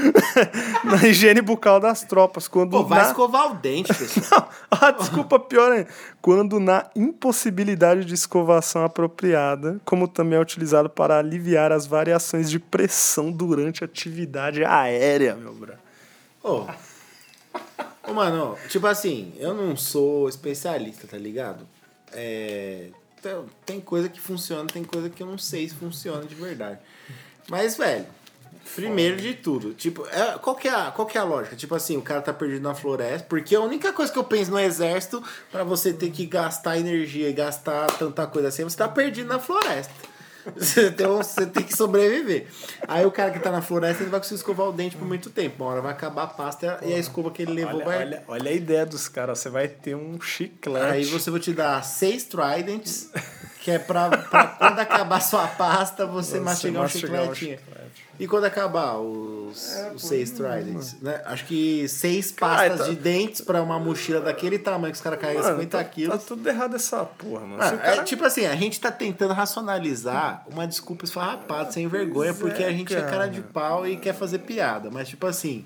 na 0.82 1.06
higiene 1.06 1.42
bucal 1.42 1.78
das 1.78 2.04
tropas. 2.04 2.48
Quando 2.48 2.70
Pô, 2.70 2.84
vai 2.84 3.02
na... 3.02 3.08
escovar 3.08 3.52
o 3.52 3.54
dente, 3.56 3.92
pessoal. 3.92 4.48
ah, 4.70 4.90
desculpa, 4.92 5.38
pior 5.38 5.72
ainda. 5.72 5.88
Quando 6.22 6.58
na 6.58 6.86
impossibilidade 6.96 8.06
de 8.06 8.14
escovação 8.14 8.82
apropriada, 8.82 9.78
como 9.84 10.08
também 10.08 10.38
é 10.38 10.40
utilizado 10.40 10.88
para 10.88 11.18
aliviar 11.18 11.70
as 11.70 11.86
variações 11.86 12.48
de 12.48 12.58
pressão 12.58 13.30
durante 13.30 13.84
a 13.84 13.86
atividade 13.86 14.64
aérea, 14.64 15.34
meu 15.34 15.52
bro. 15.52 15.74
Ô, 16.42 16.64
Ô, 18.06 18.12
mano, 18.14 18.56
tipo 18.68 18.86
assim, 18.86 19.32
eu 19.38 19.52
não 19.52 19.76
sou 19.76 20.28
especialista, 20.28 21.06
tá 21.06 21.16
ligado? 21.18 21.66
É, 22.12 22.88
tem- 23.64 23.80
coisa 23.80 24.08
que 24.08 24.20
funciona, 24.20 24.66
tem 24.68 24.84
coisa 24.84 25.10
que 25.10 25.22
eu 25.22 25.26
não 25.26 25.38
sei 25.38 25.68
se 25.68 25.74
funciona 25.74 26.24
de 26.24 26.34
verdade. 26.34 26.78
Mas, 27.48 27.76
velho, 27.76 28.06
primeiro 28.74 29.16
de 29.16 29.34
tudo, 29.34 29.74
tipo, 29.74 30.06
é, 30.06 30.38
qual, 30.38 30.54
que 30.54 30.68
é 30.68 30.72
a, 30.74 30.90
qual 30.90 31.06
que 31.06 31.18
é 31.18 31.20
a 31.20 31.24
lógica? 31.24 31.56
Tipo 31.56 31.74
assim, 31.74 31.96
o 31.96 32.02
cara 32.02 32.22
tá 32.22 32.32
perdido 32.32 32.62
na 32.62 32.74
floresta, 32.74 33.26
porque 33.28 33.54
a 33.56 33.60
única 33.60 33.92
coisa 33.92 34.12
que 34.12 34.18
eu 34.18 34.24
penso 34.24 34.50
no 34.52 34.58
exército, 34.58 35.22
pra 35.50 35.64
você 35.64 35.92
ter 35.92 36.10
que 36.10 36.26
gastar 36.26 36.78
energia 36.78 37.28
e 37.28 37.32
gastar 37.32 37.86
tanta 37.98 38.26
coisa 38.26 38.48
assim, 38.48 38.62
você 38.64 38.76
tá 38.76 38.88
perdido 38.88 39.28
na 39.28 39.38
floresta. 39.40 39.92
Você 40.54 40.90
tem, 40.90 41.06
um- 41.06 41.16
você 41.16 41.46
tem 41.46 41.62
que 41.62 41.76
sobreviver. 41.76 42.46
Aí 42.86 43.04
o 43.04 43.10
cara 43.10 43.30
que 43.30 43.38
tá 43.40 43.50
na 43.50 43.62
floresta, 43.62 44.02
ele 44.02 44.10
vai 44.10 44.20
conseguir 44.20 44.36
escovar 44.36 44.68
o 44.68 44.72
dente 44.72 44.96
por 44.96 45.06
muito 45.06 45.30
tempo. 45.30 45.64
Uma 45.64 45.72
hora 45.72 45.80
vai 45.80 45.92
acabar 45.92 46.24
a 46.24 46.26
pasta 46.28 46.78
e 46.82 46.92
a 46.94 46.98
escova 46.98 47.30
que 47.30 47.42
ele 47.42 47.52
levou 47.52 47.76
Olha, 47.76 47.84
vai... 47.84 47.98
olha, 47.98 48.24
olha 48.28 48.50
a 48.50 48.54
ideia 48.54 48.86
dos 48.86 49.08
caras. 49.08 49.38
Você 49.38 49.48
vai 49.50 49.68
ter 49.68 49.94
um 49.96 50.20
chiclete. 50.20 50.86
Aí 50.86 51.04
você 51.04 51.30
vai 51.30 51.40
te 51.40 51.52
dar 51.52 51.82
seis 51.84 52.24
tridents, 52.24 53.10
Que 53.60 53.72
é 53.72 53.78
pra, 53.80 54.08
pra 54.08 54.46
quando 54.46 54.78
acabar 54.78 55.20
sua 55.20 55.48
pasta, 55.48 56.06
você, 56.06 56.32
Você 56.38 56.40
mastigar 56.40 56.78
um 56.80 56.82
mastigar 56.84 57.22
um 57.22 57.34
chicletinho. 57.34 57.58
chiclete. 57.58 57.85
E 58.18 58.26
quando 58.26 58.44
acabar 58.44 58.96
os, 58.98 59.76
os 59.94 60.02
seis 60.02 60.30
tridents, 60.30 60.96
né? 61.02 61.20
Acho 61.26 61.44
que 61.44 61.86
seis 61.88 62.30
Cara, 62.30 62.70
pastas 62.70 62.86
tá- 62.86 62.92
de 62.92 62.96
dentes 63.00 63.40
pra 63.42 63.62
uma 63.62 63.78
mochila 63.78 64.20
daquele 64.20 64.58
tamanho 64.58 64.92
que 64.92 64.96
os 64.96 65.02
caras 65.02 65.18
carregam 65.20 65.42
Mano, 65.42 65.56
50 65.56 65.78
tá, 65.78 65.84
quilos. 65.84 66.18
tá 66.18 66.24
tudo 66.26 66.48
errado 66.48 66.76
essa 66.76 67.04
porra, 67.04 67.40
mano. 67.42 67.58
Mano, 67.58 67.76
o 67.76 67.80
cara- 67.80 67.96
é 67.96 68.02
tipo 68.04 68.24
assim, 68.24 68.46
a 68.46 68.56
gente 68.56 68.80
tá 68.80 68.90
tentando 68.90 69.34
racionalizar 69.34 70.44
uma 70.50 70.66
desculpa 70.66 71.04
esfarrapada, 71.04 71.70
sem 71.72 71.86
vergonha, 71.88 72.32
Pois 72.32 72.38
porque 72.52 72.62
é, 72.62 72.66
a 72.68 72.72
gente 72.72 72.94
é 72.94 73.00
cara 73.00 73.10
cara. 73.10 73.28
de 73.28 73.40
pau 73.42 73.86
e 73.86 73.96
quer 73.96 74.14
fazer 74.14 74.38
piada. 74.40 74.90
Mas, 74.90 75.08
tipo 75.08 75.26
assim, 75.26 75.64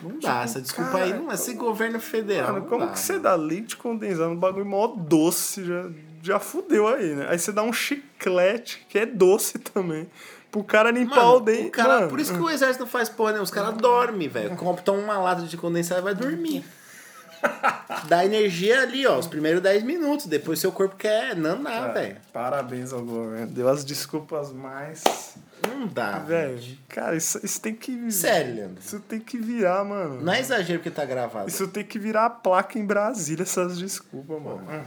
não 0.00 0.18
dá. 0.18 0.42
essa 0.42 0.60
desculpa 0.60 0.96
aí 0.98 1.10
cara, 1.10 1.22
não 1.22 1.30
é. 1.30 1.34
Esse 1.34 1.54
governo 1.54 2.00
federal. 2.00 2.52
Mano, 2.54 2.66
como 2.66 2.86
dá, 2.86 2.92
que 2.92 2.98
você 2.98 3.18
dá 3.18 3.34
leite 3.34 3.76
condensado 3.76 4.30
no 4.30 4.36
bagulho 4.36 4.66
mó 4.66 4.86
doce? 4.86 5.64
Já, 5.64 5.88
já 6.22 6.38
fudeu 6.38 6.88
aí, 6.88 7.14
né? 7.14 7.26
Aí 7.28 7.38
você 7.38 7.52
dá 7.52 7.62
um 7.62 7.72
chiclete, 7.72 8.84
que 8.88 8.98
é 8.98 9.06
doce 9.06 9.58
também, 9.58 10.08
pro 10.54 10.62
cara 10.62 10.92
limpar 10.92 11.16
Mano, 11.16 11.36
o 11.36 11.40
dente. 11.40 11.66
o 11.66 11.70
cara, 11.72 11.88
Mano, 11.88 12.08
por 12.08 12.20
isso 12.20 12.32
que 12.32 12.40
o 12.40 12.48
exército 12.48 12.84
não 12.84 12.90
faz 12.90 13.08
porra, 13.08 13.32
né? 13.32 13.40
Os 13.40 13.50
caras 13.50 13.74
dormem, 13.74 14.28
velho. 14.28 14.54
Compram 14.54 14.96
uma 15.00 15.18
lata 15.18 15.42
de 15.42 15.56
condensado 15.56 16.00
e 16.00 16.04
vai 16.04 16.14
dormir. 16.14 16.64
Dá 18.06 18.24
energia 18.24 18.82
ali, 18.82 19.04
ó, 19.04 19.18
os 19.18 19.26
primeiros 19.26 19.60
10 19.60 19.82
minutos. 19.82 20.26
Depois 20.26 20.60
seu 20.60 20.70
corpo 20.70 20.94
quer 20.94 21.34
nanar, 21.34 21.92
velho. 21.92 22.16
Parabéns 22.32 22.92
ao 22.92 23.02
governo. 23.02 23.48
Deu 23.48 23.68
as 23.68 23.84
desculpas 23.84 24.52
mais. 24.52 25.02
Não 25.66 25.86
dá, 25.86 26.18
Velho, 26.18 26.60
cara, 26.88 27.16
isso, 27.16 27.40
isso 27.42 27.60
tem 27.60 27.74
que. 27.74 28.12
Sério, 28.12 28.54
Leandro. 28.54 28.82
Isso 28.84 29.00
tem 29.00 29.18
que 29.18 29.38
virar, 29.38 29.82
mano. 29.82 30.20
Não 30.20 30.32
é 30.32 30.38
exagero 30.38 30.78
porque 30.78 30.90
tá 30.90 31.06
gravado. 31.06 31.48
Isso 31.48 31.66
tem 31.68 31.82
que 31.82 31.98
virar 31.98 32.26
a 32.26 32.30
placa 32.30 32.78
em 32.78 32.84
Brasília, 32.84 33.42
essas 33.44 33.78
desculpas, 33.78 34.42
mano. 34.42 34.84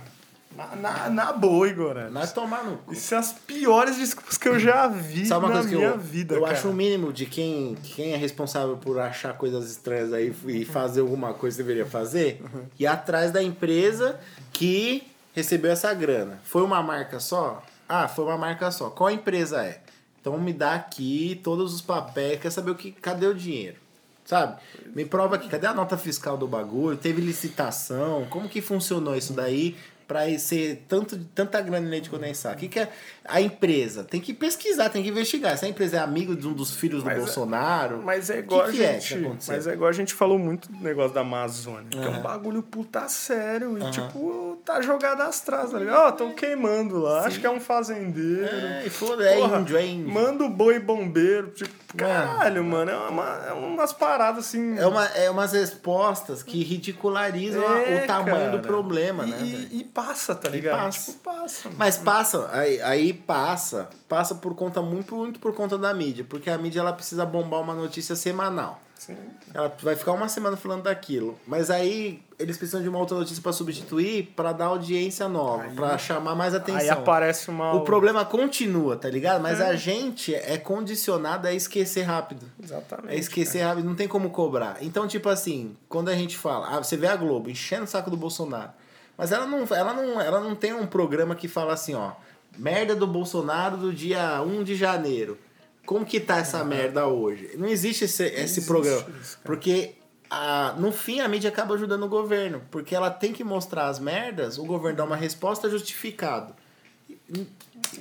Na, 0.58 0.76
na, 0.76 1.10
na 1.10 1.32
boa, 1.32 1.68
Igor. 1.68 2.10
Nós 2.12 2.34
tomar 2.34 2.64
no 2.64 2.78
cu. 2.78 2.92
Isso 2.92 3.14
é 3.14 3.18
as 3.18 3.32
piores 3.32 3.96
desculpas 3.96 4.40
que 4.40 4.50
eu 4.50 4.60
já 4.60 4.88
vi 4.88 5.28
Sabe 5.28 5.46
uma 5.46 5.50
na 5.50 5.54
coisa 5.60 5.70
que 5.70 5.76
minha 5.76 5.90
eu, 5.90 6.00
vida, 6.00 6.34
eu 6.36 6.42
cara. 6.42 6.54
acho 6.54 6.68
o 6.68 6.74
mínimo 6.74 7.14
de 7.14 7.28
quem, 7.28 7.76
quem 7.96 8.14
é 8.14 8.18
responsável 8.18 8.76
por 8.76 9.00
achar 9.00 9.38
coisas 9.38 9.70
estranhas 9.70 10.12
aí 10.12 10.34
e 10.48 10.66
fazer 10.66 11.02
alguma 11.02 11.32
coisa 11.36 11.56
que 11.58 11.64
deveria 11.64 11.86
fazer? 11.86 12.42
Ir 12.80 12.88
atrás 12.88 13.32
da 13.32 13.44
empresa 13.44 14.20
que 14.52 15.04
recebeu 15.34 15.72
essa 15.72 15.94
grana. 15.94 16.40
Foi 16.44 16.64
uma 16.64 16.82
marca 16.82 17.20
só? 17.20 17.64
Ah, 17.88 18.08
foi 18.08 18.26
uma 18.26 18.38
marca 18.38 18.72
só. 18.72 18.90
Qual 18.90 19.12
empresa 19.12 19.64
é? 19.64 19.82
Então 20.20 20.38
me 20.40 20.52
dá 20.52 20.74
aqui 20.74 21.40
todos 21.44 21.72
os 21.72 21.82
papéis, 21.82 22.40
quer 22.42 22.50
saber 22.50 22.72
o 22.72 22.76
que, 22.76 22.92
cadê 22.92 23.28
o 23.28 23.36
dinheiro? 23.36 23.78
Sabe? 24.26 24.58
Me 24.94 25.06
prova 25.06 25.36
aqui, 25.36 25.48
cadê 25.48 25.68
a 25.68 25.74
nota 25.74 25.96
fiscal 25.98 26.36
do 26.36 26.48
bagulho? 26.48 26.98
Teve 26.98 27.22
licitação? 27.22 28.26
Como 28.30 28.50
que 28.50 28.60
funcionou 28.60 29.16
isso 29.16 29.32
daí 29.32 29.78
para 30.08 30.40
ser 30.40 30.86
tanto, 30.88 31.18
tanta 31.36 31.60
grana 31.60 31.86
em 31.86 31.90
leite 31.90 32.10
condensado? 32.10 32.56
O 32.56 32.60
que, 32.60 32.68
que 32.70 32.80
é 32.80 32.90
a 33.26 33.42
empresa? 33.42 34.04
Tem 34.06 34.22
que 34.22 34.34
pesquisar, 34.34 34.90
tem 34.90 35.04
que 35.04 35.10
investigar. 35.10 35.52
Essa 35.54 35.68
empresa 35.68 35.98
é 35.98 36.00
amigo 36.00 36.36
de 36.36 36.48
um 36.48 36.54
dos 36.54 36.74
filhos 36.76 37.04
do 37.04 37.08
Mas 37.08 37.18
é- 37.18 37.20
Bolsonaro? 37.20 38.02
Mas 38.04 38.30
é 38.30 38.40
igual 38.40 38.66
que, 38.68 38.78
que 38.78 38.86
a 38.86 38.90
é 38.92 38.94
gente. 39.00 39.16
que 39.20 39.26
aconteceu? 39.26 39.56
mas 39.56 39.68
é 39.68 39.74
igual 39.74 39.90
a 39.90 39.94
gente 39.94 40.14
falou 40.14 40.40
muito 40.40 40.72
do 40.72 40.78
negócio 40.82 41.14
da 41.14 41.22
Amazônia. 41.22 41.90
Que 41.90 41.98
é 41.98 42.10
um 42.10 42.22
bagulho 42.22 42.64
puta 42.64 43.08
sério. 43.10 43.78
E, 43.78 43.82
Aham. 43.82 43.92
tipo, 43.92 44.62
tá 44.66 44.82
jogado 44.82 45.22
às 45.22 45.42
traças, 45.42 45.72
tá 45.72 45.80
ligado? 45.80 46.08
Ó, 46.08 46.12
tão 46.14 46.32
queimando 46.34 47.00
lá. 47.00 47.26
Acho 47.26 47.40
que 47.42 47.46
é 47.46 47.52
um 47.52 47.60
fazendeiro. 47.60 48.46
É, 48.46 48.84
e 48.86 48.90
foda, 48.90 49.30
é 49.30 49.40
índio, 49.40 49.76
é 49.78 49.86
índio. 49.86 50.10
Manda 50.14 50.46
o 50.46 50.50
boi 50.50 50.80
bombeiro. 50.80 51.50
Tipo, 51.52 51.70
Mano. 52.00 52.10
caralho, 52.28 52.64
mano. 52.64 52.92
É, 52.92 52.98
uma, 53.10 53.46
é 53.50 53.54
umas 53.54 53.92
paradas 53.94 54.46
assim. 54.46 54.78
É, 54.78 54.86
uma, 54.86 55.06
é 55.06 55.30
umas 55.30 55.52
respostas 55.54 56.44
que 56.44 56.64
ridicularizam 56.64 57.66
a- 57.68 57.80
É, 57.80 58.04
o 58.04 58.08
tamanho 58.08 58.52
do 58.52 58.58
cara. 58.58 58.62
problema, 58.68 59.26
e, 59.26 59.30
né? 59.30 59.38
E, 59.72 59.80
e 59.80 59.84
passa, 59.98 60.36
tá 60.36 60.48
ligado? 60.48 60.78
passa. 60.78 61.12
Tipo, 61.12 61.24
passa. 61.24 61.70
Mas 61.76 61.98
passa, 61.98 62.50
aí, 62.54 62.80
aí 62.84 63.14
passa, 63.14 63.90
passa 64.08 64.36
por 64.36 64.54
conta 64.54 64.80
muito, 64.80 65.16
muito 65.16 65.40
por 65.40 65.56
conta 65.56 65.76
da 65.76 65.92
mídia, 65.92 66.24
porque 66.30 66.52
a 66.52 66.58
mídia 66.58 66.82
ela 66.82 66.94
precisa 66.94 67.26
bombar 67.26 67.62
uma 67.62 67.74
notícia 67.74 68.16
semanal. 68.16 68.80
Sim. 68.94 69.18
Ela 69.54 69.76
vai 69.82 69.96
ficar 69.96 70.12
uma 70.12 70.28
semana 70.28 70.56
falando 70.58 70.84
daquilo, 70.84 71.38
mas 71.48 71.70
aí 71.72 72.22
eles 72.38 72.58
precisam 72.58 72.82
de 72.82 72.90
uma 72.90 73.00
outra 73.00 73.18
notícia 73.18 73.42
para 73.42 73.54
substituir, 73.54 74.34
para 74.36 74.52
dar 74.52 74.66
audiência 74.66 75.28
nova, 75.28 75.66
para 75.76 75.98
chamar 75.98 76.36
mais 76.36 76.54
atenção. 76.54 76.82
Aí 76.82 76.90
aparece 76.90 77.50
uma. 77.50 77.74
O 77.74 77.82
problema 77.82 78.24
continua, 78.26 78.98
tá 78.98 79.10
ligado? 79.10 79.42
Mas 79.42 79.60
É. 79.60 79.68
a 79.68 79.76
gente 79.76 80.34
é 80.34 80.58
condicionado 80.58 81.48
a 81.48 81.54
esquecer 81.54 82.04
rápido. 82.04 82.46
Exatamente. 82.62 83.16
É 83.16 83.18
esquecer 83.18 83.62
rápido, 83.62 83.86
não 83.86 83.96
tem 83.96 84.08
como 84.08 84.30
cobrar. 84.30 84.78
Então, 84.82 85.08
tipo 85.08 85.30
assim, 85.30 85.76
quando 85.90 86.10
a 86.10 86.16
gente 86.16 86.38
fala, 86.38 86.76
ah, 86.76 86.84
você 86.84 86.98
vê 86.98 87.08
a 87.08 87.16
Globo 87.16 87.50
enchendo 87.50 87.84
o 87.84 87.88
saco 87.88 88.10
do 88.12 88.18
Bolsonaro, 88.18 88.72
mas 89.18 89.32
ela 89.32 89.46
não, 89.46 89.66
ela 89.70 89.94
não, 89.94 90.22
ela 90.22 90.40
não 90.40 90.56
tem 90.56 90.74
um 90.74 90.86
programa 90.86 91.36
que 91.36 91.48
fala 91.48 91.74
assim, 91.74 91.94
ó, 91.96 92.12
merda 92.58 92.96
do 92.96 93.08
Bolsonaro 93.08 93.78
do 93.78 93.94
dia 93.94 94.42
1 94.42 94.64
de 94.64 94.76
janeiro. 94.76 95.38
Como 95.86 96.06
que 96.06 96.20
tá 96.20 96.38
essa 96.38 96.64
merda 96.66 97.08
hoje? 97.08 97.52
Não 97.58 97.68
existe 97.68 98.04
esse, 98.06 98.24
esse 98.26 98.42
existe 98.42 98.68
programa. 98.68 99.06
isso, 99.22 99.40
porque 99.44 99.96
a, 100.30 100.76
no 100.78 100.92
fim 100.92 101.22
a 101.22 101.28
mídia 101.30 101.50
acaba 101.50 101.76
ajudando 101.76 102.04
o 102.04 102.10
governo. 102.10 102.62
Porque 102.70 102.94
ela 102.94 103.10
tem 103.10 103.32
que 103.32 103.42
mostrar 103.44 103.88
as 103.88 103.98
merdas, 103.98 104.58
o 104.58 104.66
governo 104.66 104.98
dá 104.98 105.06
uma 105.06 105.16
resposta 105.16 105.70
justificada. 105.70 106.54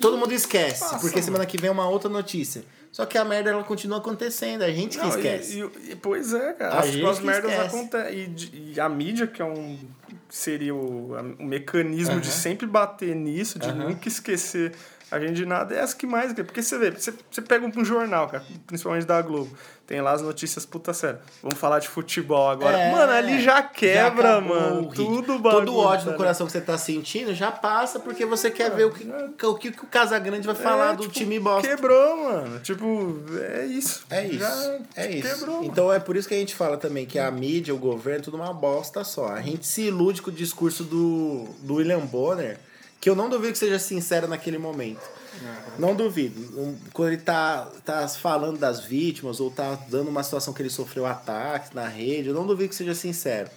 Todo 0.01 0.17
mundo 0.19 0.33
esquece, 0.33 0.81
Passa, 0.81 0.99
porque 0.99 1.17
mano. 1.17 1.25
semana 1.25 1.47
que 1.47 1.57
vem 1.59 1.69
é 1.69 1.73
uma 1.73 1.89
outra 1.89 2.09
notícia. 2.11 2.65
Só 2.91 3.05
que 3.05 3.19
a 3.19 3.25
merda 3.25 3.51
ela 3.51 3.63
continua 3.63 3.99
acontecendo, 3.99 4.63
a 4.63 4.71
gente 4.73 4.97
que 4.99 5.05
Não, 5.05 5.11
esquece. 5.11 5.61
E, 5.61 5.93
e- 5.93 5.97
pois 5.97 6.33
é, 6.33 6.55
cara. 6.55 6.75
A 6.77 6.79
As, 6.81 6.87
gente 6.91 7.07
as 7.07 7.19
que 7.19 7.27
merdas 7.27 7.53
acontecem. 7.53 8.35
E, 8.53 8.73
e 8.75 8.81
a 8.81 8.89
mídia, 8.89 9.27
que 9.27 9.41
é 9.43 9.45
um. 9.45 9.79
Seria 10.29 10.75
o, 10.75 11.13
o 11.39 11.45
mecanismo 11.45 12.21
de 12.21 12.29
Aham. 12.29 12.37
sempre 12.37 12.67
bater 12.67 13.15
nisso, 13.15 13.59
de 13.59 13.69
Aham. 13.69 13.89
nunca 13.91 14.09
esquecer 14.09 14.73
a 15.11 15.21
gente 15.21 15.35
de 15.35 15.47
nada, 15.47 15.75
é 15.75 15.81
as 15.81 15.95
que 15.95 16.07
mais. 16.07 16.33
Porque 16.33 16.63
você 16.63 16.77
vê, 16.79 16.91
você, 16.91 17.15
você 17.31 17.41
pega 17.41 17.65
um 17.65 17.85
jornal, 17.85 18.29
cara, 18.29 18.45
principalmente 18.67 19.07
da 19.07 19.23
Globo. 19.23 19.57
Tem 19.87 20.01
lá 20.01 20.13
as 20.13 20.21
notícias 20.21 20.67
puta 20.67 20.93
sério. 20.93 21.21
Vamos 21.41 21.59
falar 21.59 21.79
de 21.79 21.87
futebol 21.87 22.51
agora. 22.51 22.77
É, 22.77 22.91
mano, 22.91 23.13
ali 23.13 23.41
já 23.41 23.63
quebra, 23.63 24.39
acabou 24.39 24.57
o 24.57 24.61
mano. 24.61 24.93
Tudo 24.93 25.39
bagulho. 25.39 25.67
Todo 25.67 25.77
o 25.77 25.79
ódio 25.79 26.11
no 26.11 26.17
coração 26.17 26.45
que 26.45 26.51
você 26.51 26.61
tá 26.61 26.77
sentindo 26.77 27.33
já 27.33 27.53
passa 27.53 28.01
porque 28.01 28.27
você 28.27 28.51
quer 28.51 28.69
ver 28.73 28.87
o 28.87 28.91
que 28.91 29.07
o, 29.47 29.55
que, 29.55 29.69
o 29.69 29.87
Casagrande 29.87 30.45
vai 30.45 30.57
falar 30.57 30.95
É, 30.95 30.97
do 30.97 31.03
tipo, 31.05 31.15
time 31.15 31.39
bosta. 31.39 31.69
Quebrou, 31.69 32.17
mano. 32.17 32.59
Tipo, 32.59 33.23
é 33.41 33.65
isso. 33.65 34.05
É 34.11 34.27
isso. 34.27 34.39
Já 34.41 34.79
é 34.97 35.13
isso. 35.13 35.39
Quebrou. 35.39 35.63
Então 35.63 35.93
é 35.93 36.01
por 36.01 36.17
isso 36.17 36.27
que 36.27 36.35
a 36.35 36.39
gente 36.39 36.57
fala 36.57 36.77
também 36.77 37.07
que 37.07 37.21
a 37.21 37.31
mídia, 37.31 37.73
o 37.73 37.79
governo, 37.79 38.19
é 38.19 38.23
tudo 38.25 38.37
uma 38.37 38.53
bosta 38.53 39.05
só. 39.05 39.29
A 39.29 39.41
gente 39.41 39.65
se 39.65 39.83
ilude 39.83 40.21
com 40.21 40.31
o 40.31 40.35
discurso 40.35 40.83
do, 40.83 41.45
do 41.61 41.75
William 41.75 42.01
Bonner, 42.01 42.59
que 43.07 43.11
eu 43.11 43.15
não 43.15 43.31
duvido 43.31 43.53
que 43.53 43.59
seja 43.61 43.79
sincero 43.79 44.27
naquele 44.27 44.59
momento. 44.59 45.01
Não 45.79 45.95
duvido. 45.95 46.77
Quando 46.93 47.13
ele 47.13 47.23
tá, 47.23 47.71
tá 47.85 48.09
falando 48.09 48.59
das 48.59 48.81
vítimas 48.81 49.39
ou 49.39 49.49
tá 49.49 49.79
dando 49.89 50.09
uma 50.09 50.25
situação 50.25 50.53
que 50.53 50.61
ele 50.61 50.69
sofreu 50.69 51.07
ataques 51.07 51.71
na 51.71 51.87
rede, 51.87 52.31
eu 52.31 52.35
não 52.35 52.45
duvido 52.45 52.71
que 52.71 52.75
seja 52.75 52.97
sincero. 52.97 53.49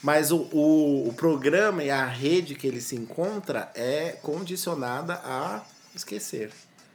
Mas 0.00 0.30
o, 0.30 0.46
o, 0.52 1.08
o 1.08 1.14
programa 1.14 1.82
e 1.82 1.90
a 1.90 2.06
rede 2.06 2.54
que 2.54 2.64
ele 2.64 2.80
se 2.80 2.94
encontra 2.94 3.72
é 3.74 4.10
condicionada 4.22 5.14
a 5.14 5.62
esquecer. 5.96 6.52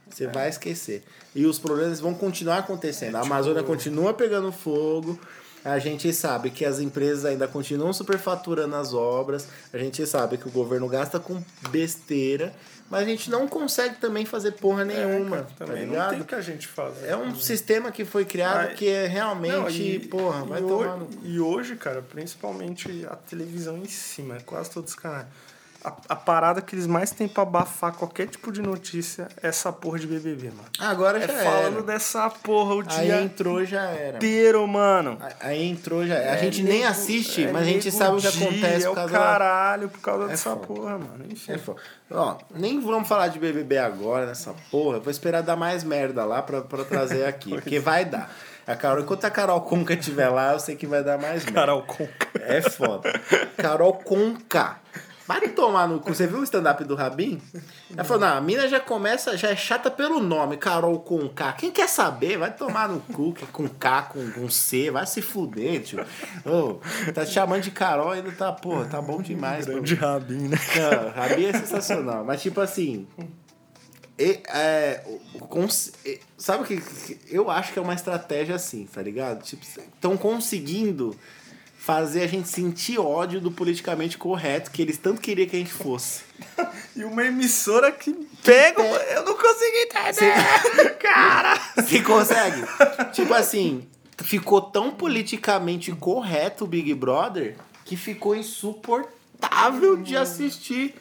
Você 0.08 0.28
vai 0.28 0.48
esquecer. 0.48 1.04
E 1.34 1.44
os 1.44 1.58
problemas 1.58 2.00
vão 2.00 2.14
continuar 2.14 2.56
acontecendo. 2.56 3.16
A 3.16 3.20
Amazônia 3.20 3.62
continua 3.62 4.14
pegando 4.14 4.50
fogo. 4.50 5.20
A 5.64 5.78
gente 5.78 6.12
sabe 6.12 6.50
que 6.50 6.64
as 6.64 6.78
empresas 6.78 7.24
ainda 7.24 7.48
continuam 7.48 7.92
superfaturando 7.92 8.74
as 8.76 8.94
obras. 8.94 9.48
A 9.72 9.78
gente 9.78 10.06
sabe 10.06 10.38
que 10.38 10.48
o 10.48 10.50
governo 10.50 10.88
gasta 10.88 11.18
com 11.18 11.42
besteira. 11.70 12.52
Mas 12.90 13.02
a 13.02 13.04
gente 13.04 13.28
não 13.30 13.46
consegue 13.46 13.96
também 13.96 14.24
fazer 14.24 14.52
porra 14.52 14.82
nenhuma. 14.82 15.36
É, 15.36 15.40
cara, 15.40 15.50
tá 15.58 15.66
também 15.66 15.82
não 15.84 15.90
ligado? 15.92 16.10
tem 16.10 16.20
o 16.22 16.24
que 16.24 16.34
a 16.34 16.40
gente 16.40 16.66
fazer. 16.66 17.06
É 17.06 17.16
um 17.16 17.34
sistema 17.34 17.92
que 17.92 18.02
foi 18.04 18.24
criado 18.24 18.74
que 18.74 18.88
é 18.88 19.06
realmente, 19.06 19.52
Não, 19.54 19.68
e- 19.68 19.98
porra, 20.08 20.44
vai 20.44 20.60
e 20.60 20.62
tomar 20.66 20.96
no... 20.96 21.08
e 21.22 21.38
hoje, 21.38 21.76
cara, 21.76 22.00
principalmente 22.00 23.06
a 23.10 23.14
televisão 23.14 23.76
em 23.76 23.84
cima, 23.84 24.36
é 24.36 24.40
quase 24.40 24.70
todos 24.70 24.92
os 24.92 24.98
canais. 24.98 25.26
A, 25.84 25.92
a 26.08 26.16
parada 26.16 26.60
que 26.60 26.74
eles 26.74 26.88
mais 26.88 27.12
têm 27.12 27.28
pra 27.28 27.44
abafar 27.44 27.92
qualquer 27.92 28.26
tipo 28.26 28.50
de 28.50 28.60
notícia 28.60 29.28
é 29.40 29.46
essa 29.46 29.72
porra 29.72 29.96
de 30.00 30.08
BBB, 30.08 30.48
mano. 30.48 30.64
Agora 30.76 31.22
É 31.22 31.26
já 31.28 31.32
falando 31.34 31.74
era. 31.76 31.82
dessa 31.84 32.28
porra 32.28 32.74
o 32.74 32.80
Aí 32.80 33.06
dia 33.06 33.22
entrou, 33.22 33.64
já 33.64 33.82
era. 33.84 34.16
inteiro, 34.16 34.66
mano. 34.66 35.16
Aí 35.40 35.62
entrou, 35.70 36.04
já 36.04 36.16
era. 36.16 36.32
A 36.32 36.34
É 36.34 36.38
gente 36.38 36.62
nem 36.64 36.80
nego- 36.80 36.90
assiste, 36.90 37.44
é 37.44 37.52
mas 37.52 37.62
a 37.62 37.64
gente 37.64 37.92
sabe 37.92 38.16
o 38.16 38.20
que 38.20 38.26
acontece 38.26 38.86
é 38.86 38.88
por 38.88 38.92
o 38.92 38.94
causa 38.96 39.12
da... 39.12 39.18
caralho, 39.20 39.88
por 39.88 40.00
causa 40.00 40.26
dessa 40.26 40.50
foda. 40.50 40.66
porra, 40.66 40.98
mano. 40.98 41.24
Enfim. 41.30 41.52
É 41.52 41.58
foda. 41.58 41.80
Ó, 42.10 42.36
nem 42.56 42.80
vamos 42.80 43.06
falar 43.08 43.28
de 43.28 43.38
BBB 43.38 43.78
agora 43.78 44.26
nessa 44.26 44.52
porra. 44.72 44.98
Vou 44.98 45.12
esperar 45.12 45.42
dar 45.42 45.54
mais 45.56 45.84
merda 45.84 46.24
lá 46.24 46.42
pra, 46.42 46.60
pra 46.60 46.84
trazer 46.84 47.24
aqui. 47.24 47.50
porque 47.54 47.78
vai 47.78 48.04
dar. 48.04 48.28
A 48.66 48.74
Carol, 48.74 49.02
enquanto 49.04 49.24
a 49.24 49.30
Carol 49.30 49.60
Conca 49.62 49.94
estiver 49.94 50.28
lá, 50.28 50.52
eu 50.52 50.58
sei 50.58 50.74
que 50.76 50.86
vai 50.88 51.02
dar 51.04 51.16
mais 51.18 51.44
merda. 51.44 51.60
Carol 51.60 51.82
Conca. 51.84 52.28
É 52.34 52.60
foda. 52.62 53.12
Carol 53.56 53.94
Conca. 53.94 54.76
Vai 55.28 55.46
tomar 55.50 55.86
no 55.86 56.00
cu. 56.00 56.14
Você 56.14 56.26
viu 56.26 56.38
o 56.38 56.42
stand-up 56.42 56.82
do 56.84 56.94
Rabin? 56.94 57.38
Ela 57.94 58.02
falou, 58.02 58.22
não, 58.26 58.38
a 58.38 58.40
mina 58.40 58.66
já 58.66 58.80
começa, 58.80 59.36
já 59.36 59.50
é 59.50 59.54
chata 59.56 59.90
pelo 59.90 60.20
nome, 60.20 60.56
Carol 60.56 60.98
com 61.00 61.28
K. 61.28 61.52
Quem 61.52 61.70
quer 61.70 61.86
saber? 61.86 62.38
Vai 62.38 62.50
tomar 62.50 62.88
no 62.88 62.98
cu, 63.00 63.34
é 63.42 63.44
com 63.52 63.68
K, 63.68 64.02
com, 64.04 64.30
com 64.30 64.48
C, 64.48 64.90
vai 64.90 65.06
se 65.06 65.20
fuder, 65.20 65.82
tio. 65.82 66.02
Ô, 66.46 66.80
tá 67.12 67.26
te 67.26 67.32
chamando 67.32 67.60
de 67.60 67.70
Carol 67.70 68.14
e 68.14 68.18
ainda 68.20 68.32
tá, 68.32 68.50
pô, 68.52 68.82
tá 68.86 69.02
bom 69.02 69.20
demais. 69.20 69.66
pô. 69.66 69.80
De 69.80 69.94
rabinho, 69.94 70.48
né? 70.48 70.56
Não, 70.76 71.10
Rabi 71.10 71.44
é 71.44 71.52
sensacional. 71.52 72.24
Mas, 72.24 72.40
tipo 72.40 72.58
assim. 72.62 73.06
e- 74.18 74.40
é, 74.48 75.04
cons- 75.50 75.92
e- 76.06 76.20
sabe 76.38 76.62
o 76.62 76.66
que, 76.66 76.80
que- 76.80 77.18
Eu 77.30 77.50
acho 77.50 77.72
que 77.74 77.78
é 77.78 77.82
uma 77.82 77.92
estratégia 77.94 78.54
assim, 78.54 78.86
tá 78.86 79.02
ligado? 79.02 79.42
Tipo, 79.44 79.62
estão 79.94 80.16
conseguindo 80.16 81.14
fazer 81.78 82.22
a 82.22 82.26
gente 82.26 82.48
sentir 82.48 82.98
ódio 82.98 83.40
do 83.40 83.50
politicamente 83.50 84.18
correto 84.18 84.70
que 84.70 84.82
eles 84.82 84.98
tanto 84.98 85.20
queriam 85.20 85.48
que 85.48 85.56
a 85.56 85.58
gente 85.60 85.72
fosse. 85.72 86.22
E 86.96 87.04
uma 87.04 87.24
emissora 87.24 87.92
que 87.92 88.12
pega. 88.42 88.82
Eu 88.82 89.24
não 89.24 89.36
consegui 89.36 89.82
entender. 89.82 90.96
Cara! 90.98 91.56
Você 91.76 92.02
consegue? 92.02 92.64
tipo 93.12 93.32
assim, 93.32 93.86
ficou 94.24 94.60
tão 94.60 94.90
politicamente 94.90 95.92
correto 95.92 96.64
o 96.64 96.66
Big 96.66 96.92
Brother 96.94 97.56
que 97.84 97.96
ficou 97.96 98.34
insuportável 98.34 99.17
de 100.02 100.16
assistir. 100.16 100.94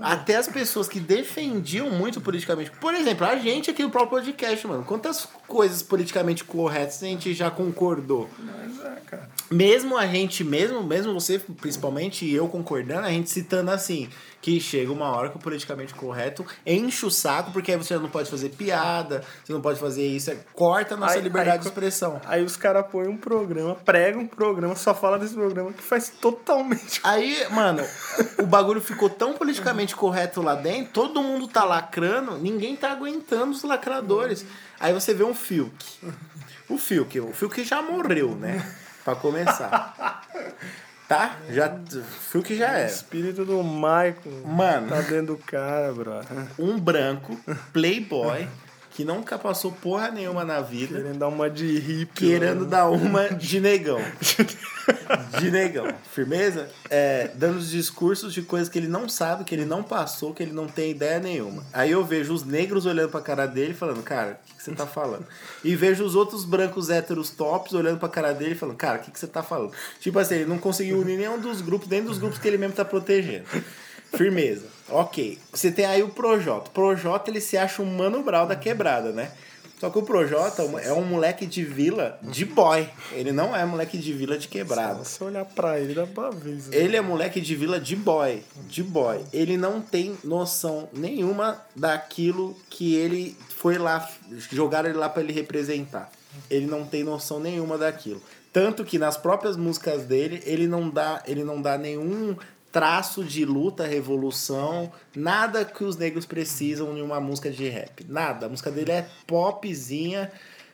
Até 0.00 0.36
as 0.36 0.48
pessoas 0.48 0.88
que 0.88 1.00
defendiam 1.00 1.90
muito 1.90 2.20
politicamente. 2.20 2.70
Por 2.70 2.94
exemplo, 2.94 3.26
a 3.26 3.36
gente 3.36 3.70
aqui 3.70 3.82
no 3.82 3.90
próprio 3.90 4.22
podcast, 4.22 4.66
mano. 4.66 4.84
Quantas 4.84 5.28
coisas 5.46 5.82
politicamente 5.82 6.44
corretas 6.44 7.02
a 7.02 7.06
gente 7.06 7.34
já 7.34 7.50
concordou? 7.50 8.28
Mesmo 9.50 9.96
a 9.96 10.06
gente, 10.06 10.42
mesmo, 10.42 10.82
mesmo 10.82 11.12
você, 11.12 11.38
principalmente, 11.38 12.24
e 12.24 12.34
eu 12.34 12.48
concordando, 12.48 13.06
a 13.06 13.10
gente 13.10 13.30
citando 13.30 13.70
assim, 13.70 14.08
que 14.44 14.60
chega 14.60 14.92
uma 14.92 15.08
hora 15.08 15.30
que 15.30 15.36
o 15.36 15.40
politicamente 15.40 15.94
correto 15.94 16.44
enche 16.66 17.06
o 17.06 17.10
saco, 17.10 17.50
porque 17.50 17.72
aí 17.72 17.78
você 17.78 17.96
não 17.96 18.10
pode 18.10 18.28
fazer 18.30 18.50
piada, 18.50 19.24
você 19.42 19.54
não 19.54 19.60
pode 19.62 19.80
fazer 19.80 20.06
isso, 20.06 20.30
é- 20.32 20.36
corta 20.52 20.92
a 20.92 20.96
nossa 20.98 21.14
Aí- 21.14 21.22
liberdade 21.22 21.56
aí 21.56 21.58
de 21.60 21.66
expressão. 21.68 22.20
Aí 22.26 22.44
os 22.44 22.54
caras 22.54 22.84
põem 22.92 23.08
um 23.08 23.16
programa, 23.16 23.74
pregam 23.74 24.20
um 24.20 24.26
programa, 24.26 24.76
só 24.76 24.94
fala 24.94 25.18
desse 25.18 25.32
programa 25.32 25.72
que 25.72 25.82
faz 25.82 26.10
totalmente. 26.10 27.00
Aí, 27.02 27.38
mano, 27.50 27.82
o 28.38 28.44
bagulho 28.44 28.82
ficou 28.82 29.08
tão 29.08 29.32
politicamente 29.32 29.96
correto 29.96 30.42
lá 30.42 30.54
dentro, 30.54 30.92
todo 30.92 31.22
mundo 31.22 31.48
tá 31.48 31.64
lacrando, 31.64 32.36
ninguém 32.36 32.76
tá 32.76 32.92
aguentando 32.92 33.52
os 33.52 33.62
lacradores. 33.62 34.44
Aí 34.78 34.92
você 34.92 35.14
vê 35.14 35.24
um 35.24 35.34
Fiuk. 35.34 36.12
O 36.68 36.76
Fiuk, 36.76 37.18
o 37.18 37.32
Fiuk 37.32 37.64
já 37.64 37.80
morreu, 37.80 38.34
né? 38.36 38.62
Pra 39.02 39.14
começar. 39.14 40.22
Tá? 41.08 41.36
Já, 41.50 41.68
o 41.70 42.02
Fiuk 42.02 42.56
já 42.56 42.66
O 42.72 42.74
era. 42.76 42.86
espírito 42.86 43.44
do 43.44 43.62
Michael 43.62 44.14
Mano. 44.46 44.88
tá 44.88 45.00
dentro 45.02 45.36
do 45.36 45.36
cara, 45.36 45.92
brother. 45.92 46.26
Um 46.58 46.78
branco, 46.78 47.38
playboy, 47.74 48.48
que 48.94 49.04
nunca 49.04 49.36
passou 49.36 49.72
porra 49.72 50.08
nenhuma 50.10 50.44
na 50.44 50.60
vida, 50.60 50.96
Querendo 50.98 51.18
dar 51.18 51.28
uma 51.28 51.50
de 51.50 51.78
hippie. 51.78 52.06
querendo 52.28 52.62
né? 52.62 52.70
dar 52.70 52.88
uma 52.88 53.28
de 53.28 53.60
negão. 53.60 54.00
De 55.38 55.50
negão. 55.50 55.86
Firmeza? 56.12 56.68
É, 56.90 57.30
dando 57.34 57.56
os 57.58 57.70
discursos 57.70 58.32
de 58.32 58.42
coisas 58.42 58.68
que 58.68 58.78
ele 58.78 58.86
não 58.86 59.08
sabe, 59.08 59.44
que 59.44 59.54
ele 59.54 59.64
não 59.64 59.82
passou, 59.82 60.34
que 60.34 60.42
ele 60.42 60.52
não 60.52 60.66
tem 60.66 60.90
ideia 60.90 61.18
nenhuma. 61.18 61.64
Aí 61.72 61.90
eu 61.90 62.04
vejo 62.04 62.32
os 62.34 62.44
negros 62.44 62.84
olhando 62.86 63.10
pra 63.10 63.20
cara 63.20 63.46
dele 63.46 63.72
e 63.72 63.74
falando, 63.74 64.02
cara, 64.02 64.32
o 64.42 64.46
que, 64.46 64.54
que 64.56 64.62
você 64.62 64.72
tá 64.72 64.86
falando? 64.86 65.26
E 65.62 65.74
vejo 65.74 66.04
os 66.04 66.14
outros 66.14 66.44
brancos 66.44 66.90
héteros 66.90 67.30
tops 67.30 67.72
olhando 67.72 67.98
pra 67.98 68.08
cara 68.08 68.32
dele 68.32 68.52
e 68.52 68.56
falando, 68.56 68.76
cara, 68.76 68.98
o 68.98 69.02
que, 69.02 69.10
que 69.10 69.18
você 69.18 69.26
tá 69.26 69.42
falando? 69.42 69.72
Tipo 70.00 70.18
assim, 70.18 70.36
ele 70.36 70.46
não 70.46 70.58
conseguiu 70.58 70.98
unir 71.00 71.16
nenhum 71.18 71.38
dos 71.40 71.60
grupos, 71.60 71.88
dentro 71.88 72.08
dos 72.08 72.18
grupos 72.18 72.38
que 72.38 72.46
ele 72.46 72.58
mesmo 72.58 72.74
tá 72.76 72.84
protegendo. 72.84 73.44
Firmeza. 74.14 74.73
Ok. 74.88 75.38
Você 75.52 75.70
tem 75.70 75.86
aí 75.86 76.02
o 76.02 76.08
Projota. 76.08 76.68
O 76.68 76.72
Projota, 76.72 77.30
ele 77.30 77.40
se 77.40 77.56
acha 77.56 77.82
um 77.82 77.86
mano 77.86 78.22
brau 78.22 78.46
da 78.46 78.56
quebrada, 78.56 79.12
né? 79.12 79.30
Só 79.80 79.90
que 79.90 79.98
o 79.98 80.02
Projota 80.02 80.62
é 80.82 80.92
um 80.92 81.04
moleque 81.04 81.44
de 81.46 81.64
vila 81.64 82.18
de 82.22 82.44
boy. 82.44 82.88
Ele 83.12 83.32
não 83.32 83.54
é 83.54 83.64
moleque 83.66 83.98
de 83.98 84.12
vila 84.12 84.38
de 84.38 84.48
quebrada. 84.48 85.04
Se 85.04 85.18
você 85.18 85.24
olhar 85.24 85.44
pra 85.44 85.78
ele, 85.78 85.94
dá 85.94 86.06
pra 86.06 86.30
ver. 86.30 86.54
isso. 86.56 86.68
Ele 86.72 86.96
é 86.96 87.00
moleque 87.00 87.40
de 87.40 87.54
vila 87.54 87.78
de 87.78 87.96
boy. 87.96 88.42
De 88.68 88.82
boy. 88.82 89.20
Ele 89.32 89.56
não 89.56 89.80
tem 89.82 90.16
noção 90.24 90.88
nenhuma 90.92 91.60
daquilo 91.74 92.56
que 92.70 92.94
ele 92.94 93.36
foi 93.58 93.76
lá. 93.76 94.08
Jogaram 94.50 94.88
ele 94.88 94.98
lá 94.98 95.08
pra 95.08 95.22
ele 95.22 95.32
representar. 95.32 96.10
Ele 96.50 96.66
não 96.66 96.86
tem 96.86 97.04
noção 97.04 97.38
nenhuma 97.38 97.76
daquilo. 97.76 98.22
Tanto 98.54 98.84
que 98.84 98.98
nas 98.98 99.16
próprias 99.16 99.56
músicas 99.56 100.04
dele, 100.04 100.40
ele 100.46 100.68
não 100.68 100.88
dá, 100.88 101.22
ele 101.26 101.42
não 101.42 101.60
dá 101.60 101.76
nenhum 101.76 102.36
traço 102.74 103.22
de 103.22 103.44
luta, 103.44 103.86
revolução, 103.86 104.92
nada 105.14 105.64
que 105.64 105.84
os 105.84 105.96
negros 105.96 106.26
precisam 106.26 106.98
em 106.98 107.02
uma 107.02 107.20
música 107.20 107.48
de 107.48 107.68
rap. 107.68 108.04
Nada. 108.08 108.46
A 108.46 108.48
música 108.48 108.68
dele 108.68 108.90
é 108.90 109.06
popzinha 109.28 110.28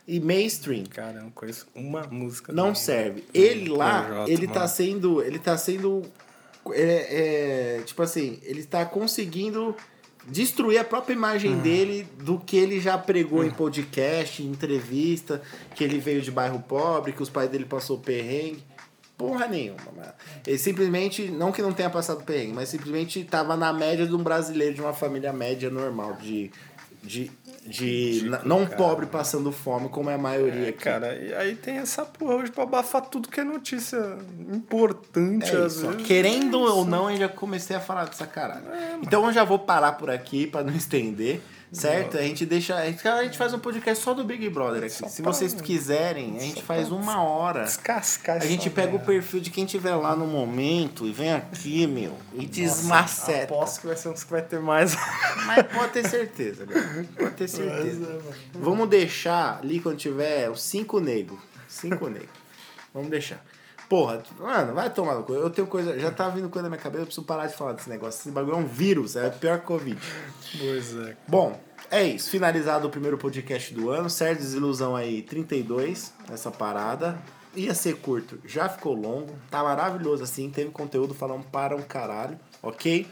e 0.08 0.18
mainstream 0.18 0.84
Cara, 0.86 1.18
eu 1.18 1.24
não 1.24 1.30
conheço 1.30 1.66
uma 1.74 2.04
música. 2.04 2.54
não 2.54 2.74
serve. 2.74 3.22
Ele 3.34 3.68
lá, 3.68 4.02
Projota, 4.04 4.30
ele 4.30 4.46
tá 4.48 4.54
mano. 4.60 4.68
sendo. 4.68 5.22
Ele 5.22 5.38
tá 5.38 5.58
sendo. 5.58 6.02
É, 6.72 7.76
é, 7.80 7.82
tipo 7.82 8.02
assim, 8.02 8.38
ele 8.44 8.64
tá 8.64 8.86
conseguindo 8.86 9.76
destruir 10.26 10.78
a 10.78 10.84
própria 10.84 11.12
imagem 11.12 11.52
Hum. 11.52 11.60
dele 11.60 12.06
do 12.22 12.38
que 12.38 12.56
ele 12.56 12.80
já 12.80 12.96
pregou 12.96 13.44
em 13.44 13.50
podcast, 13.50 14.42
em 14.42 14.46
entrevista, 14.46 15.42
que 15.74 15.84
ele 15.84 15.98
veio 15.98 16.22
de 16.22 16.30
bairro 16.30 16.60
pobre, 16.60 17.12
que 17.12 17.22
os 17.22 17.28
pais 17.28 17.50
dele 17.50 17.66
passou 17.66 17.98
perrengue. 17.98 18.62
Porra 19.28 19.46
nenhuma, 19.46 19.78
mano. 19.96 20.12
Ele 20.46 20.58
simplesmente, 20.58 21.30
não 21.30 21.52
que 21.52 21.60
não 21.62 21.72
tenha 21.72 21.90
passado 21.90 22.24
perrengue, 22.24 22.54
mas 22.54 22.68
simplesmente 22.70 23.22
tava 23.24 23.56
na 23.56 23.72
média 23.72 24.06
de 24.06 24.14
um 24.14 24.22
brasileiro 24.22 24.74
de 24.74 24.80
uma 24.80 24.92
família 24.94 25.32
média 25.32 25.68
normal, 25.70 26.14
de. 26.14 26.50
de, 27.02 27.30
de, 27.66 28.22
n- 28.24 28.38
não 28.44 28.64
pobre 28.66 29.04
passando 29.06 29.52
fome, 29.52 29.88
como 29.90 30.08
é 30.10 30.14
a 30.14 30.18
maioria 30.18 30.66
É, 30.66 30.68
aqui. 30.70 30.78
cara, 30.78 31.14
e 31.14 31.34
aí 31.34 31.54
tem 31.54 31.76
essa 31.76 32.04
porra 32.04 32.36
hoje 32.36 32.50
pra 32.50 32.62
abafar 32.64 33.02
tudo 33.02 33.28
que 33.28 33.38
é 33.40 33.44
notícia 33.44 33.98
importante, 34.50 35.54
É 35.54 35.66
isso. 35.66 35.88
Querendo 36.06 36.56
É 36.66 36.70
ou 36.70 36.84
não, 36.84 37.10
eu 37.10 37.16
já 37.18 37.28
comecei 37.28 37.76
a 37.76 37.80
falar 37.80 38.04
dessa 38.06 38.26
caralho. 38.26 38.64
então 39.02 39.26
eu 39.26 39.32
já 39.32 39.44
vou 39.44 39.58
parar 39.58 39.92
por 39.92 40.10
aqui 40.10 40.46
pra 40.46 40.62
não 40.64 40.72
estender. 40.76 41.40
Certo? 41.72 42.18
A 42.18 42.22
gente 42.22 42.44
deixa. 42.44 42.74
A 42.74 42.86
gente, 42.86 43.06
a 43.06 43.22
gente 43.22 43.38
faz 43.38 43.54
um 43.54 43.58
podcast 43.60 44.02
só 44.02 44.12
do 44.12 44.24
Big 44.24 44.48
Brother 44.50 44.82
aqui. 44.84 45.08
Se 45.08 45.22
pra- 45.22 45.32
vocês 45.32 45.54
quiserem, 45.54 46.36
a 46.36 46.40
gente 46.40 46.62
faz 46.62 46.90
uma 46.90 47.22
hora. 47.22 47.62
Descascar 47.62 48.36
A 48.38 48.44
gente 48.44 48.68
pega 48.68 48.96
o 48.96 48.98
perfil 48.98 49.38
de 49.40 49.50
quem 49.50 49.64
tiver 49.64 49.94
lá 49.94 50.16
no 50.16 50.26
momento 50.26 51.06
e 51.06 51.12
vem 51.12 51.32
aqui, 51.32 51.86
meu, 51.86 52.16
e 52.34 52.44
desmaceta. 52.44 53.44
Aposto 53.54 53.82
que 53.82 53.86
vai 53.86 53.96
ser 53.96 54.08
uns 54.08 54.24
que 54.24 54.30
vai 54.32 54.42
ter 54.42 54.58
mais. 54.58 54.96
Mas 55.46 55.64
pode 55.72 55.92
ter 55.92 56.08
certeza, 56.08 56.66
galera. 56.66 57.06
Pode 57.16 57.34
ter 57.36 57.48
certeza. 57.48 58.18
Vamos 58.52 58.88
deixar 58.88 59.60
ali 59.62 59.78
quando 59.78 59.96
tiver 59.96 60.50
os 60.50 60.60
cinco 60.62 60.98
negros. 60.98 61.38
Cinco 61.68 62.08
negros. 62.08 62.30
Vamos 62.92 63.10
deixar. 63.10 63.40
Porra, 63.90 64.22
mano, 64.38 64.72
vai 64.72 64.88
tomar 64.88 65.16
no 65.16 65.24
cu. 65.24 65.34
Eu 65.34 65.50
tenho 65.50 65.66
coisa. 65.66 65.98
Já 65.98 66.12
tá 66.12 66.28
vindo 66.28 66.48
coisa 66.48 66.62
na 66.62 66.68
minha 66.68 66.80
cabeça, 66.80 67.02
eu 67.02 67.06
preciso 67.06 67.26
parar 67.26 67.48
de 67.48 67.56
falar 67.56 67.72
desse 67.72 67.90
negócio. 67.90 68.20
Esse 68.20 68.30
bagulho 68.30 68.54
é 68.54 68.58
um 68.58 68.64
vírus, 68.64 69.16
é 69.16 69.28
pior 69.30 69.58
que 69.58 69.66
Covid. 69.66 69.98
pois 70.60 70.96
é. 70.96 71.16
Bom, 71.26 71.58
é 71.90 72.04
isso. 72.04 72.30
Finalizado 72.30 72.86
o 72.86 72.90
primeiro 72.90 73.18
podcast 73.18 73.74
do 73.74 73.90
ano. 73.90 74.08
Certo 74.08 74.38
desilusão 74.38 74.94
aí, 74.94 75.22
32, 75.22 76.14
essa 76.32 76.52
parada. 76.52 77.18
Ia 77.56 77.74
ser 77.74 77.96
curto, 77.96 78.38
já 78.44 78.68
ficou 78.68 78.94
longo. 78.94 79.34
Tá 79.50 79.60
maravilhoso 79.64 80.22
assim. 80.22 80.48
Teve 80.50 80.70
conteúdo 80.70 81.12
falando 81.12 81.42
para 81.46 81.74
um 81.74 81.82
caralho, 81.82 82.38
ok? 82.62 83.08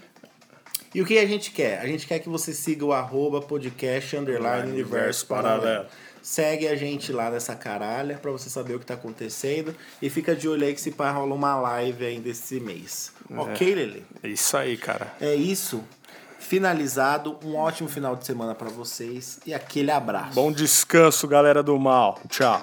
E 0.95 1.03
o 1.03 1.05
que 1.05 1.19
a 1.19 1.27
gente 1.27 1.51
quer? 1.51 1.81
A 1.81 1.87
gente 1.87 2.07
quer 2.07 2.21
que 2.21 2.29
você 2.29 2.53
siga 2.53 2.85
o 2.85 2.93
arroba 2.93 3.41
podcast 3.43 4.17
underline 4.17 4.71
universo 4.71 5.27
paralelo. 5.27 5.87
Segue 6.23 6.69
a 6.69 6.77
gente 6.77 7.13
lá 7.13 7.31
nessa 7.31 7.55
caralha 7.55 8.17
pra 8.17 8.31
você 8.31 8.51
saber 8.51 8.75
o 8.75 8.79
que 8.79 8.87
tá 8.87 8.95
acontecendo. 8.95 9.75
E 10.01 10.11
fica 10.11 10.35
de 10.35 10.49
olho 10.49 10.65
aí 10.65 10.75
que 10.75 10.81
se 10.81 10.91
pá 10.91 11.11
rola 11.11 11.35
uma 11.35 11.57
live 11.57 12.05
ainda 12.05 12.29
esse 12.29 12.61
mês. 12.61 13.13
Ok, 13.37 13.75
Lele? 13.75 14.05
É 14.23 14.29
isso 14.29 14.57
aí, 14.57 14.77
cara. 14.77 15.13
É 15.21 15.35
isso. 15.35 15.83
Finalizado. 16.39 17.39
Um 17.45 17.57
ótimo 17.57 17.89
final 17.89 18.17
de 18.17 18.25
semana 18.25 18.55
pra 18.55 18.69
vocês. 18.69 19.41
E 19.45 19.53
aquele 19.53 19.91
abraço. 19.91 20.35
Bom 20.35 20.53
descanso, 20.53 21.27
galera 21.27 21.63
do 21.63 21.79
mal. 21.79 22.21
Tchau. 22.29 22.63